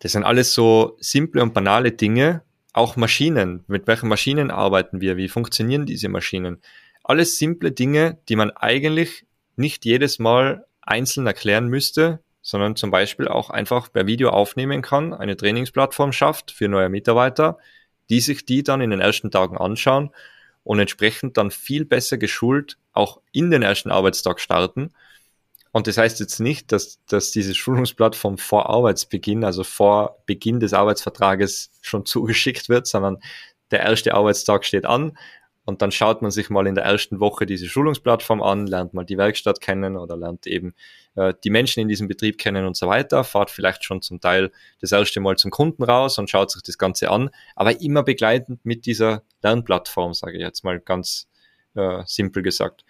das 0.00 0.12
sind 0.12 0.24
alles 0.24 0.54
so 0.54 0.96
simple 1.00 1.42
und 1.42 1.54
banale 1.54 1.92
Dinge. 1.92 2.42
Auch 2.72 2.96
Maschinen. 2.96 3.64
Mit 3.68 3.86
welchen 3.86 4.08
Maschinen 4.08 4.50
arbeiten 4.50 5.00
wir? 5.00 5.16
Wie 5.16 5.28
funktionieren 5.28 5.86
diese 5.86 6.08
Maschinen? 6.08 6.60
Alles 7.02 7.38
simple 7.38 7.72
Dinge, 7.72 8.18
die 8.28 8.36
man 8.36 8.50
eigentlich 8.50 9.26
nicht 9.56 9.84
jedes 9.84 10.18
Mal 10.18 10.66
einzeln 10.82 11.26
erklären 11.26 11.68
müsste, 11.68 12.20
sondern 12.42 12.76
zum 12.76 12.90
Beispiel 12.90 13.28
auch 13.28 13.50
einfach 13.50 13.92
per 13.92 14.06
Video 14.06 14.30
aufnehmen 14.30 14.82
kann, 14.82 15.14
eine 15.14 15.36
Trainingsplattform 15.36 16.12
schafft 16.12 16.50
für 16.50 16.68
neue 16.68 16.88
Mitarbeiter, 16.88 17.58
die 18.10 18.20
sich 18.20 18.44
die 18.44 18.62
dann 18.62 18.80
in 18.80 18.90
den 18.90 19.00
ersten 19.00 19.30
Tagen 19.30 19.56
anschauen 19.56 20.10
und 20.64 20.80
entsprechend 20.80 21.36
dann 21.36 21.50
viel 21.50 21.84
besser 21.84 22.18
geschult 22.18 22.78
auch 22.92 23.20
in 23.32 23.50
den 23.50 23.62
ersten 23.62 23.90
Arbeitstag 23.90 24.40
starten. 24.40 24.92
Und 25.72 25.86
das 25.86 25.98
heißt 25.98 26.20
jetzt 26.20 26.40
nicht, 26.40 26.72
dass, 26.72 27.04
dass 27.06 27.32
diese 27.32 27.54
Schulungsplattform 27.54 28.38
vor 28.38 28.70
Arbeitsbeginn, 28.70 29.44
also 29.44 29.64
vor 29.64 30.22
Beginn 30.26 30.60
des 30.60 30.72
Arbeitsvertrages 30.72 31.70
schon 31.82 32.06
zugeschickt 32.06 32.68
wird, 32.68 32.86
sondern 32.86 33.18
der 33.70 33.80
erste 33.80 34.14
Arbeitstag 34.14 34.64
steht 34.64 34.86
an 34.86 35.18
und 35.64 35.80
dann 35.80 35.90
schaut 35.90 36.20
man 36.20 36.30
sich 36.30 36.50
mal 36.50 36.66
in 36.66 36.74
der 36.74 36.84
ersten 36.84 37.20
Woche 37.20 37.46
diese 37.46 37.66
Schulungsplattform 37.66 38.42
an, 38.42 38.66
lernt 38.66 38.92
mal 38.92 39.04
die 39.04 39.16
Werkstatt 39.16 39.60
kennen 39.60 39.96
oder 39.96 40.16
lernt 40.16 40.46
eben 40.46 40.74
äh, 41.14 41.32
die 41.42 41.50
Menschen 41.50 41.80
in 41.80 41.88
diesem 41.88 42.06
Betrieb 42.06 42.38
kennen 42.38 42.66
und 42.66 42.76
so 42.76 42.86
weiter, 42.86 43.24
fahrt 43.24 43.50
vielleicht 43.50 43.84
schon 43.84 44.02
zum 44.02 44.20
Teil 44.20 44.52
das 44.80 44.92
erste 44.92 45.20
Mal 45.20 45.36
zum 45.36 45.50
Kunden 45.50 45.82
raus 45.82 46.18
und 46.18 46.28
schaut 46.28 46.50
sich 46.50 46.62
das 46.62 46.76
Ganze 46.76 47.10
an, 47.10 47.30
aber 47.56 47.80
immer 47.80 48.02
begleitend 48.02 48.64
mit 48.64 48.86
dieser 48.86 49.22
Lernplattform, 49.42 50.12
sage 50.12 50.36
ich 50.36 50.42
jetzt 50.42 50.64
mal 50.64 50.80
ganz 50.80 51.28
äh, 51.74 52.02
simpel 52.04 52.42
gesagt. 52.42 52.84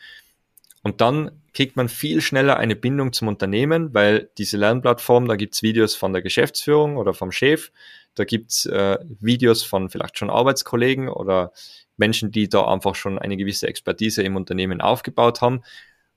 Und 0.83 1.01
dann 1.01 1.43
kriegt 1.55 1.77
man 1.77 1.89
viel 1.89 2.21
schneller 2.21 2.59
eine 2.59 2.77
Bindung 2.77 3.13
zum 3.13 3.29
Unternehmen, 3.29 3.95
weil 3.95 4.29
diese 4.37 4.59
Lernplattform, 4.59 5.27
da 5.29 5.37
gibt's 5.37 5.63
Videos 5.63 5.95
von 5.95 6.13
der 6.13 6.21
Geschäftsführung 6.21 6.99
oder 6.99 7.15
vom 7.15 7.33
Chef, 7.33 7.71
da 8.15 8.25
gibt's 8.25 8.67
äh, 8.67 8.99
Videos 9.21 9.63
von 9.63 9.89
vielleicht 9.89 10.19
schon 10.19 10.29
Arbeitskollegen 10.29 11.09
oder 11.09 11.53
Menschen, 11.97 12.31
die 12.31 12.49
da 12.49 12.67
einfach 12.67 12.95
schon 12.95 13.19
eine 13.19 13.37
gewisse 13.37 13.67
Expertise 13.67 14.23
im 14.23 14.37
Unternehmen 14.37 14.81
aufgebaut 14.81 15.41
haben. 15.41 15.63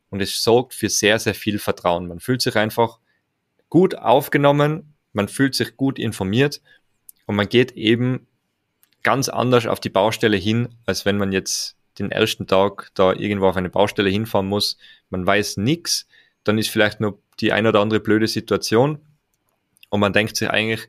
Und 0.09 0.21
es 0.21 0.41
sorgt 0.41 0.73
für 0.73 0.89
sehr, 0.89 1.19
sehr 1.19 1.35
viel 1.35 1.59
Vertrauen. 1.59 2.07
Man 2.07 2.19
fühlt 2.19 2.41
sich 2.41 2.55
einfach 2.55 2.99
gut 3.69 3.95
aufgenommen, 3.95 4.93
man 5.13 5.27
fühlt 5.27 5.55
sich 5.55 5.75
gut 5.75 5.99
informiert 5.99 6.61
und 7.25 7.35
man 7.35 7.49
geht 7.49 7.73
eben 7.73 8.27
ganz 9.03 9.29
anders 9.29 9.67
auf 9.67 9.79
die 9.79 9.89
Baustelle 9.89 10.37
hin, 10.37 10.69
als 10.85 11.05
wenn 11.05 11.17
man 11.17 11.31
jetzt 11.31 11.75
den 11.99 12.11
ersten 12.11 12.47
Tag 12.47 12.91
da 12.93 13.13
irgendwo 13.13 13.47
auf 13.47 13.57
eine 13.57 13.69
Baustelle 13.69 14.09
hinfahren 14.09 14.47
muss. 14.47 14.77
Man 15.09 15.25
weiß 15.25 15.57
nichts, 15.57 16.07
dann 16.43 16.57
ist 16.57 16.69
vielleicht 16.69 16.99
nur 16.99 17.19
die 17.39 17.51
ein 17.51 17.67
oder 17.67 17.81
andere 17.81 17.99
blöde 17.99 18.27
Situation 18.27 18.99
und 19.89 19.99
man 19.99 20.13
denkt 20.13 20.35
sich 20.37 20.49
eigentlich, 20.49 20.87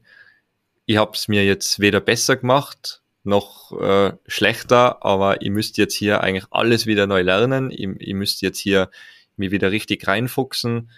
ich 0.86 0.96
habe 0.96 1.12
es 1.14 1.28
mir 1.28 1.44
jetzt 1.44 1.80
weder 1.80 2.00
besser 2.00 2.36
gemacht 2.36 3.02
noch 3.24 3.72
äh, 3.80 4.12
schlechter, 4.26 5.04
aber 5.04 5.42
ihr 5.42 5.50
müsst 5.50 5.76
jetzt 5.76 5.94
hier 5.94 6.22
eigentlich 6.22 6.46
alles 6.50 6.86
wieder 6.86 7.06
neu 7.06 7.22
lernen. 7.22 7.70
Ihr, 7.70 8.00
ihr 8.00 8.14
müsst 8.14 8.42
jetzt 8.42 8.58
hier 8.58 8.90
mir 9.36 9.50
wieder 9.50 9.70
richtig 9.70 10.06
reinfuchsen. 10.06 10.90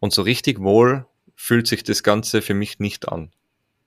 Und 0.00 0.12
so 0.12 0.22
richtig 0.22 0.60
wohl 0.60 1.06
fühlt 1.34 1.66
sich 1.66 1.84
das 1.84 2.02
Ganze 2.02 2.42
für 2.42 2.54
mich 2.54 2.78
nicht 2.78 3.08
an. 3.08 3.30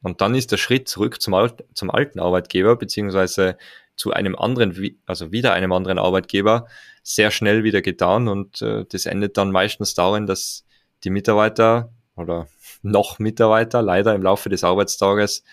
Und 0.01 0.21
dann 0.21 0.36
ist 0.36 0.51
der 0.51 0.57
Schritt 0.57 0.88
zurück 0.88 1.21
zum, 1.21 1.34
Alt, 1.34 1.63
zum 1.73 1.89
alten 1.89 2.19
Arbeitgeber, 2.19 2.76
beziehungsweise 2.76 3.57
zu 3.95 4.11
einem 4.11 4.36
anderen, 4.36 4.97
also 5.05 5.32
wieder 5.32 5.53
einem 5.53 5.71
anderen 5.71 5.97
Arbeitgeber, 5.97 6.67
sehr 7.01 7.32
schnell 7.32 7.63
wieder 7.63 7.82
getan. 7.82 8.28
Und 8.28 8.61
äh, 8.61 8.86
das 8.88 9.05
endet 9.07 9.38
dann 9.38 9.51
meistens 9.51 9.93
darin, 9.93 10.26
dass 10.26 10.65
die 11.03 11.09
Mitarbeiter 11.09 11.91
oder 12.15 12.47
noch 12.82 13.19
Mitarbeiter 13.19 13.82
leider 13.82 14.13
im 14.15 14.21
Laufe 14.21 14.49
des 14.49 14.63
Arbeitstages 14.63 15.43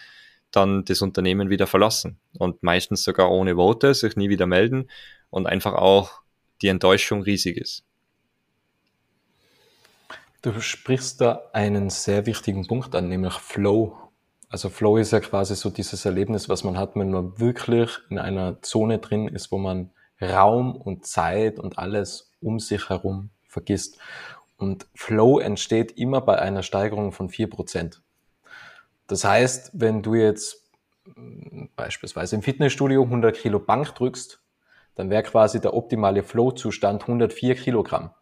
dann 0.53 0.85
das 0.85 1.03
Unternehmen 1.03 1.51
wieder 1.51 1.67
verlassen 1.67 2.19
und 2.39 2.63
meistens 2.63 3.03
sogar 3.03 3.31
ohne 3.31 3.57
Worte 3.57 3.95
sich 3.95 4.17
nie 4.17 4.29
wieder 4.29 4.47
melden 4.47 4.89
und 5.31 5.47
einfach 5.47 5.75
auch 5.75 6.23
die 6.61 6.69
Enttäuschung 6.69 7.23
riesig 7.23 7.57
ist. 7.57 7.85
Du 10.43 10.61
sprichst 10.61 11.21
da 11.21 11.43
einen 11.53 11.89
sehr 11.89 12.27
wichtigen 12.27 12.67
Punkt 12.67 12.95
an, 12.95 13.09
nämlich 13.09 13.35
Flow. 13.35 13.97
Also 14.49 14.69
Flow 14.69 14.97
ist 14.97 15.13
ja 15.13 15.21
quasi 15.21 15.55
so 15.55 15.71
dieses 15.71 16.05
Erlebnis, 16.05 16.49
was 16.49 16.65
man 16.65 16.77
hat, 16.77 16.97
wenn 16.97 17.11
man 17.11 17.39
wirklich 17.39 17.91
in 18.11 18.19
einer 18.19 18.61
Zone 18.61 18.99
drin 18.99 19.29
ist, 19.29 19.53
wo 19.53 19.59
man 19.59 19.91
Raum 20.21 20.77
und 20.77 21.07
Zeit 21.07 21.59
und 21.59 21.79
alles 21.79 22.33
um 22.41 22.59
sich 22.59 22.89
herum 22.89 23.31
vergisst. 23.47 23.99
Und 24.57 24.87
Flow 24.95 25.39
entsteht 25.39 25.93
immer 25.93 26.21
bei 26.21 26.39
einer 26.39 26.63
Steigerung 26.63 27.13
von 27.13 27.29
vier 27.29 27.49
Prozent. 27.49 28.03
Das 29.13 29.25
heißt, 29.25 29.73
wenn 29.75 30.01
du 30.01 30.15
jetzt 30.15 30.71
mm, 31.05 31.67
beispielsweise 31.77 32.35
im 32.35 32.41
Fitnessstudio 32.41 33.03
100 33.03 33.37
Kilo 33.37 33.59
Bank 33.59 33.95
drückst, 33.95 34.41
dann 34.95 35.11
wäre 35.11 35.23
quasi 35.23 35.61
der 35.61 35.75
optimale 35.75 36.23
Flow-Zustand 36.23 37.03
104 37.03 37.57
Kilogramm. 37.57 38.13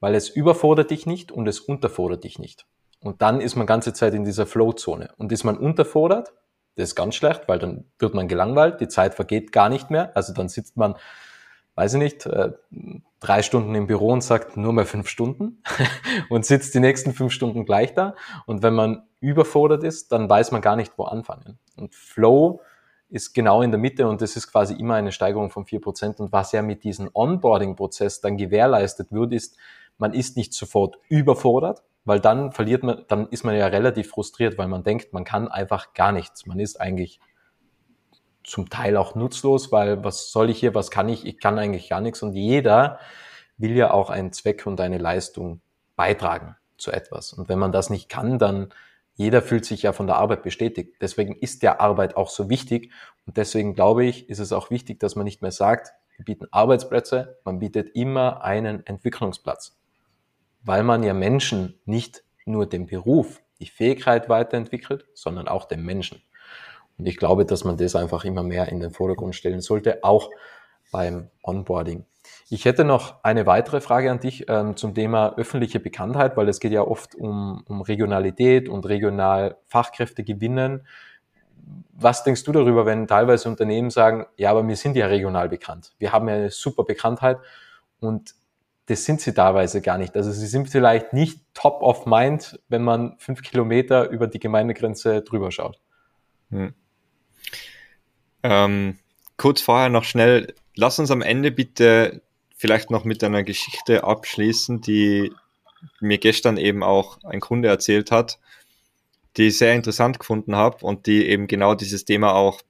Weil 0.00 0.14
es 0.14 0.30
überfordert 0.30 0.90
dich 0.90 1.04
nicht 1.04 1.32
und 1.32 1.46
es 1.46 1.60
unterfordert 1.60 2.24
dich 2.24 2.38
nicht. 2.38 2.64
Und 3.00 3.20
dann 3.20 3.42
ist 3.42 3.56
man 3.56 3.66
ganze 3.66 3.92
Zeit 3.92 4.14
in 4.14 4.24
dieser 4.24 4.46
Flow-Zone. 4.46 5.10
Und 5.18 5.32
ist 5.32 5.44
man 5.44 5.58
unterfordert, 5.58 6.32
das 6.76 6.88
ist 6.88 6.94
ganz 6.94 7.14
schlecht, 7.14 7.42
weil 7.46 7.58
dann 7.58 7.84
wird 7.98 8.14
man 8.14 8.26
gelangweilt, 8.26 8.80
die 8.80 8.88
Zeit 8.88 9.12
vergeht 9.12 9.52
gar 9.52 9.68
nicht 9.68 9.90
mehr. 9.90 10.16
Also 10.16 10.32
dann 10.32 10.48
sitzt 10.48 10.78
man 10.78 10.94
weiß 11.76 11.94
ich 11.94 11.98
nicht, 12.00 12.26
äh, 12.26 12.52
drei 13.20 13.42
Stunden 13.42 13.74
im 13.74 13.86
Büro 13.86 14.10
und 14.10 14.22
sagt 14.22 14.56
nur 14.56 14.72
mal 14.72 14.86
fünf 14.86 15.08
Stunden 15.08 15.62
und 16.30 16.44
sitzt 16.44 16.74
die 16.74 16.80
nächsten 16.80 17.12
fünf 17.12 17.32
Stunden 17.32 17.64
gleich 17.64 17.94
da. 17.94 18.16
Und 18.46 18.62
wenn 18.62 18.74
man 18.74 19.04
überfordert 19.20 19.84
ist, 19.84 20.10
dann 20.10 20.28
weiß 20.28 20.50
man 20.52 20.62
gar 20.62 20.76
nicht, 20.76 20.92
wo 20.96 21.04
anfangen. 21.04 21.58
Und 21.76 21.94
Flow 21.94 22.60
ist 23.08 23.34
genau 23.34 23.62
in 23.62 23.70
der 23.70 23.78
Mitte 23.78 24.08
und 24.08 24.20
das 24.20 24.36
ist 24.36 24.50
quasi 24.50 24.74
immer 24.74 24.94
eine 24.94 25.12
Steigerung 25.12 25.50
von 25.50 25.64
vier 25.64 25.80
Prozent. 25.80 26.18
Und 26.18 26.32
was 26.32 26.52
ja 26.52 26.62
mit 26.62 26.82
diesem 26.82 27.10
Onboarding-Prozess 27.12 28.20
dann 28.20 28.36
gewährleistet 28.36 29.12
wird, 29.12 29.32
ist, 29.32 29.56
man 29.98 30.12
ist 30.12 30.36
nicht 30.36 30.52
sofort 30.54 30.96
überfordert, 31.08 31.82
weil 32.04 32.20
dann 32.20 32.52
verliert 32.52 32.82
man, 32.82 33.04
dann 33.08 33.28
ist 33.28 33.44
man 33.44 33.56
ja 33.56 33.66
relativ 33.66 34.10
frustriert, 34.10 34.58
weil 34.58 34.68
man 34.68 34.82
denkt, 34.82 35.12
man 35.12 35.24
kann 35.24 35.48
einfach 35.48 35.92
gar 35.94 36.12
nichts. 36.12 36.46
Man 36.46 36.58
ist 36.58 36.80
eigentlich 36.80 37.20
zum 38.46 38.70
Teil 38.70 38.96
auch 38.96 39.14
nutzlos, 39.14 39.72
weil 39.72 40.04
was 40.04 40.30
soll 40.30 40.50
ich 40.50 40.60
hier, 40.60 40.74
was 40.74 40.90
kann 40.90 41.08
ich? 41.08 41.26
Ich 41.26 41.40
kann 41.40 41.58
eigentlich 41.58 41.90
gar 41.90 42.00
nichts 42.00 42.22
und 42.22 42.32
jeder 42.32 43.00
will 43.58 43.72
ja 43.72 43.90
auch 43.90 44.08
einen 44.08 44.32
Zweck 44.32 44.66
und 44.66 44.80
eine 44.80 44.98
Leistung 44.98 45.60
beitragen 45.96 46.56
zu 46.78 46.92
etwas. 46.92 47.32
Und 47.32 47.48
wenn 47.48 47.58
man 47.58 47.72
das 47.72 47.90
nicht 47.90 48.08
kann, 48.08 48.38
dann 48.38 48.68
jeder 49.14 49.42
fühlt 49.42 49.64
sich 49.64 49.82
ja 49.82 49.92
von 49.92 50.06
der 50.06 50.16
Arbeit 50.16 50.42
bestätigt. 50.42 50.96
Deswegen 51.00 51.34
ist 51.34 51.62
der 51.62 51.80
Arbeit 51.80 52.16
auch 52.16 52.28
so 52.28 52.48
wichtig 52.48 52.92
und 53.26 53.36
deswegen 53.36 53.74
glaube 53.74 54.04
ich, 54.04 54.28
ist 54.28 54.38
es 54.38 54.52
auch 54.52 54.70
wichtig, 54.70 55.00
dass 55.00 55.16
man 55.16 55.24
nicht 55.24 55.42
mehr 55.42 55.50
sagt, 55.50 55.92
wir 56.16 56.24
bieten 56.24 56.46
Arbeitsplätze, 56.50 57.38
man 57.44 57.58
bietet 57.58 57.96
immer 57.96 58.44
einen 58.44 58.86
Entwicklungsplatz, 58.86 59.76
weil 60.62 60.82
man 60.82 61.02
ja 61.02 61.14
Menschen 61.14 61.80
nicht 61.84 62.22
nur 62.44 62.66
den 62.66 62.86
Beruf, 62.86 63.42
die 63.58 63.66
Fähigkeit 63.66 64.28
weiterentwickelt, 64.28 65.06
sondern 65.14 65.48
auch 65.48 65.64
den 65.64 65.82
Menschen. 65.82 66.22
Und 66.98 67.06
ich 67.06 67.16
glaube, 67.16 67.44
dass 67.44 67.64
man 67.64 67.76
das 67.76 67.94
einfach 67.94 68.24
immer 68.24 68.42
mehr 68.42 68.68
in 68.68 68.80
den 68.80 68.90
Vordergrund 68.90 69.34
stellen 69.34 69.60
sollte, 69.60 70.02
auch 70.02 70.30
beim 70.92 71.30
Onboarding. 71.42 72.06
Ich 72.48 72.64
hätte 72.64 72.84
noch 72.84 73.22
eine 73.24 73.46
weitere 73.46 73.80
Frage 73.80 74.10
an 74.10 74.20
dich 74.20 74.48
ähm, 74.48 74.76
zum 74.76 74.94
Thema 74.94 75.34
öffentliche 75.36 75.80
Bekanntheit, 75.80 76.36
weil 76.36 76.48
es 76.48 76.60
geht 76.60 76.72
ja 76.72 76.82
oft 76.82 77.14
um, 77.14 77.64
um 77.68 77.80
Regionalität 77.82 78.68
und 78.68 78.86
regional 78.88 79.56
Fachkräfte 79.66 80.24
gewinnen. 80.24 80.86
Was 81.92 82.22
denkst 82.22 82.44
du 82.44 82.52
darüber, 82.52 82.86
wenn 82.86 83.08
teilweise 83.08 83.48
Unternehmen 83.48 83.90
sagen, 83.90 84.26
ja, 84.36 84.50
aber 84.50 84.66
wir 84.66 84.76
sind 84.76 84.96
ja 84.96 85.06
regional 85.06 85.48
bekannt. 85.48 85.92
Wir 85.98 86.12
haben 86.12 86.28
ja 86.28 86.34
eine 86.34 86.50
super 86.50 86.84
Bekanntheit 86.84 87.38
und 88.00 88.34
das 88.86 89.04
sind 89.04 89.20
sie 89.20 89.34
teilweise 89.34 89.80
gar 89.82 89.98
nicht. 89.98 90.16
Also 90.16 90.30
sie 90.30 90.46
sind 90.46 90.68
vielleicht 90.68 91.12
nicht 91.12 91.40
top 91.54 91.82
of 91.82 92.06
mind, 92.06 92.60
wenn 92.68 92.82
man 92.82 93.16
fünf 93.18 93.42
Kilometer 93.42 94.08
über 94.10 94.28
die 94.28 94.38
Gemeindegrenze 94.38 95.22
drüber 95.22 95.50
schaut. 95.50 95.80
Hm. 96.50 96.74
Ähm, 98.42 98.98
kurz 99.36 99.60
vorher 99.60 99.88
noch 99.88 100.04
schnell, 100.04 100.54
lass 100.74 100.98
uns 100.98 101.10
am 101.10 101.22
Ende 101.22 101.50
bitte 101.50 102.22
vielleicht 102.56 102.90
noch 102.90 103.04
mit 103.04 103.22
einer 103.22 103.42
Geschichte 103.42 104.04
abschließen, 104.04 104.80
die 104.80 105.32
mir 106.00 106.18
gestern 106.18 106.56
eben 106.56 106.82
auch 106.82 107.22
ein 107.24 107.40
Kunde 107.40 107.68
erzählt 107.68 108.10
hat, 108.10 108.38
die 109.36 109.48
ich 109.48 109.58
sehr 109.58 109.74
interessant 109.74 110.18
gefunden 110.18 110.56
habe 110.56 110.84
und 110.84 111.06
die 111.06 111.26
eben 111.26 111.46
genau 111.46 111.74
dieses 111.74 112.04
Thema 112.04 112.34
auch 112.34 112.62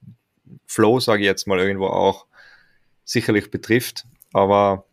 Flow, 0.65 0.99
sage 0.99 1.21
ich 1.21 1.25
jetzt 1.25 1.47
mal 1.47 1.59
irgendwo 1.59 1.87
auch, 1.87 2.25
sicherlich 3.05 3.49
betrifft. 3.49 4.05
Aber 4.33 4.85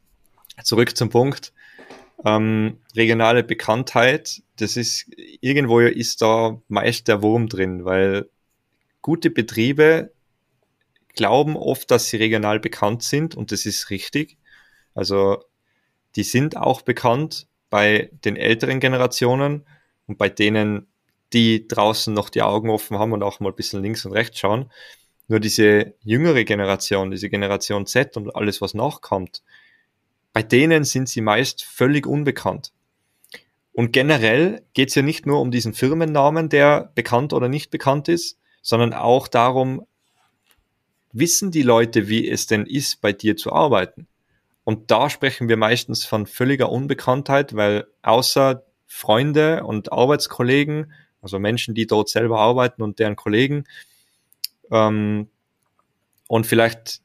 zurück 0.62 0.97
zum 0.97 1.11
Punkt. 1.11 1.53
Ähm, 2.25 2.79
regionale 2.97 3.43
Bekanntheit, 3.43 4.43
das 4.57 4.77
ist 4.77 5.07
irgendwo 5.41 5.81
ist 5.81 6.22
da 6.22 6.61
meist 6.68 7.09
der 7.09 7.22
Wurm 7.22 7.49
drin, 7.49 7.85
weil 7.85 8.31
gute 9.03 9.29
Betriebe 9.31 10.12
glauben 11.15 11.57
oft, 11.57 11.91
dass 11.91 12.09
sie 12.09 12.17
regional 12.17 12.61
bekannt 12.61 13.03
sind 13.03 13.35
und 13.35 13.53
das 13.53 13.67
ist 13.67 13.91
richtig. 13.91 14.39
Also 14.95 15.43
die 16.17 16.23
sind 16.23 16.57
auch 16.57 16.83
bekannt 16.83 17.47
bei 17.71 18.11
den 18.25 18.37
älteren 18.37 18.81
Generationen 18.81 19.67
und 20.07 20.19
bei 20.19 20.29
denen, 20.29 20.87
die 21.33 21.67
draußen 21.67 22.15
noch 22.15 22.29
die 22.29 22.43
Augen 22.43 22.71
offen 22.71 22.99
haben 22.99 23.12
und 23.12 23.23
auch 23.23 23.41
mal 23.41 23.49
ein 23.49 23.57
bisschen 23.57 23.83
links 23.83 24.05
und 24.05 24.12
rechts 24.12 24.39
schauen. 24.39 24.71
Nur 25.27 25.41
diese 25.41 25.95
jüngere 26.03 26.45
Generation, 26.45 27.11
diese 27.11 27.29
Generation 27.29 27.87
Z 27.87 28.17
und 28.17 28.37
alles, 28.37 28.61
was 28.61 28.75
nachkommt, 28.75 29.43
bei 30.33 30.43
denen 30.43 30.85
sind 30.85 31.09
sie 31.09 31.21
meist 31.23 31.65
völlig 31.65 32.07
unbekannt. 32.07 32.73
Und 33.73 33.93
generell 33.93 34.62
geht 34.75 34.91
es 34.91 34.95
ja 34.95 35.03
nicht 35.03 35.27
nur 35.27 35.41
um 35.41 35.51
diesen 35.51 35.75
Firmennamen, 35.75 36.49
der 36.49 36.93
bekannt 36.95 37.33
oder 37.33 37.49
nicht 37.49 37.71
bekannt 37.71 38.09
ist, 38.09 38.39
sondern 38.62 38.93
auch 38.93 39.27
darum, 39.27 39.85
wissen 41.15 41.51
die 41.51 41.62
Leute, 41.62 42.09
wie 42.09 42.29
es 42.29 42.47
denn 42.47 42.67
ist, 42.67 43.01
bei 43.01 43.12
dir 43.12 43.37
zu 43.37 43.53
arbeiten? 43.53 44.07
Und 44.65 44.91
da 44.91 45.09
sprechen 45.09 45.49
wir 45.49 45.57
meistens 45.57 46.05
von 46.05 46.27
völliger 46.27 46.71
Unbekanntheit, 46.71 47.55
weil 47.55 47.87
außer 48.03 48.65
Freunde 48.87 49.65
und 49.65 49.93
Arbeitskollegen, 49.93 50.93
also 51.23 51.39
Menschen, 51.39 51.75
die 51.75 51.87
dort 51.87 52.09
selber 52.09 52.41
arbeiten 52.41 52.83
und 52.83 52.99
deren 52.99 53.17
Kollegen, 53.17 53.65
ähm, 54.71 55.29
und 56.29 56.47
vielleicht 56.47 57.01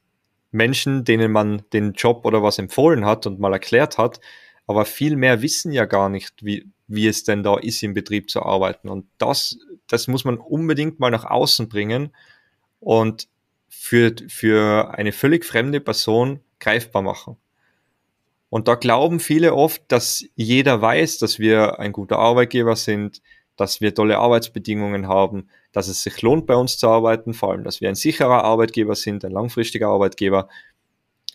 Menschen, 0.50 1.04
denen 1.04 1.30
man 1.30 1.62
den 1.72 1.92
Job 1.92 2.24
oder 2.24 2.42
was 2.42 2.58
empfohlen 2.58 3.04
hat 3.04 3.26
und 3.26 3.38
mal 3.38 3.52
erklärt 3.52 3.98
hat, 3.98 4.20
aber 4.66 4.84
viel 4.84 5.16
mehr 5.16 5.42
wissen 5.42 5.72
ja 5.72 5.84
gar 5.84 6.08
nicht, 6.08 6.44
wie, 6.44 6.66
wie 6.86 7.06
es 7.06 7.24
denn 7.24 7.42
da 7.42 7.58
ist, 7.58 7.82
im 7.82 7.94
Betrieb 7.94 8.30
zu 8.30 8.42
arbeiten. 8.42 8.88
Und 8.88 9.06
das, 9.18 9.58
das 9.86 10.08
muss 10.08 10.24
man 10.24 10.38
unbedingt 10.38 10.98
mal 10.98 11.10
nach 11.10 11.24
außen 11.24 11.68
bringen 11.68 12.14
und 12.80 13.28
für, 13.70 14.14
für 14.28 14.92
eine 14.98 15.12
völlig 15.12 15.46
fremde 15.46 15.80
Person 15.80 16.40
greifbar 16.58 17.00
machen. 17.00 17.36
Und 18.50 18.66
da 18.66 18.74
glauben 18.74 19.20
viele 19.20 19.54
oft, 19.54 19.80
dass 19.88 20.24
jeder 20.34 20.82
weiß, 20.82 21.18
dass 21.18 21.38
wir 21.38 21.78
ein 21.78 21.92
guter 21.92 22.18
Arbeitgeber 22.18 22.74
sind, 22.74 23.22
dass 23.56 23.80
wir 23.80 23.94
tolle 23.94 24.18
Arbeitsbedingungen 24.18 25.06
haben, 25.06 25.48
dass 25.72 25.86
es 25.86 26.02
sich 26.02 26.20
lohnt, 26.20 26.46
bei 26.46 26.56
uns 26.56 26.78
zu 26.78 26.88
arbeiten, 26.88 27.32
vor 27.32 27.52
allem, 27.52 27.62
dass 27.62 27.80
wir 27.80 27.88
ein 27.88 27.94
sicherer 27.94 28.42
Arbeitgeber 28.42 28.96
sind, 28.96 29.24
ein 29.24 29.32
langfristiger 29.32 29.88
Arbeitgeber. 29.88 30.48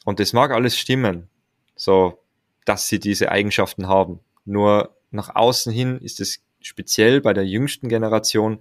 Und 0.04 0.20
das 0.20 0.34
mag 0.34 0.52
alles 0.52 0.78
stimmen, 0.78 1.30
so, 1.76 2.20
dass 2.66 2.90
sie 2.90 3.00
diese 3.00 3.32
Eigenschaften 3.32 3.88
haben. 3.88 4.20
Nur 4.44 4.96
nach 5.12 5.36
außen 5.36 5.72
hin 5.72 6.00
ist 6.00 6.20
es 6.20 6.44
speziell 6.60 7.22
bei 7.22 7.34
der 7.34 7.46
jüngsten 7.46 7.88
Generation 7.88 8.60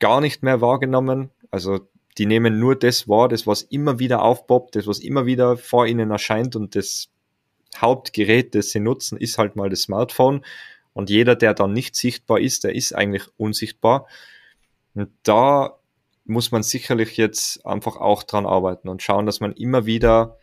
gar 0.00 0.20
nicht 0.20 0.42
mehr 0.42 0.60
wahrgenommen. 0.60 1.30
Also 1.50 1.86
die 2.18 2.26
nehmen 2.26 2.58
nur 2.58 2.76
das 2.76 3.08
wahr, 3.08 3.28
das 3.28 3.46
was 3.46 3.62
immer 3.62 3.98
wieder 3.98 4.22
aufpoppt, 4.22 4.76
das 4.76 4.86
was 4.86 5.00
immer 5.00 5.26
wieder 5.26 5.56
vor 5.56 5.86
ihnen 5.86 6.10
erscheint 6.10 6.56
und 6.56 6.74
das 6.74 7.08
Hauptgerät, 7.76 8.54
das 8.54 8.70
sie 8.70 8.80
nutzen, 8.80 9.18
ist 9.18 9.38
halt 9.38 9.56
mal 9.56 9.68
das 9.68 9.82
Smartphone. 9.82 10.44
Und 10.94 11.10
jeder, 11.10 11.36
der 11.36 11.52
dann 11.52 11.72
nicht 11.74 11.94
sichtbar 11.94 12.40
ist, 12.40 12.64
der 12.64 12.74
ist 12.74 12.94
eigentlich 12.94 13.24
unsichtbar. 13.36 14.06
Und 14.94 15.10
da 15.24 15.78
muss 16.24 16.50
man 16.52 16.62
sicherlich 16.62 17.18
jetzt 17.18 17.64
einfach 17.66 17.96
auch 17.96 18.22
dran 18.22 18.46
arbeiten 18.46 18.88
und 18.88 19.02
schauen, 19.02 19.26
dass 19.26 19.40
man 19.40 19.52
immer 19.52 19.84
wieder 19.84 20.38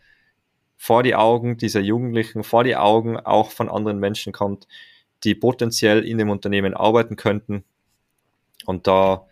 vor 0.76 1.02
die 1.02 1.14
Augen 1.14 1.56
dieser 1.56 1.80
Jugendlichen, 1.80 2.44
vor 2.44 2.62
die 2.62 2.76
Augen 2.76 3.18
auch 3.18 3.50
von 3.50 3.68
anderen 3.68 3.98
Menschen 3.98 4.32
kommt, 4.32 4.68
die 5.24 5.34
potenziell 5.34 6.04
in 6.04 6.18
dem 6.18 6.30
Unternehmen 6.30 6.74
arbeiten 6.74 7.16
könnten. 7.16 7.64
Und 8.64 8.86
da 8.86 9.26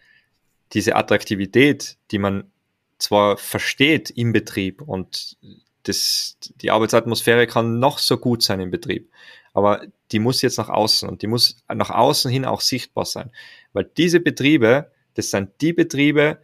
diese 0.73 0.97
Attraktivität, 0.97 1.97
die 2.11 2.19
man 2.19 2.51
zwar 2.99 3.37
versteht 3.37 4.11
im 4.11 4.33
Betrieb 4.33 4.83
und 4.83 5.37
das, 5.83 6.37
die 6.57 6.71
Arbeitsatmosphäre 6.71 7.47
kann 7.47 7.79
noch 7.79 7.99
so 7.99 8.17
gut 8.17 8.43
sein 8.43 8.61
im 8.61 8.71
Betrieb, 8.71 9.11
aber 9.53 9.83
die 10.13 10.21
muss 10.21 10.43
jetzt 10.43 10.59
nach 10.59 10.69
außen 10.69 11.09
und 11.09 11.23
die 11.23 11.27
muss 11.27 11.57
nach 11.73 11.91
außen 11.91 12.31
hin 12.31 12.45
auch 12.45 12.61
sichtbar 12.61 13.05
sein. 13.05 13.31
Weil 13.73 13.91
diese 13.97 14.21
Betriebe, 14.21 14.91
das 15.15 15.31
sind 15.31 15.51
die 15.61 15.73
Betriebe, 15.73 16.39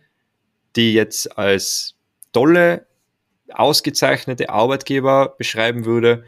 die 0.76 0.92
jetzt 0.92 1.38
als 1.38 1.94
tolle, 2.32 2.86
ausgezeichnete 3.50 4.50
Arbeitgeber 4.50 5.34
beschreiben 5.38 5.84
würde 5.84 6.24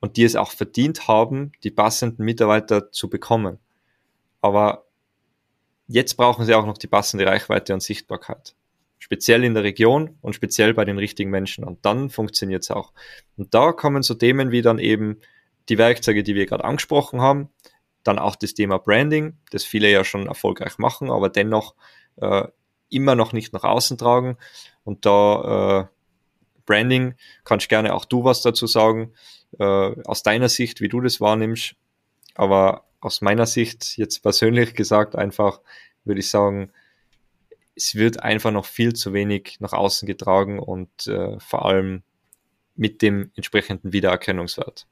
und 0.00 0.16
die 0.16 0.24
es 0.24 0.36
auch 0.36 0.52
verdient 0.52 1.06
haben, 1.06 1.52
die 1.64 1.70
passenden 1.70 2.24
Mitarbeiter 2.24 2.90
zu 2.92 3.10
bekommen. 3.10 3.58
Aber 4.40 4.86
jetzt 5.92 6.14
brauchen 6.14 6.44
sie 6.44 6.54
auch 6.54 6.66
noch 6.66 6.78
die 6.78 6.86
passende 6.86 7.26
Reichweite 7.26 7.74
und 7.74 7.82
Sichtbarkeit 7.82 8.54
speziell 9.02 9.42
in 9.42 9.54
der 9.54 9.64
Region 9.64 10.16
und 10.20 10.34
speziell 10.34 10.74
bei 10.74 10.84
den 10.84 10.96
richtigen 10.96 11.28
Menschen. 11.28 11.64
Und 11.64 11.84
dann 11.84 12.08
funktioniert 12.08 12.62
es 12.62 12.70
auch. 12.70 12.92
Und 13.36 13.52
da 13.52 13.72
kommen 13.72 14.04
so 14.04 14.14
Themen 14.14 14.52
wie 14.52 14.62
dann 14.62 14.78
eben 14.78 15.20
die 15.68 15.76
Werkzeuge, 15.76 16.22
die 16.22 16.36
wir 16.36 16.46
gerade 16.46 16.62
angesprochen 16.62 17.20
haben, 17.20 17.48
dann 18.04 18.20
auch 18.20 18.36
das 18.36 18.54
Thema 18.54 18.78
Branding, 18.78 19.36
das 19.50 19.64
viele 19.64 19.90
ja 19.90 20.04
schon 20.04 20.28
erfolgreich 20.28 20.78
machen, 20.78 21.10
aber 21.10 21.28
dennoch 21.28 21.74
äh, 22.20 22.44
immer 22.90 23.16
noch 23.16 23.32
nicht 23.32 23.52
nach 23.52 23.64
außen 23.64 23.98
tragen. 23.98 24.36
Und 24.84 25.04
da 25.04 25.80
äh, 25.80 25.86
Branding, 26.64 27.14
kannst 27.42 27.68
gerne 27.68 27.94
auch 27.94 28.04
du 28.04 28.22
was 28.22 28.40
dazu 28.40 28.68
sagen, 28.68 29.14
äh, 29.58 29.64
aus 30.04 30.22
deiner 30.22 30.48
Sicht, 30.48 30.80
wie 30.80 30.88
du 30.88 31.00
das 31.00 31.20
wahrnimmst. 31.20 31.74
Aber 32.36 32.84
aus 33.02 33.20
meiner 33.20 33.46
Sicht, 33.46 33.96
jetzt 33.98 34.22
persönlich 34.22 34.74
gesagt, 34.74 35.16
einfach 35.16 35.60
würde 36.04 36.20
ich 36.20 36.30
sagen, 36.30 36.70
es 37.74 37.94
wird 37.94 38.22
einfach 38.22 38.50
noch 38.50 38.64
viel 38.64 38.94
zu 38.94 39.12
wenig 39.12 39.58
nach 39.60 39.72
außen 39.72 40.06
getragen 40.06 40.58
und 40.58 41.06
äh, 41.06 41.38
vor 41.40 41.66
allem 41.66 42.02
mit 42.74 43.02
dem 43.02 43.30
entsprechenden 43.34 43.92
Wiedererkennungswert. 43.92 44.86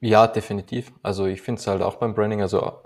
Ja, 0.00 0.26
definitiv. 0.26 0.92
Also 1.02 1.26
ich 1.26 1.42
finde 1.42 1.60
es 1.60 1.66
halt 1.66 1.82
auch 1.82 1.96
beim 1.96 2.14
Branding, 2.14 2.40
also 2.40 2.80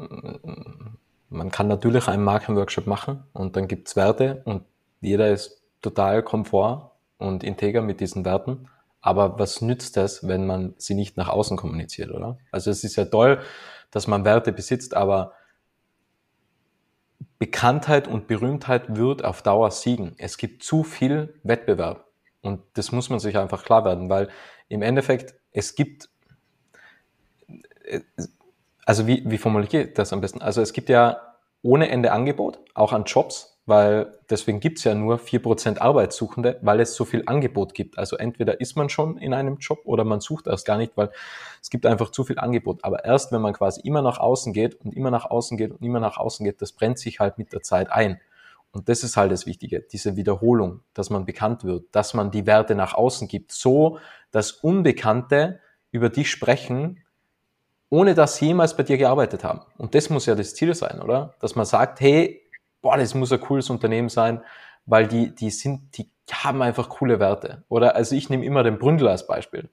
man 1.29 1.51
kann 1.51 1.69
natürlich 1.69 2.09
einen 2.09 2.25
Markenworkshop 2.25 2.87
machen 2.87 3.23
und 3.33 3.57
dann 3.57 3.69
gibt's 3.69 3.95
Werte 3.95 4.43
und 4.45 4.65
jeder 5.01 5.31
ist 5.31 5.63
total 5.81 6.23
komfort 6.23 6.91
und 7.19 7.45
integer 7.45 7.83
mit 7.83 8.01
diesen 8.01 8.25
Werten. 8.25 8.69
Aber 9.05 9.39
was 9.39 9.61
nützt 9.61 9.99
das, 9.99 10.27
wenn 10.27 10.47
man 10.47 10.73
sie 10.79 10.95
nicht 10.95 11.19
nach 11.19 11.29
außen 11.29 11.59
kommuniziert, 11.59 12.11
oder? 12.11 12.39
Also 12.51 12.71
es 12.71 12.85
ist 12.85 12.97
ja 12.97 13.05
toll, 13.05 13.39
dass 13.91 14.07
man 14.07 14.25
Werte 14.25 14.51
besitzt, 14.51 14.95
aber 14.97 15.33
Bekanntheit 17.39 18.09
und 18.09 18.29
Berühmtheit 18.29 18.97
wird 18.97 19.23
auf 19.23 19.43
Dauer 19.43 19.71
siegen. 19.73 20.15
Es 20.17 20.39
gibt 20.39 20.63
zu 20.63 20.85
viel 20.85 21.39
Wettbewerb. 21.43 22.07
Und 22.41 22.63
das 22.73 22.93
muss 22.93 23.11
man 23.11 23.19
sich 23.19 23.37
einfach 23.37 23.63
klar 23.63 23.85
werden, 23.85 24.09
weil 24.09 24.31
im 24.69 24.81
Endeffekt, 24.81 25.35
es 25.53 25.75
gibt, 25.75 26.09
also 28.87 29.07
wie, 29.07 29.23
wie 29.27 29.37
formuliere 29.37 29.83
ich 29.83 29.93
das 29.93 30.15
am 30.15 30.23
besten? 30.23 30.41
Also 30.41 30.63
es 30.63 30.73
gibt 30.73 30.89
ja 30.89 31.35
ohne 31.61 31.91
Ende 31.91 32.11
Angebot, 32.11 32.59
auch 32.73 32.95
an 32.95 33.05
Jobs, 33.05 33.54
weil 33.67 34.19
deswegen 34.29 34.61
gibt's 34.61 34.85
ja 34.85 34.95
nur 34.95 35.19
vier 35.19 35.41
Prozent 35.41 35.81
Arbeitssuchende, 35.81 36.59
weil 36.61 36.81
es 36.81 36.95
so 36.95 37.05
viel 37.05 37.23
Angebot 37.27 37.73
gibt. 37.75 37.99
Also 37.99 38.17
entweder 38.17 38.61
ist 38.61 38.77
man 38.77 38.91
schon 38.91 39.17
in 39.17 39.33
einem 39.33 39.57
Job 39.57 39.81
oder 39.85 40.05
man 40.05 40.21
sucht 40.21 40.47
erst 40.47 40.67
gar 40.67 40.77
nicht, 40.77 40.93
weil 40.97 41.11
es 41.63 41.71
gibt 41.71 41.87
einfach 41.87 42.11
zu 42.11 42.25
viel 42.25 42.39
Angebot. 42.39 42.85
Aber 42.85 43.05
erst 43.05 43.33
wenn 43.33 43.41
man 43.41 43.55
quasi 43.55 43.81
immer 43.83 44.03
nach 44.03 44.19
außen 44.19 44.53
geht 44.53 44.75
und 44.85 44.95
immer 44.95 45.11
nach 45.11 45.25
außen 45.25 45.57
geht 45.57 45.71
und 45.71 45.83
immer 45.83 46.01
nach 46.01 46.19
außen 46.19 46.45
geht, 46.45 46.61
das 46.61 46.73
brennt 46.73 46.99
sich 46.99 47.21
halt 47.21 47.39
mit 47.39 47.53
der 47.53 47.63
Zeit 47.63 47.91
ein. 47.91 48.21
Und 48.71 48.89
das 48.89 49.05
ist 49.05 49.17
halt 49.17 49.31
das 49.31 49.47
Wichtige, 49.47 49.81
diese 49.81 50.17
Wiederholung, 50.17 50.81
dass 50.95 51.09
man 51.09 51.25
bekannt 51.25 51.65
wird, 51.65 51.85
dass 51.93 52.13
man 52.13 52.33
die 52.33 52.45
Werte 52.45 52.75
nach 52.75 52.95
außen 52.95 53.29
gibt, 53.29 53.53
so 53.53 53.99
dass 54.31 54.51
Unbekannte 54.51 55.61
über 55.93 56.11
dich 56.11 56.29
sprechen, 56.29 57.05
ohne 57.89 58.15
dass 58.15 58.37
sie 58.37 58.47
jemals 58.47 58.77
bei 58.77 58.83
dir 58.83 58.99
gearbeitet 58.99 59.45
haben. 59.45 59.61
Und 59.79 59.95
das 59.95 60.11
muss 60.11 60.27
ja 60.27 60.35
das 60.35 60.57
Ziel 60.57 60.75
sein, 60.75 61.01
oder? 61.01 61.35
Dass 61.39 61.55
man 61.55 61.65
sagt, 61.65 62.01
hey, 62.01 62.44
boah, 62.85 62.99
das 62.99 63.15
muss 63.15 63.33
ein 63.33 63.41
cooles 63.41 63.71
Unternehmen 63.71 64.11
sein, 64.11 64.43
weil 64.85 65.09
die, 65.09 65.35
die 65.35 65.49
sind, 65.49 65.97
die 65.97 66.07
haben 66.31 66.61
einfach 66.61 66.91
coole 66.91 67.19
Werte. 67.19 67.65
Oder 67.69 67.97
also 67.97 68.15
ich 68.15 68.29
nehme 68.29 68.45
immer 68.45 68.63
den 68.63 68.79
Bründel 68.79 69.09
als 69.09 69.27
Beispiel. 69.27 69.71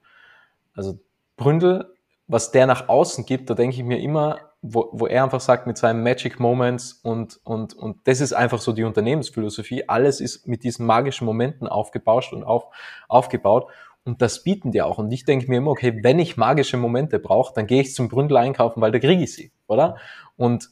Also 0.74 0.98
Bründel, 1.36 1.94
was 2.26 2.52
der 2.52 2.66
nach 2.66 2.88
außen 2.88 3.26
gibt, 3.26 3.50
da 3.50 3.54
denke 3.54 3.76
ich 3.76 3.82
mir 3.82 4.00
immer, 4.00 4.38
wo, 4.62 4.88
wo 4.92 5.06
er 5.06 5.24
einfach 5.24 5.40
sagt 5.40 5.66
mit 5.66 5.76
seinen 5.76 6.02
Magic 6.02 6.40
Moments 6.40 6.94
und, 7.02 7.38
und, 7.44 7.74
und 7.74 7.98
das 8.04 8.22
ist 8.22 8.32
einfach 8.32 8.60
so 8.60 8.72
die 8.72 8.84
Unternehmensphilosophie. 8.84 9.90
Alles 9.90 10.22
ist 10.22 10.48
mit 10.48 10.64
diesen 10.64 10.86
magischen 10.86 11.26
Momenten 11.26 11.68
aufgebauscht 11.68 12.32
und 12.32 12.44
auf, 12.44 12.64
aufgebaut. 13.08 13.70
Und 14.04 14.22
das 14.22 14.42
bieten 14.42 14.72
die 14.72 14.80
auch. 14.80 14.96
Und 14.96 15.12
ich 15.12 15.26
denke 15.26 15.50
mir 15.50 15.58
immer, 15.58 15.72
okay, 15.72 16.00
wenn 16.02 16.18
ich 16.18 16.38
magische 16.38 16.78
Momente 16.78 17.18
brauche, 17.18 17.52
dann 17.54 17.66
gehe 17.66 17.82
ich 17.82 17.94
zum 17.94 18.08
Bründel 18.08 18.38
einkaufen, 18.38 18.80
weil 18.80 18.90
da 18.90 18.98
kriege 18.98 19.22
ich 19.22 19.34
sie, 19.34 19.52
oder? 19.66 19.96
Und 20.36 20.70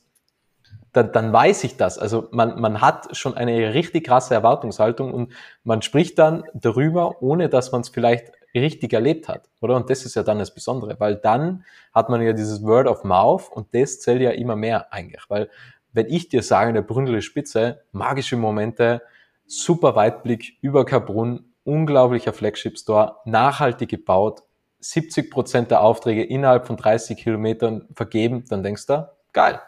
dann, 0.93 1.12
dann 1.12 1.32
weiß 1.32 1.64
ich 1.64 1.76
das. 1.76 1.99
Also 1.99 2.28
man, 2.30 2.61
man 2.61 2.80
hat 2.80 3.16
schon 3.16 3.36
eine 3.36 3.74
richtig 3.74 4.07
krasse 4.07 4.34
Erwartungshaltung 4.34 5.12
und 5.12 5.32
man 5.64 5.82
spricht 5.82 6.18
dann 6.18 6.45
darüber, 6.55 7.22
ohne 7.22 7.49
dass 7.49 7.72
man 7.72 7.82
es 7.82 7.88
vielleicht 7.88 8.32
richtig 8.55 8.93
erlebt 8.93 9.28
hat, 9.28 9.49
oder? 9.61 9.76
Und 9.76 9.91
das 9.91 10.05
ist 10.05 10.16
ja 10.16 10.22
dann 10.22 10.38
das 10.38 10.53
Besondere, 10.53 10.99
weil 10.99 11.16
dann 11.16 11.64
hat 11.93 12.09
man 12.09 12.20
ja 12.20 12.32
dieses 12.32 12.64
Word 12.64 12.88
of 12.88 13.05
Mouth 13.05 13.49
und 13.53 13.74
das 13.74 14.01
zählt 14.01 14.22
ja 14.22 14.30
immer 14.30 14.57
mehr 14.57 14.93
eigentlich, 14.93 15.22
weil 15.28 15.49
wenn 15.93 16.07
ich 16.07 16.28
dir 16.28 16.43
sage, 16.43 16.72
der 16.72 16.82
Bründel 16.82 17.20
Spitze, 17.22 17.82
magische 17.93 18.36
Momente, 18.36 19.03
super 19.47 19.97
Weitblick 19.97 20.57
über 20.61 20.84
Kabrunn, 20.84 21.53
unglaublicher 21.64 22.32
Flagship 22.32 22.78
Store, 22.78 23.16
nachhaltig 23.24 23.91
gebaut, 23.91 24.43
70 24.80 25.30
Prozent 25.30 25.70
der 25.70 25.82
Aufträge 25.82 26.24
innerhalb 26.24 26.66
von 26.66 26.76
30 26.76 27.18
Kilometern 27.18 27.86
vergeben, 27.93 28.45
dann 28.49 28.62
denkst 28.62 28.86
du, 28.86 29.09
geil, 29.32 29.61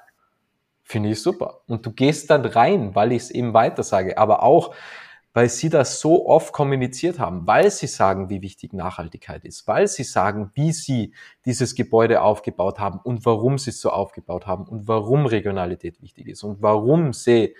finde 0.93 1.11
ich 1.11 1.21
super. 1.21 1.63
Und 1.67 1.85
du 1.85 1.91
gehst 1.91 2.31
dann 2.31 2.45
rein, 2.45 2.95
weil 2.95 3.13
ich 3.13 3.23
es 3.23 3.31
eben 3.31 3.53
weiter 3.55 3.83
sage, 3.83 4.17
aber 4.19 4.43
auch, 4.43 4.75
weil 5.33 5.49
sie 5.49 5.71
das 5.71 5.99
so 5.99 6.29
oft 6.29 6.53
kommuniziert 6.53 7.19
haben, 7.19 7.47
weil 7.47 7.71
sie 7.71 7.87
sagen, 7.87 8.29
wie 8.29 8.43
wichtig 8.43 8.75
Nachhaltigkeit 8.75 9.45
ist, 9.45 9.67
weil 9.67 9.89
sie 9.89 10.05
sagen, 10.05 10.51
wie 10.55 10.73
sie 10.73 11.15
dieses 11.47 11.75
Gebäude 11.75 12.21
aufgebaut 12.21 12.79
haben 12.79 13.01
und 13.03 13.25
warum 13.25 13.57
sie 13.59 13.71
es 13.71 13.81
so 13.81 13.91
aufgebaut 13.91 14.47
haben 14.47 14.65
und 14.65 14.87
warum 14.87 15.25
Regionalität 15.25 16.03
wichtig 16.03 16.29
ist 16.29 16.43
und 16.43 16.61
warum 16.61 17.15
sie 17.15 17.57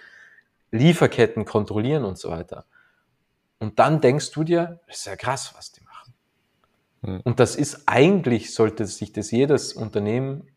Lieferketten 0.71 1.45
kontrollieren 1.45 2.05
und 2.05 2.19
so 2.19 2.31
weiter. 2.31 2.67
Und 3.59 3.79
dann 3.79 4.01
denkst 4.01 4.33
du 4.33 4.45
dir, 4.45 4.81
das 4.87 4.99
ist 4.99 5.07
ja 5.07 5.17
krass, 5.17 5.55
was 5.57 5.73
die 5.73 5.83
machen. 5.83 6.15
Hm. 7.05 7.21
Und 7.25 7.41
das 7.41 7.57
ist 7.57 7.85
eigentlich, 7.87 8.55
sollte 8.55 8.87
sich 8.87 9.13
das 9.13 9.31
jedes 9.31 9.73
Unternehmen 9.73 10.49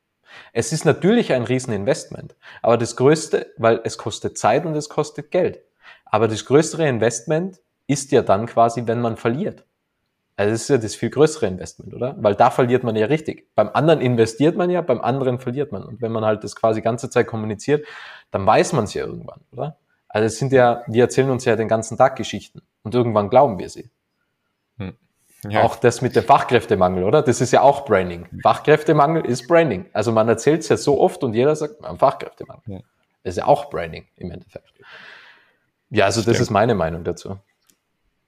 es 0.54 0.72
ist 0.72 0.86
natürlich 0.86 1.34
ein 1.34 1.44
Rieseninvestment, 1.44 2.36
aber 2.62 2.78
das 2.78 2.96
größte, 2.96 3.54
weil 3.58 3.82
es 3.84 3.98
kostet 3.98 4.38
Zeit 4.38 4.66
und 4.66 4.76
es 4.76 4.90
kostet 4.90 5.32
Geld. 5.32 5.60
Aber 6.06 6.28
das 6.28 6.46
größere 6.46 6.88
Investment 6.88 7.60
ist 7.88 8.12
ja 8.12 8.22
dann 8.22 8.46
quasi, 8.46 8.84
wenn 8.86 9.02
man 9.02 9.18
verliert. 9.18 9.66
Also 10.38 10.52
das 10.52 10.62
ist 10.64 10.70
ja 10.70 10.78
das 10.78 10.96
viel 10.96 11.10
größere 11.10 11.48
Investment, 11.48 11.94
oder? 11.94 12.16
Weil 12.20 12.36
da 12.36 12.50
verliert 12.50 12.84
man 12.84 12.96
ja 12.96 13.06
richtig. 13.06 13.54
Beim 13.56 13.70
anderen 13.74 14.02
investiert 14.02 14.58
man 14.58 14.70
ja, 14.70 14.82
beim 14.82 15.00
anderen 15.00 15.40
verliert 15.40 15.72
man. 15.72 15.84
Und 15.84 16.02
wenn 16.02 16.12
man 16.12 16.26
halt 16.26 16.44
das 16.44 16.56
quasi 16.56 16.82
ganze 16.82 17.10
Zeit 17.10 17.28
kommuniziert, 17.28 17.86
dann 18.32 18.46
weiß 18.46 18.74
man 18.74 18.84
es 18.84 18.94
ja 18.94 19.06
irgendwann, 19.06 19.42
oder? 19.52 19.78
Also 20.10 20.26
es 20.26 20.38
sind 20.38 20.52
ja, 20.52 20.84
die 20.88 21.00
erzählen 21.00 21.30
uns 21.30 21.46
ja 21.46 21.56
den 21.56 21.68
ganzen 21.68 21.98
Tag 21.98 22.16
Geschichten 22.16 22.62
und 22.84 22.94
irgendwann 22.94 23.30
glauben 23.30 23.60
wir 23.60 23.70
sie. 23.70 23.90
Hm. 24.78 24.96
Ja. 25.50 25.64
Auch 25.64 25.76
das 25.76 26.02
mit 26.02 26.16
dem 26.16 26.24
Fachkräftemangel, 26.24 27.04
oder? 27.04 27.22
Das 27.22 27.42
ist 27.42 27.52
ja 27.52 27.62
auch 27.62 27.86
Branding. 27.86 28.28
Fachkräftemangel 28.42 29.26
ist 29.26 29.48
Branding. 29.48 29.86
Also 29.94 30.12
man 30.12 30.30
erzählt 30.30 30.62
es 30.62 30.70
ja 30.70 30.78
so 30.78 31.00
oft 31.00 31.24
und 31.24 31.34
jeder 31.34 31.56
sagt, 31.56 31.76
Fachkräftemangel. 31.98 32.64
Ja. 32.68 32.80
Das 33.24 33.34
ist 33.34 33.38
ja 33.38 33.48
auch 33.48 33.70
Branding 33.70 34.06
im 34.18 34.32
Endeffekt. 34.32 34.72
Ja, 35.90 36.06
also 36.06 36.22
das 36.22 36.40
ist 36.40 36.50
meine 36.50 36.76
Meinung 36.76 37.04
dazu. 37.04 37.40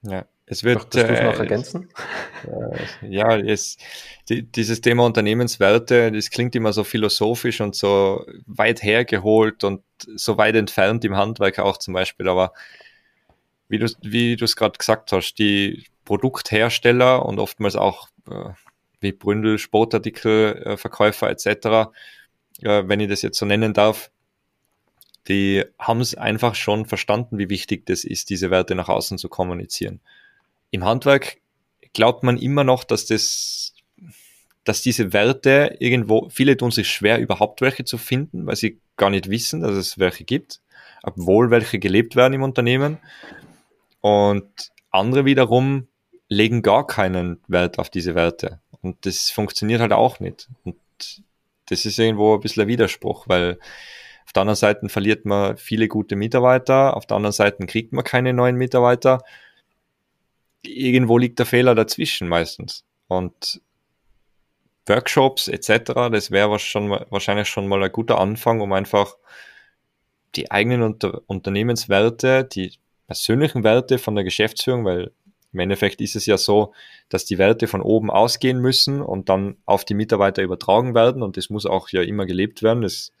Ja, 0.02 0.24
es 0.46 0.64
wird. 0.64 0.94
Doch, 0.94 1.00
äh, 1.00 1.24
noch 1.24 1.38
ergänzen? 1.38 1.88
Äh, 2.44 3.08
ja, 3.08 3.36
es, 3.36 3.76
die, 4.28 4.42
dieses 4.42 4.80
Thema 4.80 5.04
Unternehmenswerte, 5.04 6.12
das 6.12 6.30
klingt 6.30 6.54
immer 6.54 6.72
so 6.72 6.84
philosophisch 6.84 7.60
und 7.60 7.74
so 7.74 8.24
weit 8.46 8.82
hergeholt 8.82 9.64
und 9.64 9.82
so 10.16 10.38
weit 10.38 10.54
entfernt 10.54 11.04
im 11.04 11.16
Handwerk 11.16 11.58
auch 11.58 11.76
zum 11.76 11.94
Beispiel. 11.94 12.28
Aber 12.28 12.52
wie 13.68 13.78
du 13.78 13.86
wie 14.02 14.36
du 14.36 14.44
es 14.44 14.56
gerade 14.56 14.78
gesagt 14.78 15.12
hast, 15.12 15.34
die 15.34 15.84
Produkthersteller 16.08 17.26
und 17.26 17.38
oftmals 17.38 17.76
auch 17.76 18.08
äh, 18.30 18.48
wie 19.00 19.12
Bründel, 19.12 19.58
Sportartikelverkäufer 19.58 21.28
etc., 21.28 21.46
äh, 22.62 22.84
wenn 22.86 23.00
ich 23.00 23.10
das 23.10 23.20
jetzt 23.20 23.38
so 23.38 23.44
nennen 23.44 23.74
darf, 23.74 24.10
die 25.28 25.66
haben 25.78 26.00
es 26.00 26.14
einfach 26.14 26.54
schon 26.54 26.86
verstanden, 26.86 27.36
wie 27.36 27.50
wichtig 27.50 27.84
das 27.84 28.04
ist, 28.04 28.30
diese 28.30 28.50
Werte 28.50 28.74
nach 28.74 28.88
außen 28.88 29.18
zu 29.18 29.28
kommunizieren. 29.28 30.00
Im 30.70 30.82
Handwerk 30.82 31.36
glaubt 31.92 32.22
man 32.22 32.38
immer 32.38 32.64
noch, 32.64 32.84
dass 32.84 33.04
das, 33.04 33.74
dass 34.64 34.80
diese 34.80 35.12
Werte 35.12 35.76
irgendwo, 35.78 36.30
viele 36.30 36.56
tun 36.56 36.70
sich 36.70 36.90
schwer, 36.90 37.20
überhaupt 37.20 37.60
welche 37.60 37.84
zu 37.84 37.98
finden, 37.98 38.46
weil 38.46 38.56
sie 38.56 38.80
gar 38.96 39.10
nicht 39.10 39.28
wissen, 39.28 39.60
dass 39.60 39.72
es 39.72 39.98
welche 39.98 40.24
gibt, 40.24 40.62
obwohl 41.02 41.50
welche 41.50 41.78
gelebt 41.78 42.16
werden 42.16 42.32
im 42.32 42.42
Unternehmen. 42.42 42.96
Und 44.00 44.48
andere 44.90 45.26
wiederum 45.26 45.86
legen 46.28 46.62
gar 46.62 46.86
keinen 46.86 47.40
Wert 47.48 47.78
auf 47.78 47.90
diese 47.90 48.14
Werte. 48.14 48.60
Und 48.82 49.04
das 49.06 49.30
funktioniert 49.30 49.80
halt 49.80 49.92
auch 49.92 50.20
nicht. 50.20 50.48
Und 50.64 50.76
das 51.66 51.84
ist 51.84 51.98
irgendwo 51.98 52.34
ein 52.34 52.40
bisschen 52.40 52.62
ein 52.62 52.68
Widerspruch, 52.68 53.28
weil 53.28 53.58
auf 54.24 54.32
der 54.32 54.42
anderen 54.42 54.56
Seite 54.56 54.88
verliert 54.88 55.24
man 55.24 55.56
viele 55.56 55.88
gute 55.88 56.16
Mitarbeiter, 56.16 56.96
auf 56.96 57.06
der 57.06 57.16
anderen 57.16 57.32
Seite 57.32 57.64
kriegt 57.66 57.92
man 57.92 58.04
keine 58.04 58.34
neuen 58.34 58.56
Mitarbeiter. 58.56 59.22
Irgendwo 60.62 61.18
liegt 61.18 61.38
der 61.38 61.46
Fehler 61.46 61.74
dazwischen 61.74 62.28
meistens. 62.28 62.84
Und 63.06 63.62
Workshops 64.86 65.48
etc., 65.48 65.92
das 66.10 66.30
wäre 66.30 66.50
wahrscheinlich 66.50 67.48
schon 67.48 67.68
mal 67.68 67.82
ein 67.82 67.92
guter 67.92 68.18
Anfang, 68.18 68.60
um 68.60 68.72
einfach 68.72 69.16
die 70.34 70.50
eigenen 70.50 70.82
Unter 70.82 71.22
Unternehmenswerte, 71.26 72.44
die 72.44 72.74
persönlichen 73.06 73.64
Werte 73.64 73.98
von 73.98 74.14
der 74.14 74.24
Geschäftsführung, 74.24 74.84
weil 74.84 75.10
im 75.52 75.60
Endeffekt 75.60 76.00
ist 76.00 76.16
es 76.16 76.26
ja 76.26 76.36
so, 76.36 76.74
dass 77.08 77.24
die 77.24 77.38
Werte 77.38 77.68
von 77.68 77.80
oben 77.80 78.10
ausgehen 78.10 78.58
müssen 78.58 79.00
und 79.00 79.28
dann 79.28 79.56
auf 79.64 79.84
die 79.84 79.94
Mitarbeiter 79.94 80.42
übertragen 80.42 80.94
werden 80.94 81.22
und 81.22 81.36
das 81.36 81.48
muss 81.48 81.64
auch 81.64 81.88
ja 81.88 82.02
immer 82.02 82.26
gelebt 82.26 82.62
werden. 82.62 82.82
Das 82.82 83.12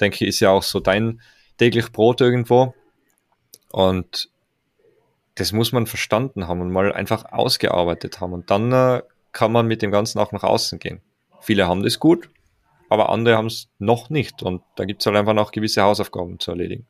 denke 0.00 0.24
ich, 0.24 0.28
ist 0.28 0.40
ja 0.40 0.50
auch 0.50 0.62
so 0.62 0.80
dein 0.80 1.20
täglich 1.58 1.92
Brot 1.92 2.20
irgendwo. 2.20 2.74
Und 3.70 4.30
das 5.36 5.52
muss 5.52 5.72
man 5.72 5.86
verstanden 5.86 6.46
haben 6.46 6.60
und 6.60 6.70
mal 6.70 6.92
einfach 6.92 7.24
ausgearbeitet 7.32 8.20
haben. 8.20 8.32
Und 8.32 8.50
dann 8.50 8.72
äh, 8.72 9.02
kann 9.32 9.52
man 9.52 9.66
mit 9.66 9.82
dem 9.82 9.90
Ganzen 9.90 10.18
auch 10.18 10.32
nach 10.32 10.44
außen 10.44 10.78
gehen. 10.78 11.00
Viele 11.40 11.66
haben 11.66 11.82
das 11.82 11.98
gut, 11.98 12.30
aber 12.88 13.10
andere 13.10 13.36
haben 13.36 13.46
es 13.46 13.68
noch 13.78 14.10
nicht. 14.10 14.42
Und 14.42 14.62
da 14.76 14.84
gibt 14.84 15.02
es 15.02 15.06
halt 15.06 15.16
einfach 15.16 15.34
noch 15.34 15.50
gewisse 15.50 15.82
Hausaufgaben 15.82 16.38
zu 16.38 16.52
erledigen. 16.52 16.86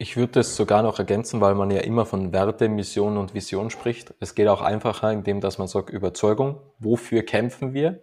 Ich 0.00 0.16
würde 0.16 0.40
es 0.40 0.54
sogar 0.54 0.82
noch 0.82 1.00
ergänzen, 1.00 1.40
weil 1.40 1.56
man 1.56 1.72
ja 1.72 1.80
immer 1.80 2.06
von 2.06 2.32
Werte, 2.32 2.68
Mission 2.68 3.16
und 3.16 3.34
Vision 3.34 3.68
spricht. 3.68 4.14
Es 4.20 4.36
geht 4.36 4.46
auch 4.46 4.62
einfacher, 4.62 5.10
indem 5.10 5.40
dass 5.40 5.58
man 5.58 5.66
sagt, 5.66 5.90
Überzeugung, 5.90 6.60
wofür 6.78 7.24
kämpfen 7.24 7.74
wir 7.74 8.00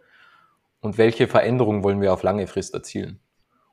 und 0.81 0.97
welche 0.97 1.27
Veränderung 1.27 1.85
wollen 1.85 2.01
wir 2.01 2.11
auf 2.11 2.21
lange 2.21 2.47
Frist 2.47 2.73
erzielen. 2.73 3.21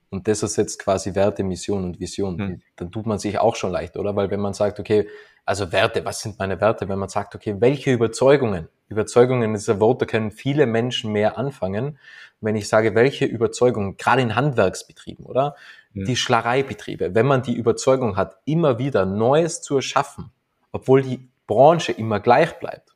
Und 0.09 0.29
das 0.29 0.45
ist 0.45 0.57
jetzt 0.57 0.79
quasi 0.79 1.17
Werte, 1.17 1.43
Mission 1.43 1.83
und 1.85 1.99
Vision. 1.99 2.37
Mhm. 2.37 2.63
Dann 2.77 2.93
tut 2.93 3.07
man 3.07 3.19
sich 3.19 3.39
auch 3.39 3.57
schon 3.57 3.73
leicht, 3.73 3.97
oder? 3.97 4.15
Weil 4.15 4.31
wenn 4.31 4.41
man 4.41 4.55
sagt, 4.55 4.79
okay, 4.79 5.09
also 5.45 5.73
Werte, 5.73 6.05
was 6.05 6.21
sind 6.21 6.39
meine 6.39 6.61
Werte? 6.61 6.89
Wenn 6.89 6.99
man 6.99 7.09
sagt, 7.09 7.35
okay, 7.35 7.57
welche 7.59 7.93
Überzeugungen? 7.93 8.69
Überzeugungen 8.93 9.55
ist 9.55 9.69
ein 9.69 9.81
Wort, 9.81 10.01
da 10.01 10.07
können 10.07 10.31
viele 10.31 10.67
Menschen 10.67 11.13
mehr 11.13 11.39
anfangen. 11.39 11.99
Wenn 12.41 12.57
ich 12.57 12.69
sage, 12.69 12.95
welche 12.95 13.25
Überzeugungen, 13.25 13.97
gerade 13.97 14.23
in 14.23 14.35
Handwerksbetrieben, 14.35 15.27
oder? 15.27 15.57
Mhm. 15.93 16.05
Die 16.05 16.17
Schlareibetriebe, 16.17 17.15
wenn 17.15 17.27
man 17.27 17.43
die 17.43 17.55
Überzeugung 17.55 18.17
hat, 18.17 18.37
immer 18.45 18.79
wieder 18.79 19.05
Neues 19.05 19.63
zu 19.63 19.77
erschaffen, 19.77 20.31
obwohl 20.71 21.03
die 21.03 21.29
Branche 21.47 21.93
immer 21.93 22.21
gleich 22.21 22.59
bleibt. 22.59 22.95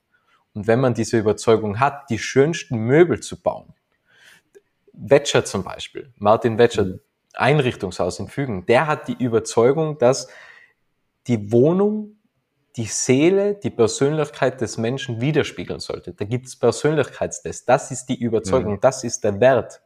Und 0.54 0.66
wenn 0.66 0.80
man 0.80 0.94
diese 0.94 1.18
Überzeugung 1.18 1.80
hat, 1.80 2.08
die 2.10 2.18
schönsten 2.18 2.78
Möbel 2.78 3.20
zu 3.20 3.40
bauen, 3.40 3.74
Wetscher 4.92 5.44
zum 5.44 5.64
Beispiel, 5.64 6.12
Martin 6.16 6.58
Wetscher, 6.58 6.84
mhm. 6.84 7.00
Einrichtungshaus 7.34 8.18
in 8.18 8.28
Fügen, 8.28 8.64
der 8.66 8.86
hat 8.86 9.08
die 9.08 9.22
Überzeugung, 9.22 9.98
dass 9.98 10.28
die 11.26 11.52
Wohnung 11.52 12.15
die 12.76 12.84
Seele, 12.84 13.54
die 13.54 13.70
Persönlichkeit 13.70 14.60
des 14.60 14.76
Menschen 14.76 15.20
widerspiegeln 15.20 15.80
sollte. 15.80 16.12
Da 16.12 16.24
gibt 16.24 16.46
es 16.46 16.56
Persönlichkeitstests. 16.56 17.64
Das 17.64 17.90
ist 17.90 18.06
die 18.06 18.20
Überzeugung, 18.20 18.74
mhm. 18.74 18.80
das 18.80 19.02
ist 19.02 19.24
der 19.24 19.40
Wert, 19.40 19.80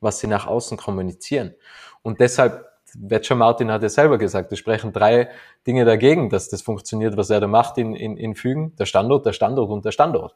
was 0.00 0.20
sie 0.20 0.26
nach 0.26 0.46
außen 0.46 0.78
kommunizieren. 0.78 1.54
Und 2.02 2.20
deshalb, 2.20 2.66
Wetscher 2.94 3.34
Martin 3.34 3.70
hat 3.70 3.82
ja 3.82 3.88
selber 3.88 4.18
gesagt, 4.18 4.50
es 4.52 4.58
sprechen 4.58 4.92
drei 4.92 5.28
Dinge 5.66 5.84
dagegen, 5.84 6.30
dass 6.30 6.48
das 6.48 6.62
funktioniert, 6.62 7.16
was 7.16 7.30
er 7.30 7.40
da 7.40 7.46
macht 7.46 7.78
in, 7.78 7.94
in, 7.94 8.16
in 8.16 8.34
Fügen. 8.34 8.74
Der 8.76 8.86
Standort, 8.86 9.26
der 9.26 9.32
Standort 9.32 9.70
und 9.70 9.84
der 9.84 9.92
Standort. 9.92 10.34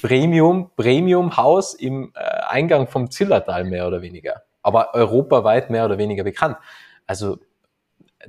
Premium, 0.00 0.70
Premium-Haus 0.76 1.74
im 1.74 2.12
äh, 2.14 2.20
Eingang 2.48 2.86
vom 2.86 3.10
Zillertal 3.10 3.64
mehr 3.64 3.86
oder 3.86 4.00
weniger. 4.00 4.42
Aber 4.62 4.94
europaweit 4.94 5.70
mehr 5.70 5.84
oder 5.84 5.98
weniger 5.98 6.24
bekannt. 6.24 6.56
Also 7.06 7.38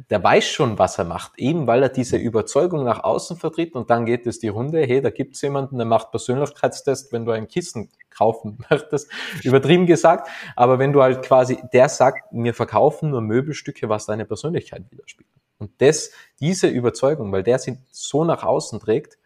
der 0.09 0.23
weiß 0.23 0.45
schon, 0.45 0.79
was 0.79 0.97
er 0.97 1.05
macht, 1.05 1.37
eben 1.37 1.67
weil 1.67 1.83
er 1.83 1.89
diese 1.89 2.17
Überzeugung 2.17 2.83
nach 2.83 3.03
außen 3.03 3.37
vertritt 3.37 3.75
und 3.75 3.89
dann 3.89 4.05
geht 4.05 4.27
es 4.27 4.39
die 4.39 4.47
Runde, 4.47 4.81
hey, 4.81 5.01
da 5.01 5.09
gibt's 5.09 5.41
jemanden, 5.41 5.77
der 5.77 5.85
macht 5.85 6.11
Persönlichkeitstest, 6.11 7.11
wenn 7.11 7.25
du 7.25 7.31
ein 7.31 7.47
Kissen 7.47 7.89
kaufen 8.09 8.57
möchtest, 8.69 9.11
übertrieben 9.43 9.85
gesagt, 9.85 10.29
aber 10.55 10.79
wenn 10.79 10.93
du 10.93 11.01
halt 11.01 11.23
quasi, 11.23 11.59
der 11.73 11.89
sagt, 11.89 12.27
wir 12.31 12.53
verkaufen 12.53 13.11
nur 13.11 13.21
Möbelstücke, 13.21 13.89
was 13.89 14.05
deine 14.05 14.25
Persönlichkeit 14.25 14.83
widerspiegelt. 14.89 15.33
Und 15.57 15.71
das, 15.81 16.11
diese 16.39 16.67
Überzeugung, 16.67 17.31
weil 17.31 17.43
der 17.43 17.59
sie 17.59 17.77
so 17.91 18.25
nach 18.25 18.43
außen 18.43 18.79
trägt, 18.79 19.17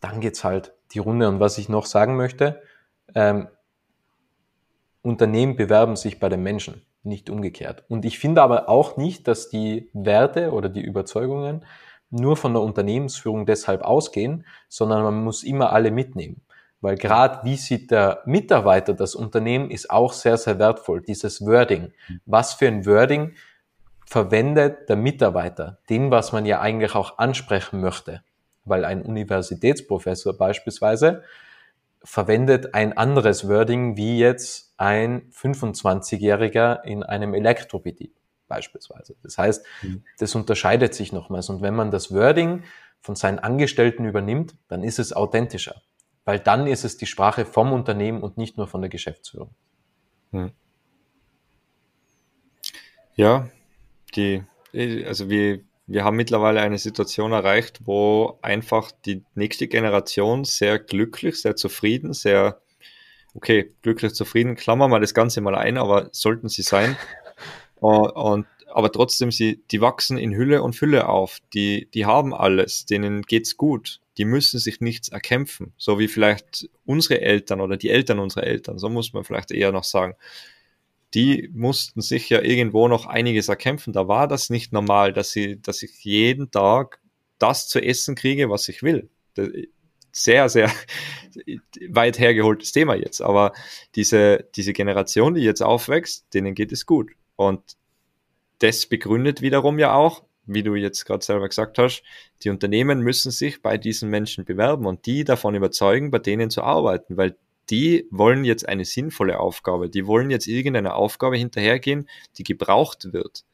dann 0.00 0.20
geht's 0.20 0.42
halt 0.42 0.74
die 0.92 0.98
Runde. 0.98 1.28
Und 1.28 1.38
was 1.38 1.58
ich 1.58 1.68
noch 1.68 1.86
sagen 1.86 2.16
möchte, 2.16 2.60
ähm, 3.14 3.48
Unternehmen 5.02 5.56
bewerben 5.56 5.96
sich 5.96 6.18
bei 6.18 6.28
den 6.28 6.42
Menschen 6.42 6.84
nicht 7.02 7.30
umgekehrt. 7.30 7.84
Und 7.88 8.04
ich 8.04 8.18
finde 8.18 8.42
aber 8.42 8.68
auch 8.68 8.96
nicht, 8.96 9.26
dass 9.28 9.48
die 9.48 9.88
Werte 9.92 10.52
oder 10.52 10.68
die 10.68 10.82
Überzeugungen 10.82 11.64
nur 12.10 12.36
von 12.36 12.52
der 12.52 12.62
Unternehmensführung 12.62 13.46
deshalb 13.46 13.82
ausgehen, 13.82 14.44
sondern 14.68 15.02
man 15.02 15.22
muss 15.22 15.42
immer 15.42 15.72
alle 15.72 15.90
mitnehmen. 15.90 16.42
Weil 16.80 16.96
gerade 16.96 17.44
wie 17.44 17.56
sieht 17.56 17.90
der 17.90 18.22
Mitarbeiter 18.24 18.94
das 18.94 19.14
Unternehmen, 19.14 19.70
ist 19.70 19.90
auch 19.90 20.12
sehr, 20.12 20.36
sehr 20.36 20.58
wertvoll. 20.58 21.02
Dieses 21.02 21.44
Wording. 21.44 21.92
Was 22.26 22.54
für 22.54 22.68
ein 22.68 22.86
Wording 22.86 23.34
verwendet 24.06 24.88
der 24.88 24.96
Mitarbeiter? 24.96 25.78
Den, 25.90 26.10
was 26.10 26.32
man 26.32 26.46
ja 26.46 26.60
eigentlich 26.60 26.94
auch 26.94 27.18
ansprechen 27.18 27.80
möchte. 27.80 28.22
Weil 28.64 28.84
ein 28.84 29.02
Universitätsprofessor 29.02 30.36
beispielsweise 30.36 31.22
verwendet 32.02 32.74
ein 32.74 32.96
anderes 32.96 33.48
Wording 33.48 33.96
wie 33.96 34.18
jetzt 34.18 34.74
ein 34.76 35.30
25-Jähriger 35.30 36.82
in 36.84 37.02
einem 37.02 37.34
Elektrobetrieb 37.34 38.14
beispielsweise. 38.48 39.16
Das 39.22 39.38
heißt, 39.38 39.64
mhm. 39.82 40.04
das 40.18 40.34
unterscheidet 40.34 40.94
sich 40.94 41.12
nochmals. 41.12 41.48
Und 41.48 41.62
wenn 41.62 41.74
man 41.74 41.90
das 41.90 42.12
Wording 42.12 42.64
von 43.00 43.14
seinen 43.14 43.38
Angestellten 43.38 44.04
übernimmt, 44.04 44.56
dann 44.68 44.82
ist 44.82 44.98
es 44.98 45.12
authentischer. 45.12 45.82
Weil 46.24 46.38
dann 46.38 46.66
ist 46.66 46.84
es 46.84 46.96
die 46.96 47.06
Sprache 47.06 47.46
vom 47.46 47.72
Unternehmen 47.72 48.22
und 48.22 48.36
nicht 48.36 48.56
nur 48.56 48.66
von 48.66 48.80
der 48.80 48.90
Geschäftsführung. 48.90 49.54
Hm. 50.32 50.52
Ja, 53.14 53.48
die, 54.14 54.44
also 55.06 55.30
wie, 55.30 55.64
wir 55.90 56.04
haben 56.04 56.16
mittlerweile 56.16 56.60
eine 56.60 56.78
Situation 56.78 57.32
erreicht, 57.32 57.80
wo 57.84 58.38
einfach 58.42 58.92
die 59.04 59.24
nächste 59.34 59.66
Generation 59.66 60.44
sehr 60.44 60.78
glücklich, 60.78 61.42
sehr 61.42 61.56
zufrieden, 61.56 62.12
sehr, 62.12 62.62
okay, 63.34 63.74
glücklich, 63.82 64.14
zufrieden, 64.14 64.54
klammern 64.54 64.92
wir 64.92 65.00
das 65.00 65.14
Ganze 65.14 65.40
mal 65.40 65.56
ein, 65.56 65.76
aber 65.76 66.08
sollten 66.12 66.48
sie 66.48 66.62
sein. 66.62 66.96
und, 67.80 68.10
und 68.14 68.46
aber 68.72 68.92
trotzdem, 68.92 69.32
sie, 69.32 69.64
die 69.72 69.80
wachsen 69.80 70.16
in 70.16 70.32
Hülle 70.32 70.62
und 70.62 70.76
Fülle 70.76 71.08
auf. 71.08 71.38
Die, 71.54 71.90
die 71.92 72.06
haben 72.06 72.32
alles, 72.32 72.86
denen 72.86 73.22
geht's 73.22 73.56
gut. 73.56 74.00
Die 74.16 74.24
müssen 74.24 74.60
sich 74.60 74.80
nichts 74.80 75.08
erkämpfen. 75.08 75.72
So 75.76 75.98
wie 75.98 76.06
vielleicht 76.06 76.70
unsere 76.84 77.20
Eltern 77.20 77.60
oder 77.60 77.76
die 77.76 77.90
Eltern 77.90 78.20
unserer 78.20 78.44
Eltern. 78.44 78.78
So 78.78 78.88
muss 78.88 79.12
man 79.12 79.24
vielleicht 79.24 79.50
eher 79.50 79.72
noch 79.72 79.82
sagen 79.82 80.14
die 81.14 81.50
mussten 81.52 82.00
sich 82.00 82.28
ja 82.28 82.40
irgendwo 82.40 82.88
noch 82.88 83.06
einiges 83.06 83.48
erkämpfen. 83.48 83.92
Da 83.92 84.08
war 84.08 84.28
das 84.28 84.50
nicht 84.50 84.72
normal, 84.72 85.12
dass 85.12 85.32
sie, 85.32 85.60
dass 85.60 85.82
ich 85.82 86.04
jeden 86.04 86.50
Tag 86.50 87.00
das 87.38 87.68
zu 87.68 87.80
essen 87.80 88.14
kriege, 88.14 88.50
was 88.50 88.68
ich 88.68 88.82
will. 88.82 89.08
Sehr, 90.12 90.48
sehr 90.48 90.70
weit 91.88 92.18
hergeholtes 92.18 92.72
Thema 92.72 92.94
jetzt. 92.94 93.20
Aber 93.20 93.52
diese, 93.96 94.48
diese 94.54 94.72
Generation, 94.72 95.34
die 95.34 95.42
jetzt 95.42 95.62
aufwächst, 95.62 96.32
denen 96.32 96.54
geht 96.54 96.72
es 96.72 96.86
gut. 96.86 97.10
Und 97.36 97.76
das 98.60 98.86
begründet 98.86 99.40
wiederum 99.40 99.78
ja 99.78 99.94
auch, 99.94 100.24
wie 100.46 100.62
du 100.62 100.74
jetzt 100.74 101.04
gerade 101.04 101.24
selber 101.24 101.48
gesagt 101.48 101.78
hast, 101.78 102.02
die 102.42 102.50
Unternehmen 102.50 103.00
müssen 103.00 103.30
sich 103.30 103.62
bei 103.62 103.78
diesen 103.78 104.10
Menschen 104.10 104.44
bewerben 104.44 104.86
und 104.86 105.06
die 105.06 105.24
davon 105.24 105.54
überzeugen, 105.54 106.10
bei 106.10 106.18
denen 106.18 106.50
zu 106.50 106.62
arbeiten, 106.62 107.16
weil 107.16 107.36
die 107.70 108.06
wollen 108.10 108.44
jetzt 108.44 108.68
eine 108.68 108.84
sinnvolle 108.84 109.38
Aufgabe, 109.38 109.88
die 109.88 110.06
wollen 110.06 110.30
jetzt 110.30 110.46
irgendeine 110.46 110.94
Aufgabe 110.94 111.36
hinterhergehen, 111.36 112.08
die 112.36 112.42
gebraucht 112.42 113.12
wird. 113.12 113.44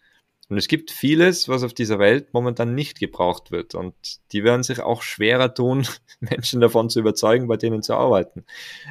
Und 0.48 0.58
es 0.58 0.68
gibt 0.68 0.92
vieles, 0.92 1.48
was 1.48 1.64
auf 1.64 1.74
dieser 1.74 1.98
Welt 1.98 2.32
momentan 2.32 2.74
nicht 2.74 3.00
gebraucht 3.00 3.50
wird. 3.50 3.74
Und 3.74 3.94
die 4.32 4.44
werden 4.44 4.62
sich 4.62 4.80
auch 4.80 5.02
schwerer 5.02 5.52
tun, 5.52 5.88
Menschen 6.20 6.60
davon 6.60 6.88
zu 6.88 7.00
überzeugen, 7.00 7.48
bei 7.48 7.56
denen 7.56 7.82
zu 7.82 7.94
arbeiten. 7.94 8.44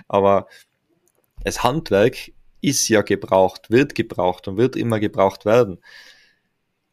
Aber 0.07 0.47
das 1.43 1.63
Handwerk 1.63 2.34
ist 2.61 2.88
ja 2.89 3.03
gebraucht, 3.03 3.69
wird 3.69 3.95
gebraucht 3.95 4.47
und 4.47 4.57
wird 4.57 4.76
immer 4.76 4.99
gebraucht 4.99 5.45
werden. 5.45 5.80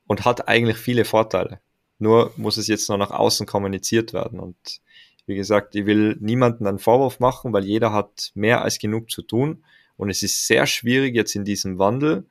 Und 0.06 0.24
hat 0.24 0.48
eigentlich 0.48 0.76
viele 0.76 1.04
Vorteile. 1.04 1.60
Nur 1.98 2.32
muss 2.36 2.56
es 2.56 2.66
jetzt 2.66 2.88
noch 2.88 2.98
nach 2.98 3.10
außen 3.10 3.46
kommuniziert 3.46 4.12
werden. 4.12 4.38
Und 4.38 4.56
wie 5.26 5.36
gesagt, 5.36 5.74
ich 5.74 5.86
will 5.86 6.16
niemanden 6.20 6.66
einen 6.66 6.78
Vorwurf 6.78 7.20
machen, 7.20 7.52
weil 7.52 7.64
jeder 7.64 7.92
hat 7.92 8.32
mehr 8.34 8.62
als 8.62 8.78
genug 8.78 9.10
zu 9.10 9.22
tun. 9.22 9.64
Und 9.96 10.10
es 10.10 10.22
ist 10.22 10.46
sehr 10.46 10.66
schwierig 10.66 11.14
jetzt 11.14 11.36
in 11.36 11.44
diesem 11.44 11.78
Wandel, 11.78 12.26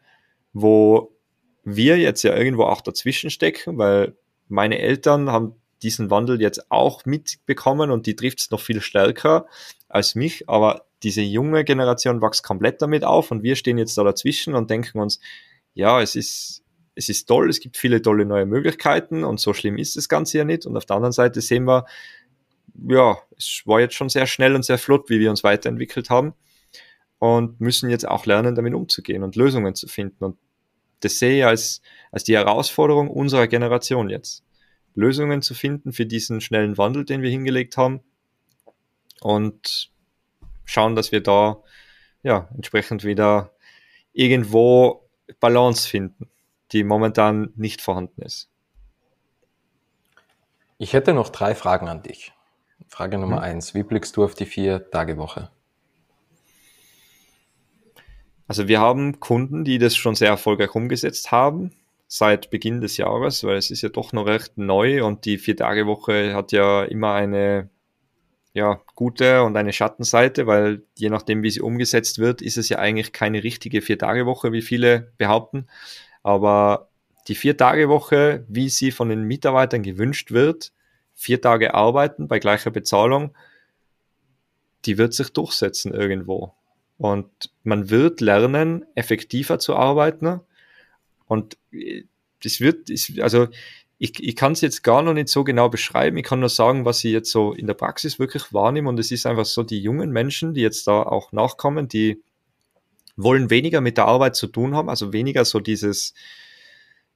wo 0.53 1.15
wir 1.63 1.97
jetzt 1.97 2.23
ja 2.23 2.35
irgendwo 2.35 2.63
auch 2.63 2.81
dazwischen 2.81 3.29
stecken, 3.29 3.77
weil 3.77 4.15
meine 4.47 4.79
Eltern 4.79 5.29
haben 5.29 5.55
diesen 5.83 6.09
Wandel 6.09 6.41
jetzt 6.41 6.69
auch 6.71 7.05
mitbekommen 7.05 7.91
und 7.91 8.05
die 8.05 8.15
trifft 8.15 8.41
es 8.41 8.51
noch 8.51 8.59
viel 8.59 8.81
stärker 8.81 9.47
als 9.89 10.15
mich. 10.15 10.47
Aber 10.49 10.85
diese 11.03 11.21
junge 11.21 11.63
Generation 11.63 12.21
wächst 12.21 12.43
komplett 12.43 12.81
damit 12.81 13.03
auf 13.03 13.31
und 13.31 13.43
wir 13.43 13.55
stehen 13.55 13.77
jetzt 13.77 13.97
da 13.97 14.03
dazwischen 14.03 14.53
und 14.53 14.69
denken 14.69 14.99
uns, 14.99 15.19
ja, 15.73 16.01
es 16.01 16.15
ist, 16.15 16.63
es 16.95 17.09
ist 17.09 17.25
toll, 17.27 17.49
es 17.49 17.59
gibt 17.59 17.77
viele 17.77 18.01
tolle 18.01 18.25
neue 18.25 18.45
Möglichkeiten 18.45 19.23
und 19.23 19.39
so 19.39 19.53
schlimm 19.53 19.77
ist 19.77 19.95
das 19.95 20.09
Ganze 20.09 20.39
ja 20.39 20.43
nicht. 20.43 20.65
Und 20.65 20.77
auf 20.77 20.85
der 20.85 20.97
anderen 20.97 21.13
Seite 21.13 21.41
sehen 21.41 21.63
wir, 21.65 21.85
ja, 22.87 23.17
es 23.37 23.63
war 23.65 23.79
jetzt 23.79 23.95
schon 23.95 24.09
sehr 24.09 24.27
schnell 24.27 24.55
und 24.55 24.63
sehr 24.63 24.77
flott, 24.77 25.09
wie 25.09 25.19
wir 25.19 25.29
uns 25.29 25.43
weiterentwickelt 25.43 26.09
haben 26.09 26.33
und 27.19 27.61
müssen 27.61 27.89
jetzt 27.89 28.07
auch 28.07 28.25
lernen, 28.25 28.55
damit 28.55 28.73
umzugehen 28.73 29.23
und 29.23 29.35
Lösungen 29.35 29.75
zu 29.75 29.87
finden. 29.87 30.23
Und 30.23 30.37
das 31.01 31.19
sehe 31.19 31.39
ich 31.39 31.45
als, 31.45 31.81
als 32.11 32.23
die 32.23 32.35
Herausforderung 32.35 33.09
unserer 33.09 33.47
Generation 33.47 34.09
jetzt. 34.09 34.43
Lösungen 34.95 35.41
zu 35.41 35.53
finden 35.53 35.93
für 35.93 36.05
diesen 36.05 36.41
schnellen 36.41 36.77
Wandel, 36.77 37.05
den 37.05 37.21
wir 37.21 37.29
hingelegt 37.29 37.77
haben 37.77 38.01
und 39.21 39.91
schauen, 40.65 40.95
dass 40.95 41.11
wir 41.11 41.21
da 41.21 41.61
ja 42.23 42.49
entsprechend 42.55 43.03
wieder 43.03 43.53
irgendwo 44.13 45.07
Balance 45.39 45.87
finden, 45.87 46.29
die 46.71 46.83
momentan 46.83 47.53
nicht 47.55 47.81
vorhanden 47.81 48.21
ist. 48.21 48.49
Ich 50.77 50.93
hätte 50.93 51.13
noch 51.13 51.29
drei 51.29 51.53
Fragen 51.55 51.87
an 51.87 52.01
dich. 52.01 52.33
Frage 52.87 53.17
Nummer 53.17 53.37
hm. 53.37 53.43
eins. 53.43 53.73
Wie 53.73 53.83
blickst 53.83 54.17
du 54.17 54.23
auf 54.23 54.35
die 54.35 54.45
Vier-Tage-Woche? 54.45 55.49
Also 58.47 58.67
wir 58.67 58.81
haben 58.81 59.19
Kunden, 59.19 59.63
die 59.63 59.77
das 59.77 59.95
schon 59.95 60.15
sehr 60.15 60.29
erfolgreich 60.29 60.75
umgesetzt 60.75 61.31
haben 61.31 61.71
seit 62.07 62.49
Beginn 62.49 62.81
des 62.81 62.97
Jahres, 62.97 63.45
weil 63.45 63.55
es 63.55 63.71
ist 63.71 63.81
ja 63.81 63.87
doch 63.87 64.11
noch 64.11 64.25
recht 64.25 64.57
neu 64.57 65.05
und 65.05 65.23
die 65.23 65.37
Vier-Tage-Woche 65.37 66.35
hat 66.35 66.51
ja 66.51 66.83
immer 66.83 67.13
eine 67.13 67.69
ja, 68.53 68.81
gute 68.95 69.43
und 69.43 69.55
eine 69.55 69.71
Schattenseite, 69.71 70.45
weil 70.45 70.83
je 70.97 71.09
nachdem, 71.09 71.41
wie 71.41 71.51
sie 71.51 71.61
umgesetzt 71.61 72.19
wird, 72.19 72.41
ist 72.41 72.57
es 72.57 72.67
ja 72.67 72.79
eigentlich 72.79 73.13
keine 73.13 73.43
richtige 73.43 73.81
Vier-Tage-Woche, 73.81 74.51
wie 74.51 74.61
viele 74.61 75.13
behaupten. 75.17 75.67
Aber 76.21 76.89
die 77.29 77.35
Vier-Tage-Woche, 77.35 78.43
wie 78.49 78.67
sie 78.67 78.91
von 78.91 79.07
den 79.07 79.23
Mitarbeitern 79.23 79.83
gewünscht 79.83 80.31
wird, 80.31 80.73
vier 81.21 81.39
Tage 81.39 81.75
arbeiten 81.75 82.27
bei 82.27 82.39
gleicher 82.39 82.71
Bezahlung, 82.71 83.35
die 84.85 84.97
wird 84.97 85.13
sich 85.13 85.29
durchsetzen 85.29 85.93
irgendwo. 85.93 86.55
Und 86.97 87.29
man 87.63 87.91
wird 87.91 88.21
lernen, 88.21 88.85
effektiver 88.95 89.59
zu 89.59 89.75
arbeiten. 89.75 90.39
Und 91.27 91.57
das 92.43 92.59
wird, 92.59 92.89
also 93.21 93.47
ich, 93.99 94.21
ich 94.23 94.35
kann 94.35 94.53
es 94.53 94.61
jetzt 94.61 94.81
gar 94.81 95.03
noch 95.03 95.13
nicht 95.13 95.29
so 95.29 95.43
genau 95.43 95.69
beschreiben. 95.69 96.17
Ich 96.17 96.23
kann 96.23 96.39
nur 96.39 96.49
sagen, 96.49 96.85
was 96.85 97.03
ich 97.03 97.11
jetzt 97.11 97.31
so 97.31 97.53
in 97.53 97.67
der 97.67 97.75
Praxis 97.75 98.17
wirklich 98.17 98.51
wahrnehme. 98.51 98.89
Und 98.89 98.99
es 98.99 99.11
ist 99.11 99.27
einfach 99.27 99.45
so, 99.45 99.61
die 99.61 99.79
jungen 99.79 100.11
Menschen, 100.11 100.55
die 100.55 100.61
jetzt 100.61 100.87
da 100.87 101.03
auch 101.03 101.31
nachkommen, 101.31 101.87
die 101.87 102.19
wollen 103.15 103.51
weniger 103.51 103.79
mit 103.79 103.97
der 103.97 104.05
Arbeit 104.05 104.35
zu 104.35 104.47
tun 104.47 104.75
haben, 104.75 104.89
also 104.89 105.13
weniger 105.13 105.45
so 105.45 105.59
dieses, 105.59 106.15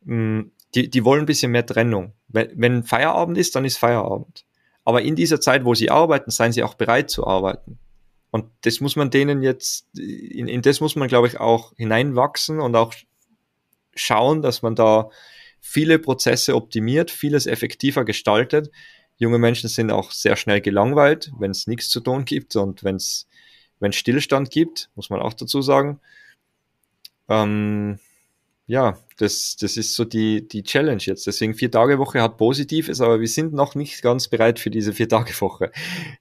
mh, 0.04 0.14
hm, 0.14 0.52
die, 0.74 0.90
die 0.90 1.06
wollen 1.06 1.22
ein 1.22 1.26
bisschen 1.26 1.52
mehr 1.52 1.66
Trennung. 1.66 2.14
Wenn, 2.28 2.50
wenn 2.56 2.84
Feierabend 2.84 3.38
ist, 3.38 3.56
dann 3.56 3.66
ist 3.66 3.78
Feierabend. 3.78 4.46
Aber 4.84 5.02
in 5.02 5.16
dieser 5.16 5.40
Zeit, 5.40 5.66
wo 5.66 5.74
sie 5.74 5.90
arbeiten, 5.90 6.32
seien 6.32 6.52
sie 6.52 6.64
auch 6.64 6.76
bereit 6.76 7.10
zu 7.10 7.26
arbeiten. 7.26 7.80
Und 8.32 8.52
das 8.62 8.82
muss 8.82 8.96
man 8.96 9.10
denen 9.10 9.42
jetzt, 9.42 9.88
in, 9.98 10.48
in 10.48 10.62
das 10.62 10.82
muss 10.82 10.96
man, 10.96 11.08
glaube 11.08 11.28
ich, 11.28 11.40
auch 11.40 11.74
hineinwachsen 11.78 12.60
und 12.60 12.76
auch 12.76 12.94
schauen, 13.96 14.42
dass 14.42 14.62
man 14.62 14.76
da 14.76 15.10
viele 15.62 16.00
Prozesse 16.00 16.56
optimiert, 16.56 17.12
vieles 17.12 17.48
effektiver 17.48 18.04
gestaltet. 18.04 18.72
Junge 19.18 19.40
Menschen 19.40 19.70
sind 19.70 19.90
auch 19.90 20.12
sehr 20.12 20.36
schnell 20.36 20.60
gelangweilt, 20.60 21.32
wenn 21.40 21.52
es 21.52 21.66
nichts 21.66 21.90
zu 21.90 22.02
tun 22.02 22.26
gibt 22.26 22.56
und 22.56 22.84
wenn 22.84 22.98
es 22.98 23.28
wenn 23.80 23.94
Stillstand 23.94 24.52
gibt, 24.52 24.90
muss 24.96 25.10
man 25.10 25.22
auch 25.22 25.34
dazu 25.34 25.62
sagen. 25.62 26.00
Ähm, 27.28 28.00
ja, 28.68 28.98
Das, 29.18 29.56
das 29.56 29.78
ist 29.78 29.96
so 29.96 30.04
die, 30.04 30.48
die 30.48 30.64
Challenge 30.64 31.02
jetzt. 31.02 31.26
Deswegen 31.26 31.54
vier 31.54 31.72
Tage 31.72 32.00
Woche 32.00 32.22
hat 32.22 32.38
Positives, 32.38 33.00
aber 33.00 33.22
wir 33.22 33.28
sind 33.28 33.54
noch 33.54 33.76
nicht 33.76 34.02
ganz 34.02 34.28
bereit 34.28 34.60
für 34.60 34.70
diese 34.70 34.94
vier 34.94 35.08
Tage 35.08 35.34
Woche. 35.40 35.72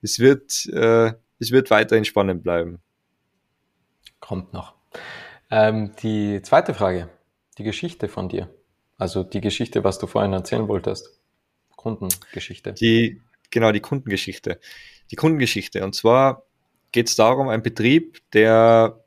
Es 0.01 0.19
wird, 0.19 0.65
äh, 0.67 1.13
es 1.39 1.51
wird 1.51 1.69
weiterhin 1.71 2.05
spannend 2.05 2.43
bleiben. 2.43 2.79
Kommt 4.21 4.53
noch. 4.53 4.75
Ähm, 5.51 5.91
die 6.01 6.41
zweite 6.41 6.73
Frage, 6.73 7.09
die 7.57 7.63
Geschichte 7.63 8.07
von 8.07 8.29
dir. 8.29 8.49
Also 8.97 9.23
die 9.23 9.41
Geschichte, 9.41 9.83
was 9.83 9.99
du 9.99 10.07
vorhin 10.07 10.31
erzählen 10.33 10.67
wolltest. 10.67 11.19
Kundengeschichte. 11.75 12.73
Die, 12.73 13.21
genau, 13.51 13.71
die 13.73 13.81
Kundengeschichte. 13.81 14.59
Die 15.11 15.17
Kundengeschichte. 15.17 15.83
Und 15.83 15.95
zwar 15.95 16.45
geht 16.93 17.09
es 17.09 17.15
darum, 17.15 17.49
ein 17.49 17.61
Betrieb, 17.61 18.21
der 18.31 19.03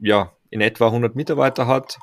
ja 0.00 0.32
in 0.48 0.62
etwa 0.62 0.86
100 0.86 1.14
Mitarbeiter 1.14 1.66
hat 1.66 1.98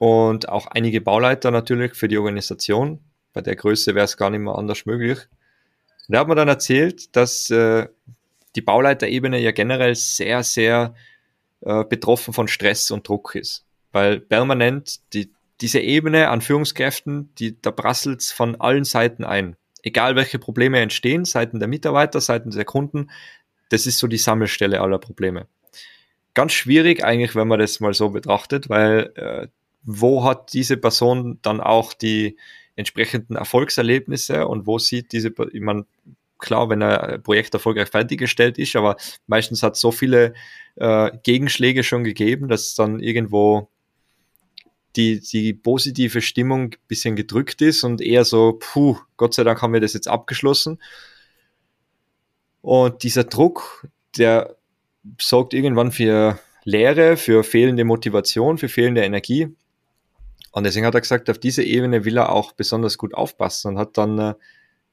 und 0.00 0.48
auch 0.48 0.66
einige 0.68 1.02
Bauleiter 1.02 1.50
natürlich 1.50 1.94
für 1.94 2.08
die 2.08 2.16
Organisation. 2.16 3.00
Bei 3.34 3.42
der 3.42 3.54
Größe 3.54 3.94
wäre 3.94 4.06
es 4.06 4.16
gar 4.16 4.30
nicht 4.30 4.40
mehr 4.40 4.54
anders 4.54 4.86
möglich. 4.86 5.18
Und 6.08 6.14
da 6.14 6.20
hat 6.20 6.26
man 6.26 6.38
dann 6.38 6.48
erzählt, 6.48 7.14
dass 7.14 7.50
äh, 7.50 7.86
die 8.56 8.62
Bauleiterebene 8.62 9.38
ja 9.38 9.50
generell 9.50 9.94
sehr, 9.94 10.42
sehr 10.42 10.94
äh, 11.60 11.84
betroffen 11.84 12.32
von 12.32 12.48
Stress 12.48 12.90
und 12.90 13.06
Druck 13.06 13.34
ist. 13.34 13.66
Weil 13.92 14.20
permanent 14.20 15.00
die, 15.12 15.34
diese 15.60 15.80
Ebene 15.80 16.30
an 16.30 16.40
Führungskräften, 16.40 17.34
die, 17.34 17.60
da 17.60 17.70
prasselt's 17.70 18.32
von 18.32 18.58
allen 18.58 18.84
Seiten 18.84 19.22
ein. 19.22 19.56
Egal 19.82 20.16
welche 20.16 20.38
Probleme 20.38 20.80
entstehen, 20.80 21.26
Seiten 21.26 21.58
der 21.58 21.68
Mitarbeiter, 21.68 22.22
Seiten 22.22 22.50
der 22.50 22.64
Kunden, 22.64 23.10
das 23.68 23.86
ist 23.86 23.98
so 23.98 24.06
die 24.06 24.16
Sammelstelle 24.16 24.80
aller 24.80 24.98
Probleme. 24.98 25.46
Ganz 26.32 26.52
schwierig 26.52 27.04
eigentlich, 27.04 27.36
wenn 27.36 27.48
man 27.48 27.58
das 27.58 27.80
mal 27.80 27.92
so 27.92 28.08
betrachtet, 28.08 28.70
weil 28.70 29.12
äh, 29.16 29.48
wo 29.82 30.24
hat 30.24 30.52
diese 30.52 30.76
Person 30.76 31.38
dann 31.42 31.60
auch 31.60 31.92
die 31.92 32.36
entsprechenden 32.76 33.36
Erfolgserlebnisse 33.36 34.46
und 34.46 34.66
wo 34.66 34.78
sieht 34.78 35.12
diese, 35.12 35.32
ich 35.52 35.60
meine, 35.60 35.84
klar, 36.38 36.68
wenn 36.68 36.82
ein 36.82 37.22
Projekt 37.22 37.54
erfolgreich 37.54 37.88
fertiggestellt 37.88 38.58
ist, 38.58 38.76
aber 38.76 38.96
meistens 39.26 39.62
hat 39.62 39.74
es 39.74 39.80
so 39.80 39.92
viele 39.92 40.34
äh, 40.76 41.10
Gegenschläge 41.22 41.82
schon 41.82 42.04
gegeben, 42.04 42.48
dass 42.48 42.74
dann 42.74 43.00
irgendwo 43.00 43.68
die, 44.96 45.20
die 45.20 45.52
positive 45.52 46.20
Stimmung 46.20 46.74
bisschen 46.88 47.14
gedrückt 47.14 47.62
ist 47.62 47.84
und 47.84 48.00
eher 48.00 48.24
so, 48.24 48.58
puh, 48.58 48.98
Gott 49.16 49.34
sei 49.34 49.44
Dank 49.44 49.62
haben 49.62 49.72
wir 49.72 49.80
das 49.80 49.92
jetzt 49.92 50.08
abgeschlossen. 50.08 50.80
Und 52.62 53.02
dieser 53.04 53.24
Druck, 53.24 53.86
der 54.18 54.56
sorgt 55.18 55.54
irgendwann 55.54 55.92
für 55.92 56.38
Leere, 56.64 57.16
für 57.16 57.44
fehlende 57.44 57.84
Motivation, 57.84 58.58
für 58.58 58.68
fehlende 58.68 59.02
Energie. 59.02 59.48
Und 60.50 60.64
deswegen 60.64 60.86
hat 60.86 60.94
er 60.94 61.00
gesagt, 61.00 61.30
auf 61.30 61.38
diese 61.38 61.62
Ebene 61.62 62.04
will 62.04 62.16
er 62.16 62.30
auch 62.30 62.52
besonders 62.52 62.98
gut 62.98 63.14
aufpassen 63.14 63.72
und 63.72 63.78
hat 63.78 63.96
dann 63.96 64.18
äh, 64.18 64.34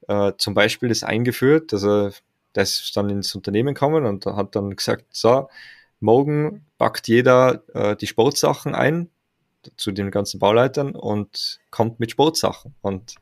äh, 0.07 0.33
zum 0.37 0.53
Beispiel 0.53 0.89
das 0.89 1.03
eingeführt, 1.03 1.73
also 1.73 2.11
das 2.53 2.79
ist 2.81 2.97
dann 2.97 3.09
ins 3.09 3.35
Unternehmen 3.35 3.73
gekommen 3.73 4.05
und 4.05 4.25
hat 4.25 4.55
dann 4.55 4.75
gesagt, 4.75 5.05
so, 5.11 5.47
morgen 5.99 6.65
packt 6.77 7.07
jeder 7.07 7.63
äh, 7.73 7.95
die 7.95 8.07
Sportsachen 8.07 8.73
ein 8.75 9.09
zu 9.75 9.91
den 9.91 10.11
ganzen 10.11 10.39
Bauleitern 10.39 10.95
und 10.95 11.59
kommt 11.71 11.99
mit 11.99 12.11
Sportsachen. 12.11 12.75
Und 12.81 13.15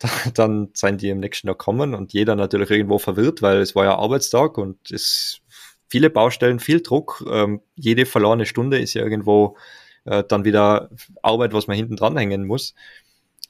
dann 0.34 0.70
seien 0.74 0.98
die 0.98 1.10
im 1.10 1.20
nächsten 1.20 1.46
Tag 1.46 1.58
kommen 1.58 1.94
und 1.94 2.12
jeder 2.12 2.34
natürlich 2.34 2.70
irgendwo 2.70 2.98
verwirrt, 2.98 3.42
weil 3.42 3.58
es 3.58 3.74
war 3.74 3.84
ja 3.84 3.96
Arbeitstag 3.96 4.56
und 4.58 4.90
es 4.90 5.40
viele 5.88 6.08
Baustellen, 6.08 6.60
viel 6.60 6.80
Druck. 6.80 7.24
Ähm, 7.30 7.60
jede 7.74 8.06
verlorene 8.06 8.46
Stunde 8.46 8.78
ist 8.78 8.94
ja 8.94 9.02
irgendwo 9.02 9.56
äh, 10.04 10.24
dann 10.24 10.44
wieder 10.44 10.90
Arbeit, 11.22 11.52
was 11.52 11.66
man 11.66 11.76
hinten 11.76 11.96
dranhängen 11.96 12.46
muss. 12.46 12.74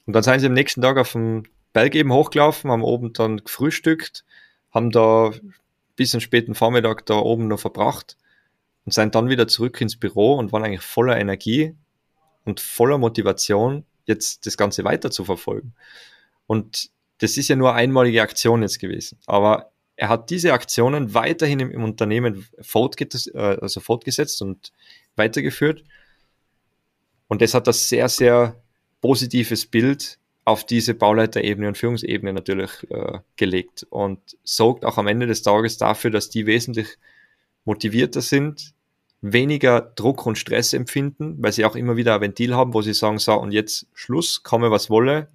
Und 0.05 0.13
dann 0.13 0.23
seien 0.23 0.39
sie 0.39 0.47
am 0.47 0.53
nächsten 0.53 0.81
Tag 0.81 0.97
auf 0.97 1.13
dem 1.13 1.43
Berg 1.73 1.95
eben 1.95 2.11
hochgelaufen, 2.11 2.71
haben 2.71 2.83
oben 2.83 3.13
dann 3.13 3.37
gefrühstückt, 3.37 4.25
haben 4.71 4.91
da 4.91 5.31
bis 5.95 6.13
einen 6.13 6.21
späten 6.21 6.55
Vormittag 6.55 7.05
da 7.05 7.15
oben 7.15 7.47
noch 7.47 7.59
verbracht 7.59 8.17
und 8.85 8.93
sind 8.93 9.15
dann 9.15 9.29
wieder 9.29 9.47
zurück 9.47 9.79
ins 9.81 9.97
Büro 9.97 10.35
und 10.35 10.51
waren 10.51 10.63
eigentlich 10.63 10.81
voller 10.81 11.19
Energie 11.19 11.75
und 12.45 12.59
voller 12.59 12.97
Motivation, 12.97 13.85
jetzt 14.05 14.45
das 14.45 14.57
Ganze 14.57 14.83
weiter 14.83 15.11
zu 15.11 15.23
verfolgen. 15.25 15.73
Und 16.47 16.89
das 17.19 17.37
ist 17.37 17.47
ja 17.47 17.55
nur 17.55 17.75
einmalige 17.75 18.21
Aktion 18.21 18.63
jetzt 18.63 18.79
gewesen. 18.79 19.19
Aber 19.27 19.71
er 19.95 20.09
hat 20.09 20.31
diese 20.31 20.53
Aktionen 20.53 21.13
weiterhin 21.13 21.59
im, 21.59 21.71
im 21.71 21.83
Unternehmen 21.83 22.47
fortgesetzt, 22.59 23.33
äh, 23.35 23.57
also 23.61 23.79
fortgesetzt 23.79 24.41
und 24.41 24.71
weitergeführt. 25.15 25.83
Und 27.31 27.41
das 27.41 27.53
hat 27.53 27.65
das 27.65 27.87
sehr, 27.87 28.09
sehr 28.09 28.61
positives 28.99 29.65
Bild 29.65 30.19
auf 30.43 30.65
diese 30.65 30.93
Bauleiterebene 30.93 31.69
und 31.69 31.77
Führungsebene 31.77 32.33
natürlich 32.33 32.71
äh, 32.89 33.19
gelegt 33.37 33.87
und 33.89 34.19
sorgt 34.43 34.83
auch 34.83 34.97
am 34.97 35.07
Ende 35.07 35.27
des 35.27 35.41
Tages 35.41 35.77
dafür, 35.77 36.11
dass 36.11 36.29
die 36.29 36.45
wesentlich 36.45 36.97
motivierter 37.63 38.19
sind, 38.19 38.73
weniger 39.21 39.79
Druck 39.79 40.25
und 40.25 40.37
Stress 40.37 40.73
empfinden, 40.73 41.37
weil 41.41 41.53
sie 41.53 41.63
auch 41.63 41.77
immer 41.77 41.95
wieder 41.95 42.15
ein 42.15 42.19
Ventil 42.19 42.53
haben, 42.53 42.73
wo 42.73 42.81
sie 42.81 42.93
sagen, 42.93 43.17
so 43.17 43.35
und 43.35 43.53
jetzt 43.53 43.87
Schluss, 43.93 44.43
komme 44.43 44.69
was 44.69 44.89
wolle, 44.89 45.29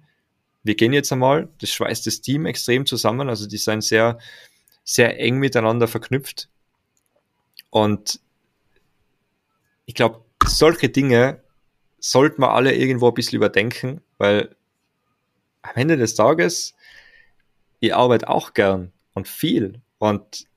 wir 0.61 0.75
gehen 0.75 0.93
jetzt 0.93 1.11
einmal, 1.11 1.49
das 1.61 1.71
schweißt 1.71 2.05
das 2.05 2.21
Team 2.21 2.45
extrem 2.45 2.85
zusammen, 2.85 3.27
also 3.27 3.47
die 3.47 3.57
sind 3.57 3.83
sehr, 3.83 4.19
sehr 4.83 5.19
eng 5.19 5.39
miteinander 5.39 5.87
verknüpft. 5.87 6.47
Und 7.71 8.19
ich 9.87 9.95
glaube, 9.95 10.23
solche 10.45 10.89
Dinge 10.89 11.41
sollten 11.99 12.41
wir 12.41 12.51
alle 12.51 12.75
irgendwo 12.75 13.07
ein 13.07 13.13
bisschen 13.13 13.37
überdenken, 13.37 14.01
weil 14.17 14.55
am 15.61 15.75
Ende 15.75 15.97
des 15.97 16.15
Tages, 16.15 16.75
ich 17.79 17.93
arbeite 17.93 18.29
auch 18.29 18.53
gern 18.53 18.91
und 19.13 19.27
viel 19.27 19.81
und 19.97 20.47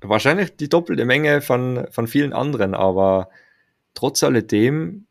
wahrscheinlich 0.00 0.56
die 0.56 0.68
doppelte 0.68 1.04
Menge 1.04 1.40
von, 1.40 1.86
von 1.90 2.06
vielen 2.06 2.32
anderen, 2.32 2.74
aber 2.74 3.28
trotz 3.94 4.22
alledem 4.22 5.06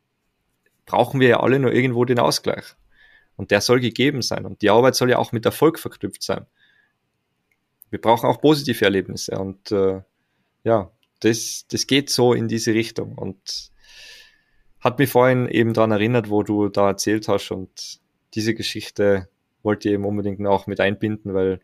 brauchen 0.86 1.20
wir 1.20 1.28
ja 1.28 1.40
alle 1.40 1.58
nur 1.58 1.72
irgendwo 1.72 2.04
den 2.04 2.18
Ausgleich. 2.18 2.76
Und 3.36 3.50
der 3.50 3.60
soll 3.60 3.80
gegeben 3.80 4.20
sein. 4.22 4.44
Und 4.44 4.62
die 4.62 4.70
Arbeit 4.70 4.94
soll 4.94 5.10
ja 5.10 5.18
auch 5.18 5.32
mit 5.32 5.46
Erfolg 5.46 5.78
verknüpft 5.78 6.22
sein. 6.22 6.46
Wir 7.90 8.00
brauchen 8.00 8.28
auch 8.28 8.40
positive 8.40 8.84
Erlebnisse. 8.84 9.38
Und 9.38 9.72
äh, 9.72 10.02
ja, 10.64 10.90
das, 11.20 11.66
das 11.68 11.86
geht 11.86 12.10
so 12.10 12.34
in 12.34 12.46
diese 12.46 12.74
Richtung. 12.74 13.16
Und 13.16 13.71
hat 14.82 14.98
mich 14.98 15.10
vorhin 15.10 15.48
eben 15.48 15.72
daran 15.72 15.92
erinnert, 15.92 16.28
wo 16.28 16.42
du 16.42 16.68
da 16.68 16.88
erzählt 16.88 17.28
hast. 17.28 17.50
Und 17.50 18.00
diese 18.34 18.54
Geschichte 18.54 19.28
wollte 19.62 19.88
ich 19.88 19.94
eben 19.94 20.04
unbedingt 20.04 20.44
auch 20.46 20.66
mit 20.66 20.80
einbinden, 20.80 21.34
weil 21.34 21.60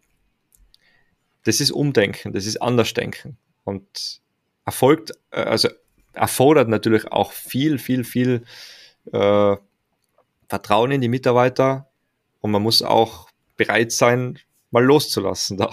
das 1.45 1.61
ist 1.61 1.71
Umdenken, 1.71 2.33
das 2.33 2.47
ist 2.47 2.61
Andersdenken 2.63 3.37
und 3.65 4.21
erfolgt, 4.65 5.13
äh, 5.31 5.43
also 5.43 5.69
erfordert 6.13 6.69
natürlich 6.69 7.11
auch 7.11 7.33
viel, 7.33 7.79
viel, 7.79 8.05
viel 8.05 8.45
äh, 9.13 9.57
Vertrauen 10.49 10.91
in 10.91 11.01
die 11.01 11.09
Mitarbeiter 11.09 11.89
und 12.41 12.51
man 12.51 12.63
muss 12.63 12.83
auch 12.83 13.29
bereit 13.57 13.93
sein, 13.93 14.39
mal 14.71 14.85
loszulassen 14.85 15.57
da. 15.57 15.71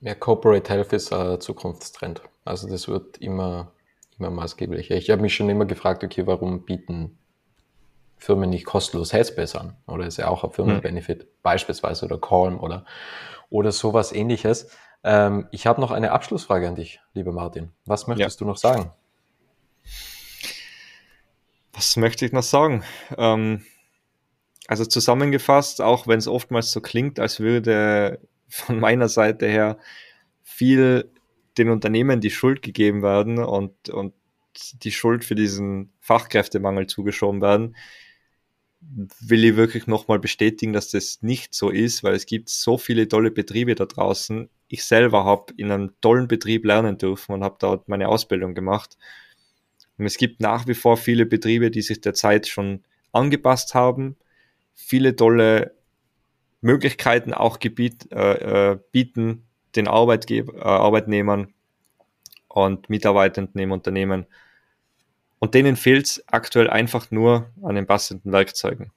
Ja, 0.00 0.14
Corporate 0.14 0.72
Health 0.72 0.92
ist 0.92 1.12
ein 1.12 1.40
Zukunftstrend. 1.40 2.22
Also 2.44 2.68
das 2.68 2.86
wird 2.88 3.18
immer, 3.18 3.72
immer 4.18 4.30
maßgeblicher. 4.30 4.96
Ich 4.96 5.10
habe 5.10 5.22
mich 5.22 5.34
schon 5.34 5.48
immer 5.48 5.64
gefragt, 5.64 6.04
okay, 6.04 6.26
warum 6.26 6.64
bieten 6.64 7.18
Firmen 8.18 8.50
nicht 8.50 8.66
kostenlos 8.66 9.12
Headspace 9.12 9.54
an. 9.56 9.76
Oder 9.86 10.06
ist 10.06 10.18
ja 10.18 10.28
auch 10.28 10.44
ein 10.44 10.50
Firmenbenefit, 10.50 11.24
mhm. 11.24 11.28
beispielsweise 11.42 12.04
oder 12.04 12.20
Calm 12.20 12.58
oder, 12.58 12.84
oder 13.48 13.72
sowas 13.72 14.12
ähnliches. 14.12 14.70
Ähm, 15.04 15.46
ich 15.52 15.66
habe 15.66 15.80
noch 15.80 15.92
eine 15.92 16.12
Abschlussfrage 16.12 16.68
an 16.68 16.74
dich, 16.74 17.00
lieber 17.14 17.32
Martin. 17.32 17.70
Was 17.86 18.06
möchtest 18.06 18.40
ja. 18.40 18.44
du 18.44 18.50
noch 18.50 18.56
sagen? 18.56 18.92
Was 21.72 21.96
möchte 21.96 22.26
ich 22.26 22.32
noch 22.32 22.42
sagen? 22.42 22.82
Ähm, 23.16 23.64
also 24.66 24.84
zusammengefasst, 24.84 25.80
auch 25.80 26.08
wenn 26.08 26.18
es 26.18 26.26
oftmals 26.26 26.72
so 26.72 26.80
klingt, 26.80 27.20
als 27.20 27.38
würde 27.38 28.20
von 28.48 28.80
meiner 28.80 29.08
Seite 29.08 29.46
her 29.46 29.78
viel 30.42 31.12
den 31.58 31.70
Unternehmen 31.70 32.20
die 32.20 32.30
Schuld 32.30 32.62
gegeben 32.62 33.02
werden 33.02 33.38
und, 33.38 33.88
und 33.88 34.14
die 34.82 34.92
Schuld 34.92 35.24
für 35.24 35.34
diesen 35.34 35.92
Fachkräftemangel 36.00 36.86
zugeschoben 36.86 37.40
werden, 37.40 37.76
will 38.80 39.44
ich 39.44 39.56
wirklich 39.56 39.86
nochmal 39.86 40.18
bestätigen, 40.18 40.72
dass 40.72 40.90
das 40.90 41.22
nicht 41.22 41.54
so 41.54 41.70
ist, 41.70 42.04
weil 42.04 42.14
es 42.14 42.26
gibt 42.26 42.48
so 42.48 42.78
viele 42.78 43.08
tolle 43.08 43.30
Betriebe 43.30 43.74
da 43.74 43.86
draußen. 43.86 44.48
Ich 44.68 44.84
selber 44.84 45.24
habe 45.24 45.52
in 45.56 45.70
einem 45.70 45.92
tollen 46.00 46.28
Betrieb 46.28 46.64
lernen 46.64 46.96
dürfen 46.96 47.32
und 47.32 47.44
habe 47.44 47.56
dort 47.58 47.88
meine 47.88 48.08
Ausbildung 48.08 48.54
gemacht. 48.54 48.96
Und 49.96 50.06
es 50.06 50.16
gibt 50.16 50.40
nach 50.40 50.66
wie 50.68 50.74
vor 50.74 50.96
viele 50.96 51.26
Betriebe, 51.26 51.70
die 51.70 51.82
sich 51.82 52.00
der 52.00 52.14
Zeit 52.14 52.46
schon 52.46 52.84
angepasst 53.12 53.74
haben, 53.74 54.16
viele 54.74 55.16
tolle 55.16 55.74
Möglichkeiten 56.60 57.34
auch 57.34 57.58
gebiet, 57.58 58.10
äh, 58.12 58.72
äh, 58.72 58.78
bieten 58.92 59.47
den 59.76 59.88
Arbeitgeber, 59.88 60.54
äh, 60.54 60.62
Arbeitnehmern 60.62 61.52
und 62.48 62.90
Mitarbeitenden 62.90 63.60
im 63.60 63.72
Unternehmen. 63.72 64.26
Und 65.38 65.54
denen 65.54 65.76
fehlt 65.76 66.06
es 66.06 66.24
aktuell 66.26 66.68
einfach 66.68 67.10
nur 67.10 67.50
an 67.62 67.74
den 67.74 67.86
passenden 67.86 68.32
Werkzeugen. 68.32 68.92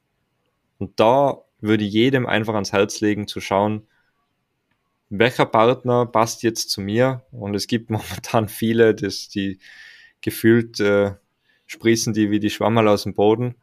Und 0.80 1.00
da 1.00 1.44
würde 1.60 1.84
jedem 1.84 2.26
einfach 2.26 2.56
ans 2.56 2.74
Herz 2.74 3.02
legen 3.02 3.28
zu 3.28 3.40
schauen, 3.40 3.88
welcher 5.10 5.46
Partner 5.46 6.06
passt 6.06 6.42
jetzt 6.42 6.72
zu 6.72 6.82
mir? 6.82 7.24
Und 7.32 7.54
es 7.54 7.68
gibt 7.68 7.90
momentan 7.92 8.50
viele, 8.50 8.96
das, 8.96 9.30
die 9.30 9.60
gefühlt 10.22 10.80
äh, 10.80 11.14
sprießen 11.68 12.14
die 12.14 12.32
wie 12.32 12.40
die 12.40 12.50
Schwammerl 12.50 12.88
aus 12.88 13.04
dem 13.04 13.14
Boden. 13.14 13.56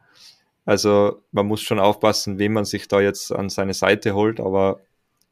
Also 0.65 1.23
man 1.31 1.47
muss 1.47 1.61
schon 1.61 1.79
aufpassen, 1.79 2.37
wem 2.37 2.53
man 2.53 2.65
sich 2.65 2.87
da 2.87 3.01
jetzt 3.01 3.31
an 3.31 3.49
seine 3.49 3.73
Seite 3.73 4.13
holt, 4.13 4.39
aber 4.39 4.81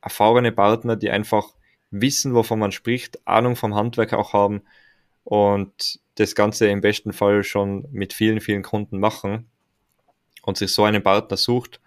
erfahrene 0.01 0.51
Partner, 0.51 0.95
die 0.95 1.09
einfach 1.09 1.53
wissen, 1.91 2.33
wovon 2.33 2.59
man 2.59 2.71
spricht, 2.71 3.25
Ahnung 3.27 3.55
vom 3.55 3.75
Handwerk 3.75 4.13
auch 4.13 4.33
haben 4.33 4.61
und 5.23 5.99
das 6.15 6.35
Ganze 6.35 6.67
im 6.67 6.81
besten 6.81 7.13
Fall 7.13 7.43
schon 7.43 7.88
mit 7.91 8.13
vielen, 8.13 8.41
vielen 8.41 8.63
Kunden 8.63 8.99
machen 8.99 9.49
und 10.41 10.57
sich 10.57 10.71
so 10.71 10.83
einen 10.83 11.03
Partner 11.03 11.38
sucht, 11.38 11.79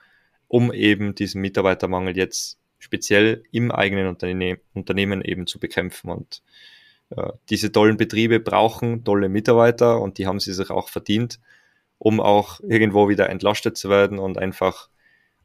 um 0.48 0.72
eben 0.72 1.14
diesen 1.14 1.40
Mitarbeitermangel 1.40 2.16
jetzt 2.16 2.59
speziell 2.78 3.42
im 3.53 3.70
eigenen 3.70 4.07
Unterne 4.07 4.59
Unternehmen 4.74 5.22
eben 5.22 5.46
zu 5.46 5.59
bekämpfen. 5.59 6.11
Und 6.11 6.42
äh, 7.11 7.30
diese 7.48 7.72
tollen 7.72 7.96
Betriebe 7.96 8.40
brauchen 8.40 9.05
tolle 9.05 9.28
Mitarbeiter 9.28 10.01
und 10.01 10.18
die 10.18 10.26
haben 10.26 10.40
sie 10.40 10.53
sich 10.53 10.70
auch 10.70 10.88
verdient, 10.88 11.40
um 11.98 12.20
auch 12.20 12.61
irgendwo 12.61 13.09
wieder 13.09 13.28
entlastet 13.28 13.76
zu 13.76 13.90
werden 13.90 14.18
und 14.18 14.38
einfach 14.38 14.88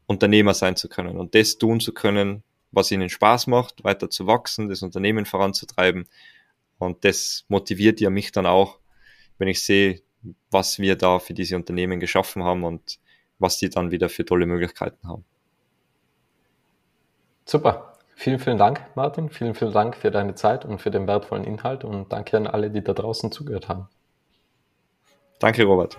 Unternehmer 0.06 0.54
sein 0.54 0.76
zu 0.76 0.88
können 0.88 1.18
und 1.18 1.34
das 1.34 1.58
tun 1.58 1.80
zu 1.80 1.92
können, 1.92 2.42
was 2.72 2.90
ihnen 2.90 3.08
Spaß 3.08 3.46
macht, 3.46 3.84
weiter 3.84 4.10
zu 4.10 4.26
wachsen, 4.26 4.68
das 4.68 4.82
Unternehmen 4.82 5.26
voranzutreiben. 5.26 6.06
Und 6.78 7.04
das 7.04 7.44
motiviert 7.48 8.00
ja 8.00 8.10
mich 8.10 8.32
dann 8.32 8.46
auch, 8.46 8.78
wenn 9.38 9.48
ich 9.48 9.62
sehe, 9.62 10.02
was 10.50 10.78
wir 10.78 10.96
da 10.96 11.18
für 11.18 11.34
diese 11.34 11.56
Unternehmen 11.56 12.00
geschaffen 12.00 12.42
haben 12.42 12.64
und 12.64 12.98
was 13.38 13.58
die 13.58 13.70
dann 13.70 13.90
wieder 13.90 14.08
für 14.08 14.24
tolle 14.24 14.46
Möglichkeiten 14.46 15.08
haben. 15.08 15.24
Super. 17.44 17.92
Vielen, 18.18 18.38
vielen 18.38 18.56
Dank, 18.56 18.80
Martin. 18.94 19.28
Vielen, 19.28 19.54
vielen 19.54 19.72
Dank 19.72 19.94
für 19.94 20.10
deine 20.10 20.34
Zeit 20.34 20.64
und 20.64 20.80
für 20.80 20.90
den 20.90 21.06
wertvollen 21.06 21.44
Inhalt 21.44 21.84
und 21.84 22.12
danke 22.12 22.38
an 22.38 22.46
alle, 22.46 22.70
die 22.70 22.82
da 22.82 22.94
draußen 22.94 23.30
zugehört 23.30 23.68
haben. 23.68 23.88
Danke, 25.38 25.64
Robert. 25.64 25.98